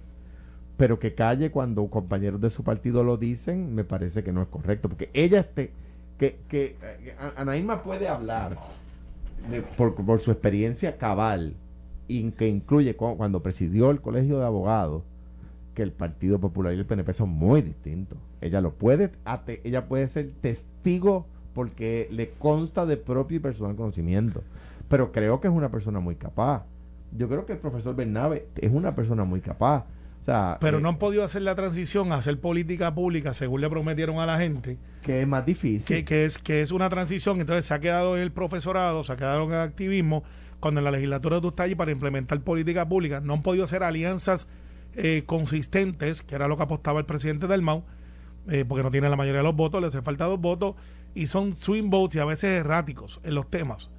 pero 0.78 1.00
que 1.00 1.14
calle 1.16 1.52
cuando 1.52 1.86
compañeros 1.88 2.40
de 2.42 2.50
su 2.50 2.64
partido 2.64 3.04
lo 3.04 3.18
dicen, 3.18 3.74
me 3.76 3.84
parece 3.84 4.24
que 4.24 4.32
no 4.32 4.42
es 4.42 4.48
correcto, 4.48 4.88
porque 4.90 5.10
ella 5.14 5.42
este, 5.42 5.72
que, 6.18 6.38
que 6.48 6.76
eh, 6.82 7.16
Anaíma 7.36 7.84
puede 7.84 8.08
hablar 8.08 8.58
de- 9.50 9.62
por, 9.62 9.94
por 9.96 10.20
su 10.20 10.32
experiencia 10.32 10.98
cabal 10.98 11.56
y 12.08 12.32
que 12.32 12.48
incluye 12.48 12.96
cu- 12.96 13.18
cuando 13.18 13.42
presidió 13.44 13.90
el 13.92 14.02
colegio 14.02 14.40
de 14.40 14.46
abogados 14.46 15.04
que 15.74 15.82
el 15.84 15.92
Partido 15.92 16.40
Popular 16.40 16.74
y 16.74 16.78
el 16.80 16.86
PNP 16.86 17.14
son 17.14 17.30
muy 17.30 17.62
distintos. 17.62 18.18
Ella 18.42 18.62
lo 18.62 18.74
puede, 18.74 19.12
ella 19.64 19.86
puede 19.88 20.08
ser 20.08 20.32
testigo 20.42 21.26
porque 21.54 22.08
le 22.12 22.30
consta 22.32 22.86
de 22.86 22.98
propio 22.98 23.38
y 23.38 23.40
personal 23.40 23.76
conocimiento. 23.76 24.44
Pero 24.90 25.12
creo 25.12 25.40
que 25.40 25.48
es 25.48 25.54
una 25.54 25.70
persona 25.72 26.00
muy 26.00 26.16
capaz. 26.16 26.66
Yo 27.18 27.28
creo 27.30 27.46
que 27.46 27.54
el 27.54 27.60
profesor 27.60 27.96
Bernabe 27.96 28.48
es 28.58 28.72
una 28.72 28.94
persona 28.96 29.24
muy 29.24 29.40
capaz. 29.42 29.86
O 30.22 30.26
sea, 30.26 30.58
pero 30.62 30.78
eh, 30.78 30.82
no 30.82 30.90
han 30.90 30.98
podido 31.00 31.24
hacer 31.24 31.42
la 31.42 31.54
transición 31.54 32.12
a 32.12 32.16
hacer 32.16 32.40
política 32.40 32.94
pública 32.96 33.34
según 33.34 33.60
le 33.62 33.70
prometieron 33.70 34.20
a 34.20 34.26
la 34.26 34.40
gente, 34.40 34.78
que 35.02 35.22
es 35.22 35.28
más 35.28 35.46
difícil. 35.46 35.86
que, 35.86 36.06
que 36.06 36.24
es, 36.26 36.38
que 36.38 36.62
es 36.62 36.72
una 36.72 36.88
transición, 36.90 37.42
entonces 37.42 37.66
se 37.66 37.74
ha 37.74 37.80
quedado 37.80 38.16
en 38.16 38.24
el 38.24 38.32
profesorado, 38.32 39.04
se 39.04 39.12
ha 39.12 39.18
quedado 39.18 39.44
en 39.44 39.52
el 39.52 39.60
activismo, 39.60 40.24
cuando 40.64 40.80
en 40.80 40.86
la 40.86 40.92
legislatura 40.92 41.42
tú 41.42 41.50
estás 41.50 41.66
allí 41.66 41.76
para 41.76 41.92
implementar 41.92 42.40
política 42.40 42.88
pública, 42.88 43.20
no 43.20 43.34
han 43.34 43.42
podido 43.42 43.66
hacer 43.66 43.84
alianzas 43.84 44.48
eh, 44.96 45.24
consistentes, 45.26 46.22
que 46.22 46.36
era 46.36 46.48
lo 46.48 46.56
que 46.56 46.64
apostaba 46.64 47.02
el 47.02 47.06
presidente 47.06 47.48
del 47.48 47.62
MAU, 47.62 47.84
eh, 48.48 48.64
porque 48.66 48.82
no 48.82 48.90
tiene 48.90 49.10
la 49.10 49.18
mayoría 49.18 49.40
de 49.40 49.44
los 49.44 49.58
votos, 49.58 49.82
le 49.82 49.88
hace 49.88 50.02
falta 50.02 50.24
dos 50.24 50.40
votos, 50.40 50.76
y 51.16 51.28
son 51.28 51.54
swing 51.54 51.90
votes 51.90 52.16
y 52.16 52.20
a 52.20 52.24
veces 52.26 52.62
erráticos 52.62 53.20
en 53.26 53.36
los 53.36 53.50
temas. 53.50 53.90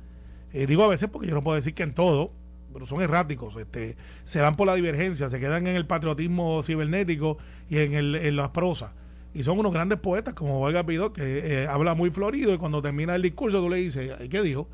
Eh, 0.55 0.67
digo 0.67 0.83
a 0.85 0.89
veces 0.89 1.11
porque 1.11 1.29
yo 1.29 1.35
no 1.35 1.43
puedo 1.43 1.57
decir 1.57 1.75
que 1.75 1.83
en 1.83 1.93
todo, 1.93 2.31
pero 2.73 2.87
son 2.87 3.03
erráticos. 3.03 3.55
Este, 3.59 3.99
se 4.25 4.41
van 4.41 4.57
por 4.57 4.67
la 4.67 4.75
divergencia, 4.75 5.29
se 5.29 5.39
quedan 5.41 5.67
en 5.67 5.77
el 5.77 5.87
patriotismo 5.87 6.63
cibernético 6.63 7.37
y 7.69 7.77
en, 7.77 7.93
el, 7.93 8.15
en 8.15 8.37
las 8.37 8.49
prosas. 8.53 8.93
Y 9.35 9.43
son 9.43 9.59
unos 9.59 9.75
grandes 9.75 9.99
poetas 9.99 10.33
como 10.33 10.61
Valga 10.63 10.87
Pido, 10.87 11.13
que 11.13 11.63
eh, 11.63 11.67
habla 11.67 11.95
muy 11.95 12.09
florido 12.09 12.55
y 12.55 12.57
cuando 12.57 12.81
termina 12.81 13.15
el 13.17 13.21
discurso 13.21 13.61
tú 13.61 13.69
le 13.69 13.77
dices, 13.77 14.13
"Ay, 14.19 14.31
¿qué 14.31 14.41
dijo? 14.41 14.67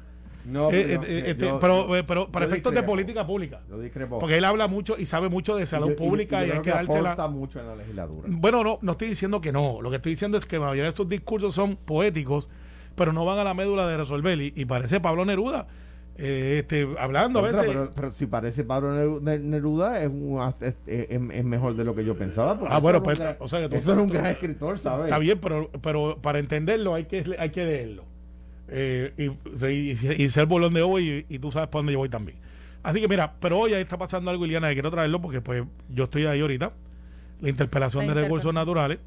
No, 0.46 0.70
Eh, 0.72 0.84
pero, 0.98 1.02
eh, 1.04 1.22
este, 1.26 1.46
yo- 1.46 1.58
pero, 1.60 1.96
eh, 1.96 2.04
pero 2.04 2.28
para 2.30 2.46
efectos 2.46 2.72
de 2.74 2.82
política 2.82 3.26
pública. 3.26 3.60
Yo 3.68 3.78
discrepo. 3.78 4.18
Porque 4.18 4.38
él 4.38 4.44
habla 4.44 4.68
mucho 4.68 4.96
y 4.98 5.04
sabe 5.06 5.28
mucho 5.28 5.54
de 5.56 5.66
salud 5.66 5.90
Y 5.92 5.94
pública 5.94 6.44
y 6.44 6.48
y, 6.48 6.52
hay 6.52 6.60
que 6.62 6.70
aporta 6.70 7.02
dársela. 7.02 7.28
mucho 7.28 7.60
en 7.60 7.66
la 7.68 7.76
legislatura. 7.76 8.28
Bueno, 8.30 8.64
no, 8.64 8.78
no 8.80 8.92
estoy 8.92 9.08
diciendo 9.08 9.40
que 9.40 9.52
no. 9.52 9.82
Lo 9.82 9.90
que 9.90 9.96
estoy 9.96 10.12
diciendo 10.12 10.38
es 10.38 10.46
que 10.46 10.56
la 10.58 10.62
mayoría 10.66 10.84
de 10.84 10.88
estos 10.90 11.08
discursos 11.08 11.54
son 11.54 11.76
poéticos, 11.76 12.48
pero 12.94 13.12
no 13.12 13.24
van 13.24 13.38
a 13.38 13.44
la 13.44 13.54
médula 13.54 13.86
de 13.86 13.96
resolver. 13.98 14.40
Y, 14.40 14.52
y 14.56 14.64
parece 14.64 14.98
Pablo 15.00 15.24
Neruda 15.24 15.66
eh, 16.22 16.58
este, 16.60 16.86
hablando 16.98 17.38
a 17.38 17.42
veces. 17.42 17.64
pero, 17.66 17.90
pero 17.94 18.12
si 18.12 18.26
parece 18.26 18.62
Pablo 18.64 18.90
Neru- 18.94 19.22
Ne- 19.22 19.38
Neruda, 19.38 20.02
es, 20.02 20.08
un- 20.08 20.38
es, 20.60 20.74
es- 20.86 21.06
es 21.10 21.44
mejor 21.44 21.76
de 21.76 21.84
lo 21.84 21.94
que 21.94 22.04
yo 22.04 22.14
pensaba. 22.16 22.58
Ah, 22.68 22.72
eso 22.72 22.80
bueno, 22.80 22.96
es 22.96 23.00
un 23.00 23.04
pues, 23.04 23.18
gran- 23.18 23.36
o 23.38 23.48
sea 23.48 23.60
que 23.60 23.68
tú- 23.70 23.76
eso 23.76 23.92
es 23.92 23.98
un 23.98 24.08
tú- 24.08 24.14
gran 24.14 24.26
escritor, 24.26 24.78
¿sabes? 24.78 25.04
Está 25.06 25.18
bien, 25.18 25.38
pero, 25.38 25.70
pero 25.80 26.18
para 26.20 26.38
entenderlo 26.38 26.94
hay 26.94 27.04
que, 27.04 27.24
hay 27.38 27.50
que 27.50 27.64
leerlo. 27.64 28.04
Eh, 28.72 29.12
y, 29.16 29.66
y- 29.66 30.22
y 30.24 30.28
ser 30.28 30.46
bolón 30.46 30.72
de 30.74 30.82
hoy 30.82 31.26
y, 31.28 31.34
y 31.34 31.38
tú 31.38 31.50
sabes 31.50 31.68
para 31.68 31.80
dónde 31.80 31.92
yo 31.92 31.98
voy 31.98 32.08
también. 32.08 32.38
Así 32.82 33.00
que 33.00 33.08
mira, 33.08 33.34
pero 33.40 33.58
hoy 33.58 33.74
ahí 33.74 33.82
está 33.82 33.98
pasando 33.98 34.30
algo, 34.30 34.46
Iliana, 34.46 34.68
que 34.68 34.74
quiero 34.74 34.90
traerlo 34.90 35.20
porque 35.20 35.40
pues 35.40 35.64
yo 35.88 36.04
estoy 36.04 36.26
ahí 36.26 36.40
ahorita. 36.40 36.72
La 37.40 37.48
interpelación 37.48 38.06
La 38.06 38.14
de 38.14 38.22
recursos 38.22 38.52
naturales 38.54 38.98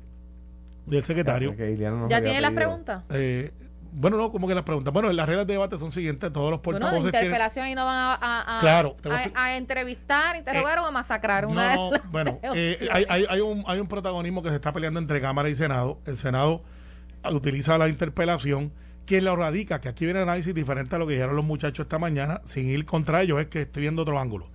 del 0.86 1.04
secretario. 1.04 1.54
Iliana 1.54 1.98
nos 1.98 2.10
¿Ya 2.10 2.22
tiene 2.22 2.42
las 2.42 2.52
preguntas? 2.52 3.04
Eh, 3.10 3.52
bueno, 3.96 4.18
no, 4.18 4.32
como 4.32 4.48
que 4.48 4.56
las 4.56 4.64
preguntas. 4.64 4.92
Bueno, 4.94 5.12
las 5.14 5.28
reglas 5.28 5.46
de 5.48 5.54
debate 5.54 5.78
son 5.78 5.92
siguientes. 5.92 6.34
Todos 6.34 6.50
los 6.52 6.62
Bueno, 6.62 6.80
de 6.80 6.84
portavoces 6.86 7.12
tienen... 7.12 7.28
interpelación 7.28 7.68
y 7.68 7.76
no 7.76 7.86
van 7.86 7.96
a, 7.96 8.14
a- 8.16 8.58
a- 8.58 8.60
Claro, 8.60 8.98
a 9.10 9.44
a, 9.44 9.56
entrevistar, 9.56 10.36
interrogar 10.36 10.80
o 10.80 10.86
a 10.86 10.92
masacrar. 10.92 11.46
Una 11.46 11.76
No, 11.76 11.92
las 11.92 12.12
bueno, 12.12 12.40
eh, 12.56 12.90
hay, 12.92 13.06
hay, 13.08 13.26
hay 13.30 13.40
un, 13.40 13.64
hay 13.68 13.80
un 13.80 13.88
protagonismo 13.88 14.42
que 14.42 14.50
se 14.50 14.56
está 14.56 14.72
peleando 14.74 15.00
entre 15.00 15.22
Cámara 15.22 15.48
y 15.50 15.56
Senado. 15.56 16.00
El 16.06 16.18
Senado 16.18 16.64
utiliza 17.32 17.78
la 17.78 17.88
interpelación. 17.88 18.72
Quien 19.06 19.26
lo 19.26 19.36
radica, 19.36 19.82
que 19.82 19.90
aquí 19.90 20.06
viene 20.06 20.22
análisis 20.22 20.56
diferente 20.56 20.96
a 20.96 21.00
lo 21.00 21.08
que 21.08 21.14
dijeron 21.14 21.36
los 21.36 21.46
muchachos 21.46 21.86
esta 21.86 22.00
mañana, 22.00 22.42
sin 22.46 22.70
ir 22.70 22.86
contra 22.86 23.22
ellos, 23.22 23.42
es 23.42 23.48
que 23.48 23.64
estoy 23.64 23.82
viendo 23.82 24.04
otro 24.04 24.20
ángulo. 24.20 24.50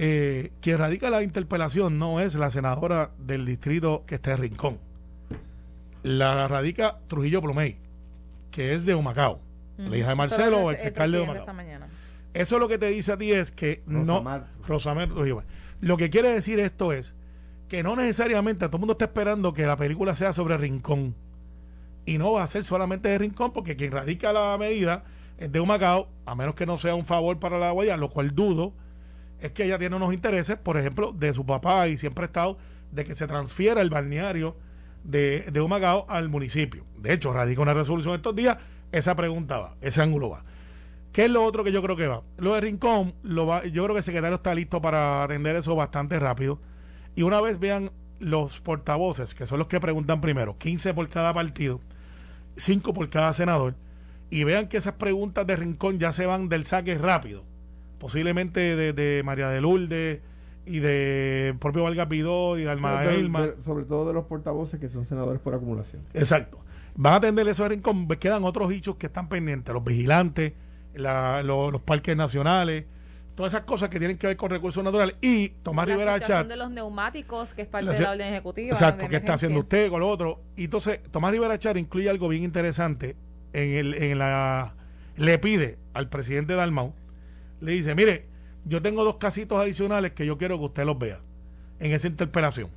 Eh, 0.00 0.52
quien 0.60 0.78
radica 0.78 1.10
la 1.10 1.22
interpelación 1.22 1.98
no 1.98 2.20
es 2.20 2.34
la 2.36 2.50
senadora 2.50 3.10
del 3.18 3.44
distrito 3.44 4.04
que 4.06 4.14
está 4.14 4.32
en 4.32 4.38
Rincón. 4.38 4.78
La 6.04 6.46
radica 6.46 7.00
Trujillo 7.08 7.42
Plumey, 7.42 7.76
que 8.52 8.74
es 8.74 8.86
de 8.86 8.94
Humacao. 8.94 9.40
Ujú. 9.78 9.90
La 9.90 9.96
hija 9.96 10.08
de 10.10 10.14
Marcelo, 10.14 10.60
lo 10.60 10.70
el 10.70 10.76
dice 10.76 10.86
alcalde 10.88 11.18
de 11.18 11.24
Humacao. 11.24 11.46
Eso 12.32 12.58
lo 12.58 12.68
que 12.68 12.78
te 12.78 12.86
dice 12.86 13.12
a 13.12 13.18
ti 13.18 13.32
es 13.32 13.50
que 13.50 13.82
no. 13.86 14.00
Rosamar. 14.00 14.46
Rosamar 14.66 15.08
Trujillo. 15.08 15.42
Lo 15.80 15.96
que 15.96 16.10
quiere 16.10 16.30
decir 16.30 16.60
esto 16.60 16.92
es 16.92 17.14
que 17.68 17.82
no 17.82 17.96
necesariamente 17.96 18.66
todo 18.66 18.76
el 18.76 18.80
mundo 18.80 18.92
está 18.92 19.06
esperando 19.06 19.52
que 19.52 19.66
la 19.66 19.76
película 19.76 20.14
sea 20.14 20.32
sobre 20.32 20.56
Rincón. 20.56 21.14
Y 22.08 22.16
no 22.16 22.32
va 22.32 22.42
a 22.42 22.46
ser 22.46 22.64
solamente 22.64 23.10
de 23.10 23.18
Rincón, 23.18 23.52
porque 23.52 23.76
quien 23.76 23.92
radica 23.92 24.32
la 24.32 24.56
medida 24.56 25.04
es 25.36 25.52
de 25.52 25.60
Humacao, 25.60 26.08
a 26.24 26.34
menos 26.34 26.54
que 26.54 26.64
no 26.64 26.78
sea 26.78 26.94
un 26.94 27.04
favor 27.04 27.38
para 27.38 27.58
la 27.58 27.70
Guaya, 27.70 27.98
lo 27.98 28.08
cual 28.08 28.34
dudo, 28.34 28.72
es 29.40 29.52
que 29.52 29.64
ella 29.64 29.78
tiene 29.78 29.94
unos 29.94 30.14
intereses, 30.14 30.56
por 30.56 30.78
ejemplo, 30.78 31.12
de 31.12 31.34
su 31.34 31.44
papá 31.44 31.86
y 31.86 31.98
siempre 31.98 32.24
ha 32.24 32.28
estado 32.28 32.56
de 32.92 33.04
que 33.04 33.14
se 33.14 33.26
transfiera 33.26 33.82
el 33.82 33.90
balneario 33.90 34.56
de, 35.04 35.50
de 35.52 35.60
Humacao 35.60 36.06
al 36.08 36.30
municipio. 36.30 36.86
De 36.96 37.12
hecho, 37.12 37.30
radica 37.34 37.60
una 37.60 37.74
resolución 37.74 38.14
estos 38.14 38.34
días, 38.34 38.56
esa 38.90 39.14
pregunta 39.14 39.58
va, 39.58 39.76
ese 39.82 40.00
ángulo 40.00 40.30
va. 40.30 40.44
¿Qué 41.12 41.26
es 41.26 41.30
lo 41.30 41.44
otro 41.44 41.62
que 41.62 41.72
yo 41.72 41.82
creo 41.82 41.96
que 41.96 42.06
va? 42.06 42.22
Lo 42.38 42.54
de 42.54 42.62
Rincón, 42.62 43.16
lo 43.22 43.46
va, 43.46 43.66
yo 43.66 43.84
creo 43.84 43.94
que 43.94 43.98
el 43.98 44.02
secretario 44.02 44.36
está 44.36 44.54
listo 44.54 44.80
para 44.80 45.24
atender 45.24 45.56
eso 45.56 45.76
bastante 45.76 46.18
rápido. 46.18 46.58
Y 47.14 47.20
una 47.20 47.42
vez 47.42 47.58
vean 47.58 47.90
los 48.18 48.62
portavoces, 48.62 49.34
que 49.34 49.44
son 49.44 49.58
los 49.58 49.68
que 49.68 49.78
preguntan 49.78 50.22
primero, 50.22 50.56
15 50.56 50.94
por 50.94 51.06
cada 51.10 51.34
partido, 51.34 51.82
5 52.58 52.92
por 52.94 53.08
cada 53.10 53.32
senador, 53.32 53.74
y 54.30 54.44
vean 54.44 54.68
que 54.68 54.76
esas 54.76 54.94
preguntas 54.94 55.46
de 55.46 55.56
Rincón 55.56 55.98
ya 55.98 56.12
se 56.12 56.26
van 56.26 56.48
del 56.48 56.64
saque 56.64 56.96
rápido. 56.96 57.44
Posiblemente 57.98 58.76
de, 58.76 58.92
de 58.92 59.22
María 59.24 59.48
de 59.48 59.60
Lourdes 59.60 60.20
y 60.66 60.78
de 60.80 61.54
propio 61.58 61.82
Valga 61.84 62.08
Pidó 62.08 62.58
y 62.58 62.62
de 62.64 62.70
Alma 62.70 63.02
Sobre, 63.04 63.18
Elma. 63.20 63.42
de- 63.46 63.62
sobre 63.62 63.84
todo 63.86 64.06
de 64.06 64.12
los 64.14 64.26
portavoces 64.26 64.78
que 64.78 64.88
son 64.88 65.06
senadores 65.06 65.40
por 65.40 65.54
acumulación. 65.54 66.02
Exacto. 66.14 66.58
Van 66.94 67.14
a 67.14 67.16
atender 67.16 67.48
eso 67.48 67.62
de 67.64 67.70
Rincón. 67.70 68.06
Quedan 68.06 68.44
otros 68.44 68.72
hichos 68.72 68.96
que 68.96 69.06
están 69.06 69.28
pendientes: 69.28 69.72
los 69.74 69.82
vigilantes, 69.84 70.52
la- 70.94 71.42
lo- 71.42 71.70
los 71.70 71.80
parques 71.80 72.16
nacionales, 72.16 72.84
todas 73.38 73.54
esas 73.54 73.66
cosas 73.66 73.88
que 73.88 74.00
tienen 74.00 74.18
que 74.18 74.26
ver 74.26 74.36
con 74.36 74.50
recursos 74.50 74.82
naturales. 74.82 75.14
Y 75.20 75.50
Tomás 75.62 75.86
la 75.86 75.94
Rivera 75.94 76.18
de 76.18 76.56
los 76.56 76.72
neumáticos, 76.72 77.54
que 77.54 77.62
es 77.62 77.68
parte 77.68 77.86
La 77.86 77.92
de 77.92 78.00
la 78.00 78.10
orden 78.10 78.32
ejecutiva. 78.32 78.70
Exacto, 78.70 79.06
¿qué 79.08 79.14
está 79.14 79.34
haciendo 79.34 79.60
usted 79.60 79.90
con 79.90 80.00
lo 80.00 80.08
otro? 80.08 80.42
Y 80.56 80.64
entonces, 80.64 81.00
Tomás 81.12 81.30
Rivera 81.30 81.56
Char 81.56 81.76
incluye 81.76 82.10
algo 82.10 82.26
bien 82.26 82.42
interesante. 82.42 83.14
En, 83.52 83.74
el, 83.74 83.94
en 83.94 84.18
la 84.18 84.74
Le 85.16 85.38
pide 85.38 85.78
al 85.94 86.08
presidente 86.08 86.54
Dalmau, 86.54 86.94
le 87.60 87.70
dice: 87.70 87.94
Mire, 87.94 88.26
yo 88.64 88.82
tengo 88.82 89.04
dos 89.04 89.18
casitos 89.18 89.56
adicionales 89.56 90.14
que 90.14 90.26
yo 90.26 90.36
quiero 90.36 90.58
que 90.58 90.64
usted 90.64 90.84
los 90.84 90.98
vea 90.98 91.20
en 91.78 91.92
esa 91.92 92.08
interpelación. 92.08 92.70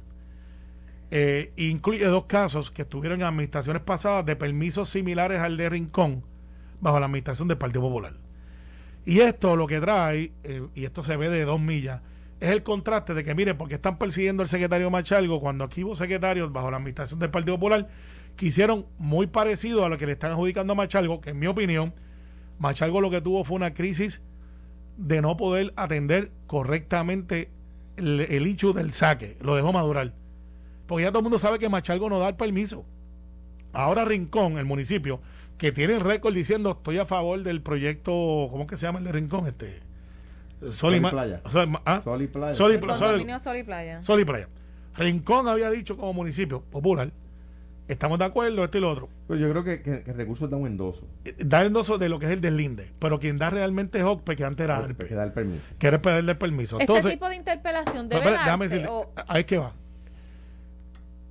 Eh, 1.10 1.54
incluye 1.58 2.06
dos 2.06 2.26
casos 2.26 2.70
que 2.70 2.84
estuvieron 2.84 3.22
en 3.22 3.26
administraciones 3.26 3.82
pasadas 3.82 4.28
de 4.28 4.36
permisos 4.36 4.90
similares 4.90 5.42
al 5.42 5.58
de 5.58 5.70
Rincón 5.70 6.24
bajo 6.82 7.00
la 7.00 7.08
administración 7.08 7.48
del 7.48 7.58
Partido 7.58 7.82
Popular. 7.82 8.14
Y 9.06 9.20
esto 9.20 9.56
lo 9.56 9.68
que 9.68 9.80
trae, 9.80 10.32
eh, 10.44 10.68
y 10.76 10.86
esto 10.86 11.04
se 11.04 11.18
ve 11.18 11.30
de 11.30 11.46
dos 11.46 11.60
millas, 11.60 12.02
es 12.40 12.50
el 12.50 12.64
contraste 12.64 13.14
de 13.14 13.24
que, 13.24 13.36
mire, 13.36 13.54
porque 13.56 13.76
están 13.76 13.98
persiguiendo 13.98 14.42
al 14.42 14.50
secretario 14.50 14.90
Machalgo 14.90 15.40
cuando 15.40 15.64
aquí 15.64 15.84
hubo 15.84 15.96
secretarios 15.96 16.52
bajo 16.52 16.72
la 16.72 16.78
administración 16.78 17.20
del 17.20 17.30
Partido 17.30 17.56
Popular 17.56 17.88
que 18.36 18.48
hicieron 18.48 18.86
muy 18.98 19.28
parecido 19.28 19.86
a 19.86 19.90
lo 19.90 19.98
que 19.98 20.08
le 20.08 20.14
están 20.14 20.32
adjudicando 20.32 20.74
a 20.74 20.76
Machalgo, 20.76 21.22
que 21.22 21.32
en 21.32 21.40
mi 21.40 21.48
opinión, 21.48 21.94
Machalgo 22.58 23.02
lo 23.02 23.12
que 23.12 23.22
tuvo 23.22 23.44
fue 23.44 23.56
una 23.56 23.74
crisis 23.74 24.22
de 24.98 25.22
no 25.22 25.38
poder 25.38 25.74
atender 25.76 26.32
correctamente 26.48 27.50
el, 27.98 28.22
el 28.22 28.48
hecho 28.48 28.74
del 28.74 28.92
saque, 28.92 29.38
lo 29.42 29.56
dejó 29.56 29.72
madurar. 29.72 30.14
Porque 30.88 31.04
ya 31.04 31.10
todo 31.10 31.20
el 31.20 31.24
mundo 31.24 31.40
sabe 31.40 31.60
que 31.60 31.70
Machalgo 31.70 32.10
no 32.10 32.20
da 32.20 32.30
el 32.30 32.36
permiso. 32.36 32.86
Ahora 33.74 34.04
Rincón, 34.04 34.58
el 34.58 34.66
municipio, 34.66 35.22
que 35.62 35.72
tiene 35.72 35.94
el 35.94 36.00
récord 36.02 36.34
diciendo 36.34 36.72
estoy 36.72 36.98
a 36.98 37.06
favor 37.06 37.44
del 37.44 37.62
proyecto, 37.62 38.48
¿cómo 38.50 38.64
es 38.64 38.68
que 38.68 38.78
se 38.78 38.88
llama 38.88 38.98
el 38.98 39.06
de 39.06 39.12
Rincón? 39.12 39.46
Este, 39.46 39.80
Sol 40.72 40.96
y 40.96 41.00
Ma- 41.00 41.12
Playa. 41.12 41.40
Sol 41.52 41.70
¿ah? 41.86 42.00
Sol 42.00 42.20
y 42.24 42.26
Playa. 42.26 42.56
Sol 42.56 42.72
y 42.72 42.74
El 42.74 42.80
Pla- 42.82 42.98
Sol- 42.98 43.22
y 43.58 43.64
Playa. 43.64 44.02
Sol 44.02 44.20
y 44.20 44.26
Playa. 44.26 44.48
Rincón 44.96 45.48
había 45.48 45.70
dicho 45.70 45.96
como 45.98 46.14
municipio 46.14 46.62
popular, 46.64 47.12
estamos 47.88 48.18
de 48.18 48.26
acuerdo, 48.26 48.64
esto 48.64 48.80
y 48.80 48.82
lo 48.82 48.90
otro. 48.90 49.10
Pero 49.28 49.40
yo 49.40 49.52
creo 49.52 49.64
que, 49.64 49.84
que, 49.84 50.02
que 50.02 50.14
recursos 50.14 50.50
da 50.50 50.58
un 50.58 50.66
endoso. 50.66 51.08
Eh, 51.26 51.36
Da 51.46 51.64
endoso 51.64 52.00
de 52.00 52.10
lo 52.10 52.18
que 52.18 52.26
es 52.26 52.32
el 52.32 52.42
deslinde, 52.42 52.92
pero 52.98 53.20
quien 53.20 53.38
da 53.38 53.52
realmente 53.52 54.00
es 54.00 54.04
OCPE, 54.04 54.36
que 54.36 54.44
antes 54.44 54.64
era 54.64 54.78
que 54.98 55.14
dar 55.14 55.28
el 55.28 55.34
permiso. 55.34 55.68
quiere 55.78 56.00
pedirle 56.00 56.32
el 56.32 56.38
permiso. 56.40 56.80
este 56.80 56.92
Entonces, 56.92 57.12
tipo 57.14 57.30
de 57.30 57.36
interpelación 57.36 58.10
pero, 58.10 58.22
debe 58.22 58.32
espera, 58.36 58.46
déjame 58.46 58.66
darse 58.66 58.76
decirle, 58.78 58.92
o- 58.92 59.12
ahí 59.28 59.42
es 59.42 59.46
que 59.46 59.58
va. 59.60 59.74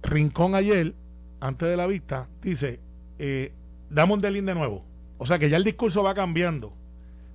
Rincón 0.04 0.54
ayer, 0.54 0.94
antes 1.40 1.68
de 1.68 1.76
la 1.76 1.88
vista, 1.88 2.28
dice, 2.42 2.78
eh, 3.18 3.52
dame 3.90 4.14
un 4.14 4.20
deslinde 4.20 4.54
nuevo. 4.54 4.84
O 5.18 5.26
sea 5.26 5.38
que 5.38 5.50
ya 5.50 5.58
el 5.58 5.64
discurso 5.64 6.02
va 6.02 6.14
cambiando. 6.14 6.72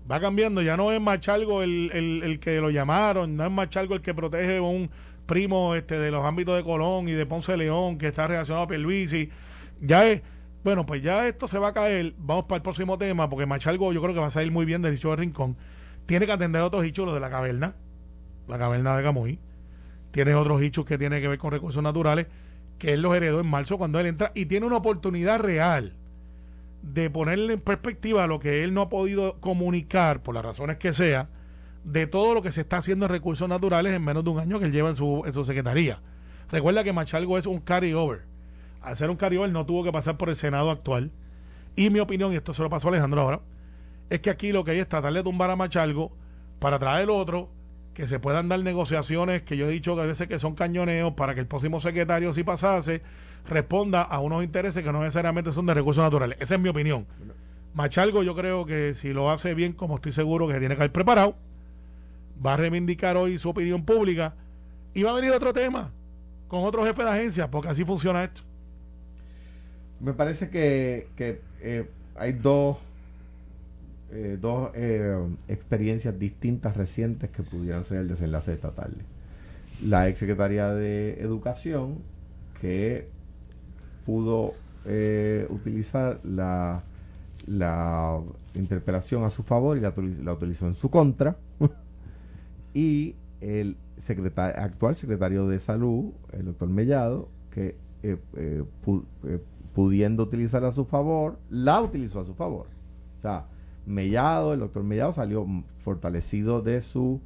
Va 0.10 0.20
cambiando, 0.20 0.62
ya 0.62 0.78
no 0.78 0.92
es 0.92 1.02
Machalgo 1.02 1.62
el, 1.62 1.92
el, 1.94 2.24
el 2.24 2.40
que 2.40 2.60
lo 2.62 2.70
llamaron, 2.70 3.36
no 3.36 3.46
es 3.46 3.52
Machalgo 3.52 3.96
el 3.96 4.02
que 4.02 4.14
protege 4.14 4.58
a 4.58 4.62
un 4.62 4.90
primo 5.26 5.76
este, 5.76 5.98
de 5.98 6.12
los 6.12 6.24
ámbitos 6.24 6.56
de 6.56 6.64
Colón 6.64 7.10
y 7.10 7.14
de 7.14 7.26
Ponce 7.26 7.54
de 7.54 7.58
León 7.60 7.98
que 7.98 8.08
está 8.08 8.28
relacionado 8.28 8.66
a 8.66 8.68
Pierluisi. 8.68 9.30
Ya 9.82 10.08
es, 10.08 10.22
bueno, 10.64 10.86
pues 10.86 11.02
ya 11.02 11.28
esto 11.28 11.48
se 11.48 11.58
va 11.58 11.70
a 11.70 11.74
caer. 11.74 12.14
Vamos 12.18 12.46
para 12.46 12.58
el 12.58 12.62
próximo 12.62 12.98
tema, 12.98 13.30
porque 13.30 13.46
Machalgo 13.46 13.92
yo 13.94 14.02
creo 14.02 14.14
que 14.14 14.20
va 14.20 14.28
a 14.28 14.32
salir 14.32 14.52
muy 14.52 14.66
bien 14.66 14.82
del 14.82 14.94
dicho 14.94 15.10
de 15.10 15.16
Rincón. 15.18 15.58
Tiene 16.06 16.28
que 16.28 16.32
atender 16.32 16.62
otros 16.62 16.86
hichos, 16.86 17.06
los 17.06 17.16
de 17.16 17.20
la 17.20 17.32
caverna, 17.32 17.76
la 18.48 18.60
caverna 18.60 18.96
de 18.96 19.04
Camuy. 19.04 19.40
Tiene 20.12 20.36
otros 20.36 20.62
hichos 20.62 20.86
que 20.86 20.98
tienen 20.98 21.22
que 21.22 21.28
ver 21.28 21.40
con 21.40 21.52
recursos 21.52 21.82
naturales, 21.82 22.28
que 22.78 22.94
él 22.94 23.02
los 23.02 23.16
heredó 23.16 23.40
en 23.40 23.48
marzo 23.48 23.78
cuando 23.78 24.00
él 24.00 24.06
entra 24.06 24.32
y 24.36 24.46
tiene 24.46 24.68
una 24.68 24.78
oportunidad 24.78 25.40
real 25.40 25.94
de 26.94 27.10
ponerle 27.10 27.54
en 27.54 27.62
perspectiva 27.62 28.28
lo 28.28 28.40
que 28.40 28.64
él 28.64 28.74
no 28.74 28.82
ha 28.82 28.90
podido 28.90 29.40
comunicar, 29.40 30.22
por 30.22 30.36
las 30.36 30.46
razones 30.46 30.78
que 30.78 30.94
sea, 30.94 31.30
de 31.84 32.06
todo 32.06 32.34
lo 32.34 32.42
que 32.42 32.52
se 32.52 32.62
está 32.62 32.78
haciendo 32.78 33.06
en 33.06 33.12
recursos 33.12 33.50
naturales 33.50 33.94
en 33.94 34.04
menos 34.04 34.24
de 34.24 34.30
un 34.30 34.40
año 34.40 34.60
que 34.60 34.66
él 34.66 34.72
lleva 34.72 34.90
en 34.90 34.96
su, 34.96 35.24
en 35.26 35.34
su 35.34 35.44
secretaría. 35.44 36.00
Recuerda 36.52 36.84
que 36.84 36.94
Machalgo 36.94 37.38
es 37.38 37.48
un 37.48 37.60
carry-over. 37.60 38.22
Al 38.82 38.96
ser 38.96 39.10
un 39.10 39.18
carry-over 39.18 39.52
no 39.52 39.66
tuvo 39.66 39.84
que 39.84 39.92
pasar 39.92 40.18
por 40.18 40.30
el 40.30 40.36
Senado 40.36 40.70
actual. 40.70 41.12
Y 41.76 41.90
mi 41.90 42.00
opinión, 42.00 42.34
y 42.34 42.36
esto 42.36 42.54
se 42.54 42.62
lo 42.62 42.70
pasó 42.70 42.88
a 42.88 42.92
Alejandro 42.92 43.22
ahora, 43.22 43.42
es 44.12 44.20
que 44.20 44.30
aquí 44.30 44.52
lo 44.52 44.64
que 44.64 44.72
hay 44.72 44.80
es 44.80 44.88
tratar 44.88 45.12
de 45.12 45.24
tumbar 45.24 45.50
a 45.50 45.56
Machalgo 45.56 46.12
para 46.60 46.78
traer 46.78 47.04
el 47.04 47.10
otro, 47.10 47.50
que 47.96 48.08
se 48.08 48.20
puedan 48.20 48.48
dar 48.48 48.60
negociaciones 48.60 49.42
que 49.42 49.58
yo 49.58 49.68
he 49.68 49.72
dicho 49.72 49.96
que 49.96 50.02
a 50.02 50.06
veces 50.06 50.28
que 50.28 50.38
son 50.38 50.54
cañoneos 50.54 51.14
para 51.14 51.34
que 51.34 51.40
el 51.40 51.48
próximo 51.48 51.80
secretario, 51.80 52.34
si 52.34 52.44
pasase, 52.44 53.02
responda 53.48 54.02
a 54.02 54.20
unos 54.20 54.44
intereses 54.44 54.84
que 54.84 54.92
no 54.92 55.00
necesariamente 55.00 55.52
son 55.52 55.66
de 55.66 55.74
recursos 55.74 56.04
naturales. 56.04 56.38
Esa 56.40 56.56
es 56.56 56.62
mi 56.62 56.70
opinión. 56.70 57.06
Machalgo 57.74 58.24
yo 58.24 58.36
creo 58.36 58.66
que 58.66 58.94
si 58.94 59.14
lo 59.14 59.30
hace 59.30 59.54
bien, 59.54 59.74
como 59.74 59.96
estoy 59.96 60.12
seguro 60.12 60.48
que 60.48 60.60
tiene 60.60 60.76
que 60.76 60.82
haber 60.82 60.92
preparado, 60.92 61.36
va 62.44 62.54
a 62.54 62.58
reivindicar 62.58 63.18
hoy 63.18 63.38
su 63.38 63.50
opinión 63.50 63.84
pública 63.84 64.34
y 64.94 65.04
va 65.04 65.12
a 65.12 65.16
venir 65.16 65.32
otro 65.32 65.54
tema 65.54 65.92
con 66.48 66.64
otro 66.64 66.86
jefe 66.86 67.04
de 67.04 67.10
agencia, 67.10 67.50
porque 67.50 67.70
así 67.70 67.84
funciona 67.84 68.24
esto. 68.24 68.42
Me 70.00 70.14
parece 70.14 70.50
que, 70.50 71.08
eh, 71.62 71.90
hay 72.16 72.34
dos, 72.34 72.78
eh, 74.12 74.38
dos 74.40 74.72
eh, 74.74 75.18
experiencias 75.48 76.18
distintas 76.18 76.78
recientes 76.78 77.30
que 77.30 77.44
pudieran 77.44 77.84
ser 77.84 78.00
el 78.00 78.08
desenlace 78.08 78.52
de 78.52 78.56
esta 78.56 78.72
tarde. 78.72 79.04
La 79.84 80.08
ex 80.08 80.20
secretaria 80.20 80.70
de 80.70 81.20
Educación, 81.20 82.00
que 82.62 83.08
pudo 84.06 84.54
eh, 84.86 85.48
utilizar 85.50 86.20
la, 86.24 86.84
la 87.48 88.20
interpelación 88.54 89.24
a 89.24 89.30
su 89.30 89.44
favor 89.44 89.78
y 89.78 89.82
la, 89.82 89.94
utili- 89.96 90.22
la 90.24 90.34
utilizó 90.34 90.68
en 90.68 90.76
su 90.76 90.90
contra. 90.90 91.38
y 92.74 93.16
el 93.42 93.78
actual 94.38 94.96
secretario 94.96 95.48
de 95.48 95.60
Salud, 95.60 96.12
el 96.34 96.46
doctor 96.46 96.70
Mellado, 96.70 97.30
que 97.52 97.78
eh, 98.04 98.18
eh, 98.36 98.64
pu- 98.86 99.04
pudiendo 99.74 100.24
utilizar 100.24 100.64
a 100.64 100.72
su 100.72 100.86
favor, 100.86 101.38
la 101.50 101.82
utilizó 101.82 102.22
a 102.22 102.26
su 102.26 102.34
favor. 102.34 102.68
O 103.20 103.22
sea, 103.22 103.48
Mellado, 103.86 104.54
el 104.54 104.60
doctor 104.62 104.84
Mellado 104.84 105.14
salió 105.14 105.46
fortalecido 105.80 106.62
de 106.62 106.82
su 106.82 107.22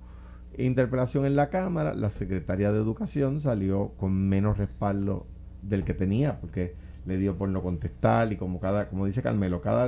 interpelación 0.57 1.25
en 1.25 1.35
la 1.35 1.49
Cámara, 1.49 1.93
la 1.93 2.09
secretaria 2.09 2.71
de 2.71 2.79
Educación 2.79 3.39
salió 3.39 3.89
con 3.97 4.27
menos 4.27 4.57
respaldo 4.57 5.25
del 5.61 5.83
que 5.83 5.93
tenía, 5.93 6.39
porque 6.39 6.73
le 7.05 7.17
dio 7.17 7.37
por 7.37 7.49
no 7.49 7.61
contestar 7.61 8.31
y 8.31 8.35
como 8.35 8.59
cada, 8.59 8.89
como 8.89 9.05
dice 9.05 9.21
Carmelo, 9.21 9.61
cada 9.61 9.87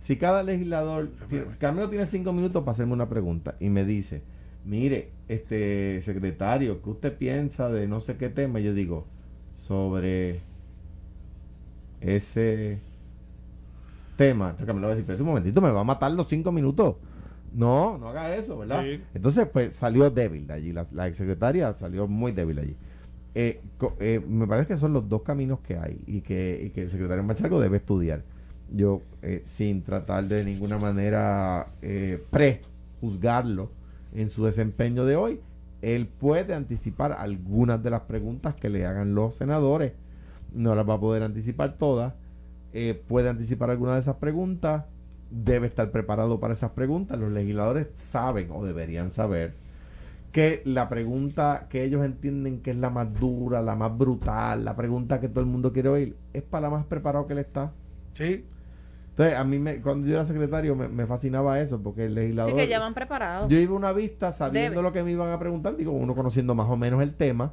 si 0.00 0.16
cada 0.16 0.42
legislador, 0.42 1.10
Carmelo 1.58 1.90
tiene 1.90 2.06
cinco 2.06 2.32
minutos 2.32 2.62
para 2.62 2.72
hacerme 2.72 2.94
una 2.94 3.08
pregunta 3.08 3.56
y 3.60 3.68
me 3.68 3.84
dice, 3.84 4.22
mire, 4.64 5.10
este 5.28 6.02
secretario, 6.02 6.82
¿qué 6.82 6.90
usted 6.90 7.16
piensa 7.16 7.68
de 7.68 7.86
no 7.86 8.00
sé 8.00 8.16
qué 8.16 8.30
tema? 8.30 8.60
Y 8.60 8.64
yo 8.64 8.74
digo, 8.74 9.06
sobre 9.58 10.40
ese 12.00 12.78
tema. 14.16 14.46
Entonces 14.46 14.66
Carmelo 14.66 14.86
va 14.88 14.92
a 14.94 14.96
decir, 14.96 15.06
pero 15.06 15.22
un 15.22 15.28
momentito, 15.28 15.60
me 15.60 15.70
va 15.70 15.80
a 15.80 15.84
matar 15.84 16.12
los 16.12 16.26
cinco 16.28 16.50
minutos. 16.50 16.96
No, 17.52 17.98
no 17.98 18.08
haga 18.08 18.34
eso, 18.36 18.58
¿verdad? 18.58 18.82
Sí. 18.84 19.02
Entonces, 19.12 19.46
pues 19.52 19.76
salió 19.76 20.08
débil 20.10 20.46
de 20.46 20.54
allí. 20.54 20.72
La, 20.72 20.86
la 20.92 21.08
exsecretaria 21.08 21.74
salió 21.74 22.06
muy 22.06 22.32
débil 22.32 22.60
allí. 22.60 22.76
Eh, 23.34 23.60
eh, 24.00 24.20
me 24.26 24.46
parece 24.46 24.74
que 24.74 24.80
son 24.80 24.92
los 24.92 25.08
dos 25.08 25.22
caminos 25.22 25.60
que 25.60 25.76
hay 25.76 26.02
y 26.06 26.20
que, 26.22 26.72
el 26.74 26.90
secretario 26.90 27.22
Machalgo 27.22 27.60
debe 27.60 27.78
estudiar. 27.78 28.22
Yo, 28.72 29.02
eh, 29.22 29.42
sin 29.44 29.82
tratar 29.82 30.24
de 30.24 30.44
ninguna 30.44 30.78
manera 30.78 31.72
eh, 31.82 32.22
prejuzgarlo 32.30 33.70
en 34.14 34.30
su 34.30 34.44
desempeño 34.44 35.04
de 35.04 35.16
hoy, 35.16 35.40
él 35.82 36.06
puede 36.06 36.54
anticipar 36.54 37.12
algunas 37.12 37.82
de 37.82 37.90
las 37.90 38.02
preguntas 38.02 38.54
que 38.54 38.68
le 38.68 38.86
hagan 38.86 39.14
los 39.14 39.36
senadores. 39.36 39.92
No 40.52 40.74
las 40.74 40.88
va 40.88 40.94
a 40.94 41.00
poder 41.00 41.22
anticipar 41.22 41.78
todas. 41.78 42.14
Eh, 42.72 43.00
puede 43.08 43.28
anticipar 43.28 43.70
algunas 43.70 43.96
de 43.96 44.02
esas 44.02 44.16
preguntas. 44.16 44.84
Debe 45.30 45.66
estar 45.66 45.90
preparado 45.90 46.38
para 46.38 46.54
esas 46.54 46.72
preguntas. 46.72 47.18
Los 47.18 47.32
legisladores 47.32 47.88
saben 47.94 48.50
o 48.52 48.64
deberían 48.64 49.10
saber 49.10 49.54
que 50.32 50.62
la 50.64 50.88
pregunta 50.88 51.66
que 51.68 51.82
ellos 51.84 52.04
entienden 52.04 52.60
que 52.60 52.70
es 52.70 52.76
la 52.76 52.90
más 52.90 53.12
dura, 53.18 53.60
la 53.62 53.74
más 53.74 53.96
brutal, 53.96 54.64
la 54.64 54.76
pregunta 54.76 55.20
que 55.20 55.28
todo 55.28 55.40
el 55.40 55.46
mundo 55.46 55.72
quiere 55.72 55.88
oír, 55.88 56.16
es 56.32 56.42
para 56.42 56.62
la 56.62 56.70
más 56.70 56.86
preparado 56.86 57.26
que 57.26 57.32
él 57.32 57.40
está. 57.40 57.72
Sí, 58.12 58.44
Entonces, 59.10 59.36
a 59.36 59.44
mí, 59.44 59.58
me, 59.58 59.80
cuando 59.80 60.06
yo 60.06 60.14
era 60.14 60.24
secretario, 60.24 60.76
me, 60.76 60.88
me 60.88 61.06
fascinaba 61.06 61.60
eso, 61.60 61.80
porque 61.82 62.06
el 62.06 62.14
legislador... 62.14 62.52
Sí, 62.52 62.56
que 62.56 62.68
ya 62.68 62.78
van 62.78 62.94
preparados. 62.94 63.50
Yo 63.50 63.58
iba 63.58 63.74
a 63.74 63.76
una 63.76 63.92
vista 63.92 64.32
sabiendo 64.32 64.70
Debe. 64.70 64.82
lo 64.82 64.92
que 64.92 65.02
me 65.02 65.10
iban 65.10 65.30
a 65.30 65.38
preguntar, 65.38 65.76
digo, 65.76 65.92
uno 65.92 66.14
conociendo 66.14 66.54
más 66.54 66.68
o 66.68 66.76
menos 66.76 67.02
el 67.02 67.14
tema, 67.14 67.52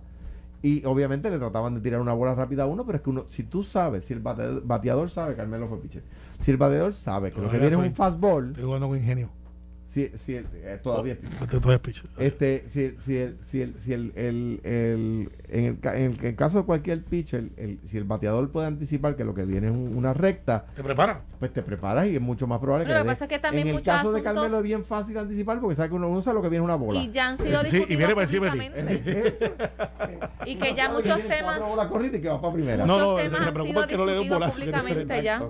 y 0.62 0.86
obviamente 0.86 1.30
le 1.30 1.40
trataban 1.40 1.76
de 1.76 1.82
tirar 1.82 2.00
una 2.00 2.14
bola 2.14 2.36
rápida 2.36 2.64
a 2.64 2.66
uno, 2.68 2.86
pero 2.86 2.98
es 2.98 3.04
que 3.04 3.10
uno, 3.10 3.26
si 3.30 3.44
tú 3.44 3.64
sabes, 3.64 4.06
si 4.06 4.14
el 4.14 4.22
bate- 4.22 4.62
bateador 4.64 5.10
sabe, 5.10 5.36
Carmelo 5.36 5.68
fue 5.68 5.80
pitcher, 5.80 6.04
si 6.40 6.52
el 6.52 6.58
bateador 6.58 6.94
sabe 6.94 7.32
que 7.32 7.42
lo 7.42 7.50
que 7.50 7.58
viene 7.58 7.76
es 7.76 7.82
un 7.82 7.94
fastball, 7.96 8.50
estoy 8.50 8.64
jugando 8.64 8.88
con 8.88 8.98
ingenio. 8.98 9.30
Si, 9.88 10.12
si 10.18 10.36
el- 10.36 10.46
eh, 10.54 10.80
todavía 10.84 11.18
pitcher. 11.82 12.04
Este, 12.18 12.64
si, 12.68 12.84
el- 12.84 13.00
si, 13.02 13.18
el, 13.18 13.38
si, 13.42 13.62
el, 13.62 13.80
si 13.80 13.94
el, 13.94 14.12
el, 14.16 14.60
el- 14.64 15.32
en, 15.48 15.64
el, 15.66 15.80
ca- 15.80 15.98
en 15.98 16.14
el 16.22 16.36
caso 16.36 16.60
de 16.60 16.66
cualquier 16.66 17.02
pitcher, 17.04 17.50
el, 17.56 17.80
si 17.86 17.98
el 17.98 18.04
bateador 18.04 18.52
puede 18.52 18.68
anticipar 18.68 19.16
que 19.16 19.24
lo 19.24 19.34
que 19.34 19.46
viene 19.46 19.68
es 19.68 19.74
un- 19.74 19.96
una 19.96 20.14
recta, 20.14 20.66
¿Te 20.76 20.84
preparas? 20.84 21.20
pues 21.40 21.54
te 21.54 21.62
preparas 21.64 22.08
y 22.08 22.16
es 22.16 22.22
mucho 22.22 22.46
más 22.48 22.60
probable 22.60 22.84
que 22.86 22.90
Pero 22.90 23.00
lo 23.00 23.06
que 23.06 23.10
dé. 23.10 23.16
pasa 23.16 23.26
es 23.26 23.30
que 23.30 23.40
también 23.40 23.68
En 23.70 23.76
el 23.76 23.82
caso 23.82 24.12
de 24.12 24.22
Carmelo 24.22 24.58
es 24.58 24.64
bien 24.64 24.84
fácil 24.84 25.18
anticipar 25.18 25.60
porque 25.62 25.76
sabe 25.78 25.90
que 25.90 25.96
uno, 25.96 26.10
uno 26.10 26.22
sabe 26.22 26.36
lo 26.36 26.42
que 26.42 26.50
viene 26.50 26.64
es 26.64 26.66
una 26.66 26.76
bola. 26.76 27.00
Y 27.00 27.10
ya 27.12 27.30
han 27.30 27.38
sido 27.38 27.62
Sí, 27.64 27.68
y 27.68 27.72
discutidos 27.72 27.98
viene 27.98 28.14
para 28.16 28.28
y 30.46 30.56
que 30.58 30.76
ya 30.76 30.90
muchos 30.92 31.22
temas 31.22 31.60
y 32.14 32.20
que 32.22 32.28
va 32.30 32.42
para 32.42 32.54
primera. 32.54 32.86
No, 32.86 32.94
muchos 32.94 33.08
no, 33.08 33.18
se- 33.18 33.24
temas 33.24 33.42
se 33.42 33.48
han 33.48 33.54
preocupa 33.54 33.76
sido 33.76 33.88
que 33.88 33.98
no 33.98 34.06
le 34.06 34.12
dé 34.14 34.18
un 34.20 34.24
discutidos 34.26 34.40
bolazo, 34.40 34.54
públicamente 34.60 35.24
ya. 35.24 35.50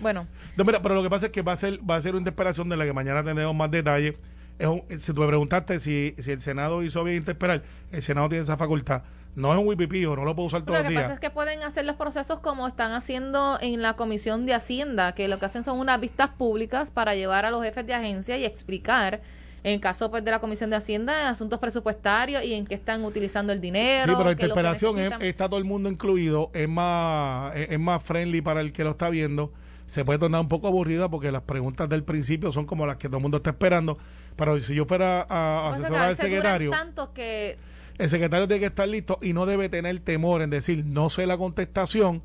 Bueno, 0.00 0.26
No, 0.56 0.64
mira, 0.64 0.82
pero 0.82 0.94
lo 0.94 1.02
que 1.02 1.10
pasa 1.10 1.26
es 1.26 1.32
que 1.32 1.42
va 1.42 1.52
a 1.52 1.56
ser, 1.56 1.78
va 1.88 1.96
a 1.96 2.02
ser 2.02 2.12
una 2.12 2.20
interpelación 2.20 2.68
de 2.68 2.76
la 2.76 2.84
que 2.84 2.92
mañana 2.92 3.22
tendremos 3.24 3.54
más 3.54 3.70
detalles. 3.70 4.14
Es 4.58 4.66
un- 4.66 4.82
si 4.98 5.12
tú 5.12 5.20
me 5.22 5.26
preguntaste 5.26 5.78
si, 5.80 6.14
si 6.18 6.30
el 6.32 6.40
Senado 6.40 6.82
hizo 6.82 7.02
bien 7.04 7.16
interpelar, 7.18 7.62
el 7.90 8.02
Senado 8.02 8.28
tiene 8.28 8.42
esa 8.42 8.56
facultad. 8.56 9.02
No 9.34 9.52
es 9.52 9.58
un 9.58 9.66
wipipío, 9.66 10.14
no 10.14 10.24
lo 10.24 10.34
puedo 10.36 10.46
usar 10.46 10.60
pero 10.64 10.74
todos 10.78 10.84
lo 10.84 10.90
los 10.90 10.96
que 10.96 11.02
pasa 11.02 11.14
es 11.14 11.20
que 11.20 11.30
pueden 11.30 11.62
hacer 11.64 11.84
los 11.84 11.96
procesos 11.96 12.38
como 12.38 12.68
están 12.68 12.92
haciendo 12.92 13.58
en 13.60 13.82
la 13.82 13.94
Comisión 13.96 14.46
de 14.46 14.54
Hacienda, 14.54 15.12
que 15.16 15.26
lo 15.26 15.40
que 15.40 15.46
hacen 15.46 15.64
son 15.64 15.80
unas 15.80 16.00
vistas 16.00 16.28
públicas 16.30 16.92
para 16.92 17.16
llevar 17.16 17.44
a 17.44 17.50
los 17.50 17.64
jefes 17.64 17.84
de 17.84 17.94
agencia 17.94 18.36
y 18.38 18.44
explicar, 18.44 19.22
en 19.64 19.72
el 19.74 19.80
caso 19.80 20.08
pues, 20.08 20.24
de 20.24 20.30
la 20.30 20.38
Comisión 20.38 20.70
de 20.70 20.76
Hacienda, 20.76 21.20
en 21.22 21.26
asuntos 21.26 21.58
presupuestarios 21.58 22.44
y 22.44 22.54
en 22.54 22.64
qué 22.64 22.76
están 22.76 23.04
utilizando 23.04 23.52
el 23.52 23.60
dinero. 23.60 24.02
Sí, 24.04 24.10
pero 24.12 24.18
la 24.18 24.24
lo 24.26 24.30
interpelación 24.32 24.98
es- 25.00 25.12
está 25.22 25.48
todo 25.48 25.58
el 25.58 25.64
mundo 25.64 25.88
incluido, 25.88 26.52
es 26.54 26.68
más, 26.68 27.56
es, 27.56 27.72
es 27.72 27.80
más 27.80 28.00
friendly 28.04 28.40
para 28.40 28.60
el 28.60 28.72
que 28.72 28.84
lo 28.84 28.90
está 28.90 29.08
viendo, 29.10 29.52
se 29.86 30.04
puede 30.04 30.18
tornar 30.18 30.40
un 30.40 30.48
poco 30.48 30.68
aburrida 30.68 31.08
porque 31.08 31.30
las 31.30 31.42
preguntas 31.42 31.88
del 31.88 32.04
principio 32.04 32.50
son 32.52 32.64
como 32.66 32.86
las 32.86 32.96
que 32.96 33.08
todo 33.08 33.18
el 33.18 33.22
mundo 33.22 33.36
está 33.38 33.50
esperando. 33.50 33.98
Pero 34.36 34.58
si 34.58 34.74
yo 34.74 34.86
fuera 34.86 35.26
a 35.28 35.70
asesorar 35.70 36.02
al 36.08 36.16
secretario, 36.16 36.70
tanto 36.70 37.12
que 37.12 37.56
el 37.98 38.08
secretario 38.08 38.48
tiene 38.48 38.60
que 38.60 38.66
estar 38.66 38.88
listo 38.88 39.18
y 39.22 39.32
no 39.32 39.46
debe 39.46 39.68
tener 39.68 39.98
temor 40.00 40.42
en 40.42 40.50
decir, 40.50 40.84
no 40.86 41.10
sé 41.10 41.26
la 41.26 41.36
contestación, 41.38 42.22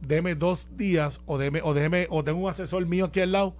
deme 0.00 0.34
dos 0.34 0.68
días 0.76 1.20
o 1.26 1.38
deme, 1.38 1.60
o 1.62 1.74
déjeme, 1.74 2.06
o 2.10 2.24
tengo 2.24 2.40
un 2.40 2.50
asesor 2.50 2.84
mío 2.86 3.04
aquí 3.06 3.20
al 3.20 3.30
lado, 3.32 3.54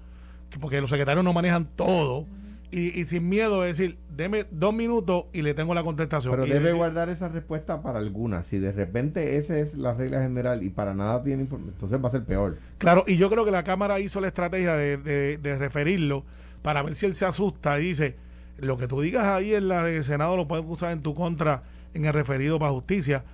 que- 0.50 0.59
porque 0.59 0.80
los 0.80 0.90
secretarios 0.90 1.24
no 1.24 1.32
manejan 1.32 1.66
todo. 1.76 2.26
Y, 2.74 2.98
y 2.98 3.04
sin 3.04 3.28
miedo 3.28 3.60
de 3.60 3.68
decir, 3.68 3.98
deme 4.16 4.46
dos 4.50 4.72
minutos 4.72 5.26
y 5.34 5.42
le 5.42 5.52
tengo 5.52 5.74
la 5.74 5.82
contestación. 5.82 6.32
Pero 6.32 6.46
Y 6.46 6.48
debe 6.48 6.60
decir- 6.64 6.76
guardar 6.76 7.10
esa 7.10 7.28
respuesta 7.28 7.82
para 7.82 7.98
algunas. 7.98 8.46
Si 8.46 8.58
de 8.58 8.72
repente 8.72 9.36
esa 9.36 9.58
es 9.58 9.74
la 9.74 9.92
regla 9.92 10.22
general 10.22 10.62
y 10.62 10.70
para 10.70 10.94
nada 10.94 11.22
tiene 11.22 11.42
información, 11.42 11.74
entonces 11.74 12.02
va 12.02 12.08
a 12.08 12.12
ser 12.12 12.24
peor. 12.24 12.56
Claro, 12.78 13.04
y 13.06 13.18
yo 13.18 13.28
creo 13.28 13.44
que 13.44 13.50
la 13.50 13.62
Cámara 13.62 14.00
hizo 14.00 14.20
la 14.22 14.28
estrategia 14.28 14.74
de, 14.74 14.96
de- 14.96 15.36
de 15.36 15.58
referirlo 15.58 16.24
para 16.62 16.82
ver 16.82 16.94
si 16.94 17.04
él 17.06 17.14
se 17.14 17.26
asusta 17.26 17.78
y 17.78 17.84
dice, 17.84 18.16
lo 18.58 18.78
que 18.78 18.88
tú 18.88 19.02
digas 19.02 19.24
ahí 19.26 19.52
en 19.54 19.68
la 19.68 19.84
del 19.84 20.02
Senado 20.02 20.36
lo 20.38 20.48
puedes 20.48 20.64
usar 20.66 20.92
en 20.92 21.02
tu 21.02 21.14
contra 21.14 21.64
en 21.92 22.06
el 22.06 22.12
referido 22.14 22.58
para 22.58 22.72
justicia. 22.72 23.24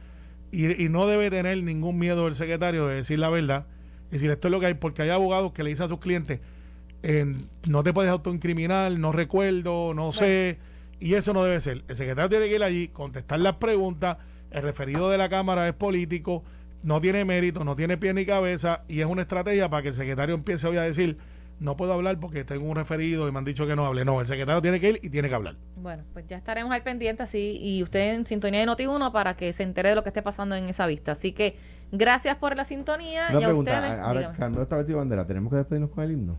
Y, 0.50 0.82
y 0.84 0.88
no 0.88 1.06
debe 1.06 1.30
tener 1.30 1.62
ningún 1.62 1.96
miedo 1.98 2.26
el 2.26 2.34
secretario 2.34 2.88
de 2.88 2.96
decir 2.96 3.20
la 3.20 3.28
verdad. 3.30 3.66
Es 4.06 4.12
decir, 4.12 4.30
esto 4.30 4.48
es 4.48 4.52
lo 4.52 4.58
que 4.58 4.66
hay, 4.66 4.74
porque 4.74 5.02
hay 5.02 5.10
abogados 5.10 5.52
que 5.52 5.62
le 5.62 5.70
dicen 5.70 5.86
a 5.86 5.88
sus 5.88 6.00
clientes, 6.00 6.40
eh, 7.02 7.34
no 7.68 7.82
te 7.82 7.92
puedes 7.92 8.10
autoincriminar, 8.10 8.92
no 8.92 9.12
recuerdo, 9.12 9.94
no 9.94 10.12
sé, 10.12 10.58
y 11.00 11.14
eso 11.14 11.32
no 11.32 11.44
debe 11.44 11.60
ser. 11.60 11.84
El 11.88 11.96
secretario 11.96 12.28
tiene 12.28 12.48
que 12.48 12.54
ir 12.56 12.62
allí, 12.62 12.88
contestar 12.88 13.40
las 13.40 13.56
preguntas, 13.56 14.18
el 14.50 14.62
referido 14.62 15.10
de 15.10 15.18
la 15.18 15.28
Cámara 15.28 15.68
es 15.68 15.74
político, 15.74 16.42
no 16.82 17.00
tiene 17.00 17.24
mérito, 17.24 17.64
no 17.64 17.76
tiene 17.76 17.96
pie 17.98 18.14
ni 18.14 18.24
cabeza, 18.26 18.82
y 18.88 19.00
es 19.00 19.06
una 19.06 19.22
estrategia 19.22 19.68
para 19.68 19.82
que 19.82 19.88
el 19.88 19.94
secretario 19.94 20.34
empiece 20.34 20.66
hoy 20.66 20.76
a 20.76 20.82
decir, 20.82 21.18
no 21.60 21.76
puedo 21.76 21.92
hablar 21.92 22.20
porque 22.20 22.44
tengo 22.44 22.68
un 22.68 22.76
referido 22.76 23.28
y 23.28 23.32
me 23.32 23.38
han 23.38 23.44
dicho 23.44 23.66
que 23.66 23.74
no 23.74 23.84
hable. 23.84 24.04
No, 24.04 24.20
el 24.20 24.26
secretario 24.28 24.62
tiene 24.62 24.78
que 24.78 24.90
ir 24.90 25.00
y 25.02 25.10
tiene 25.10 25.28
que 25.28 25.34
hablar. 25.34 25.56
Bueno, 25.74 26.04
pues 26.12 26.24
ya 26.28 26.36
estaremos 26.36 26.72
al 26.72 26.82
pendiente 26.84 27.24
así 27.24 27.58
y 27.60 27.82
usted 27.82 28.14
en 28.14 28.26
sintonía 28.26 28.60
de 28.60 28.66
Noti1 28.68 29.10
para 29.10 29.34
que 29.36 29.52
se 29.52 29.64
entere 29.64 29.88
de 29.88 29.94
lo 29.96 30.04
que 30.04 30.10
esté 30.10 30.22
pasando 30.22 30.54
en 30.54 30.68
esa 30.68 30.86
vista. 30.86 31.12
Así 31.12 31.32
que 31.32 31.56
gracias 31.90 32.36
por 32.36 32.56
la 32.56 32.64
sintonía 32.64 33.26
Una 33.30 33.40
y 33.40 33.42
a 33.42 33.46
pregunta, 33.46 33.74
ustedes. 33.74 33.98
ahora 33.98 34.20
dígame. 34.20 34.38
Carmelo 34.38 34.62
está 34.62 34.76
vestido 34.76 34.98
de 34.98 35.00
bandera, 35.00 35.26
¿tenemos 35.26 35.50
que 35.50 35.56
despedirnos 35.56 35.90
con 35.90 36.04
el 36.04 36.12
himno? 36.12 36.38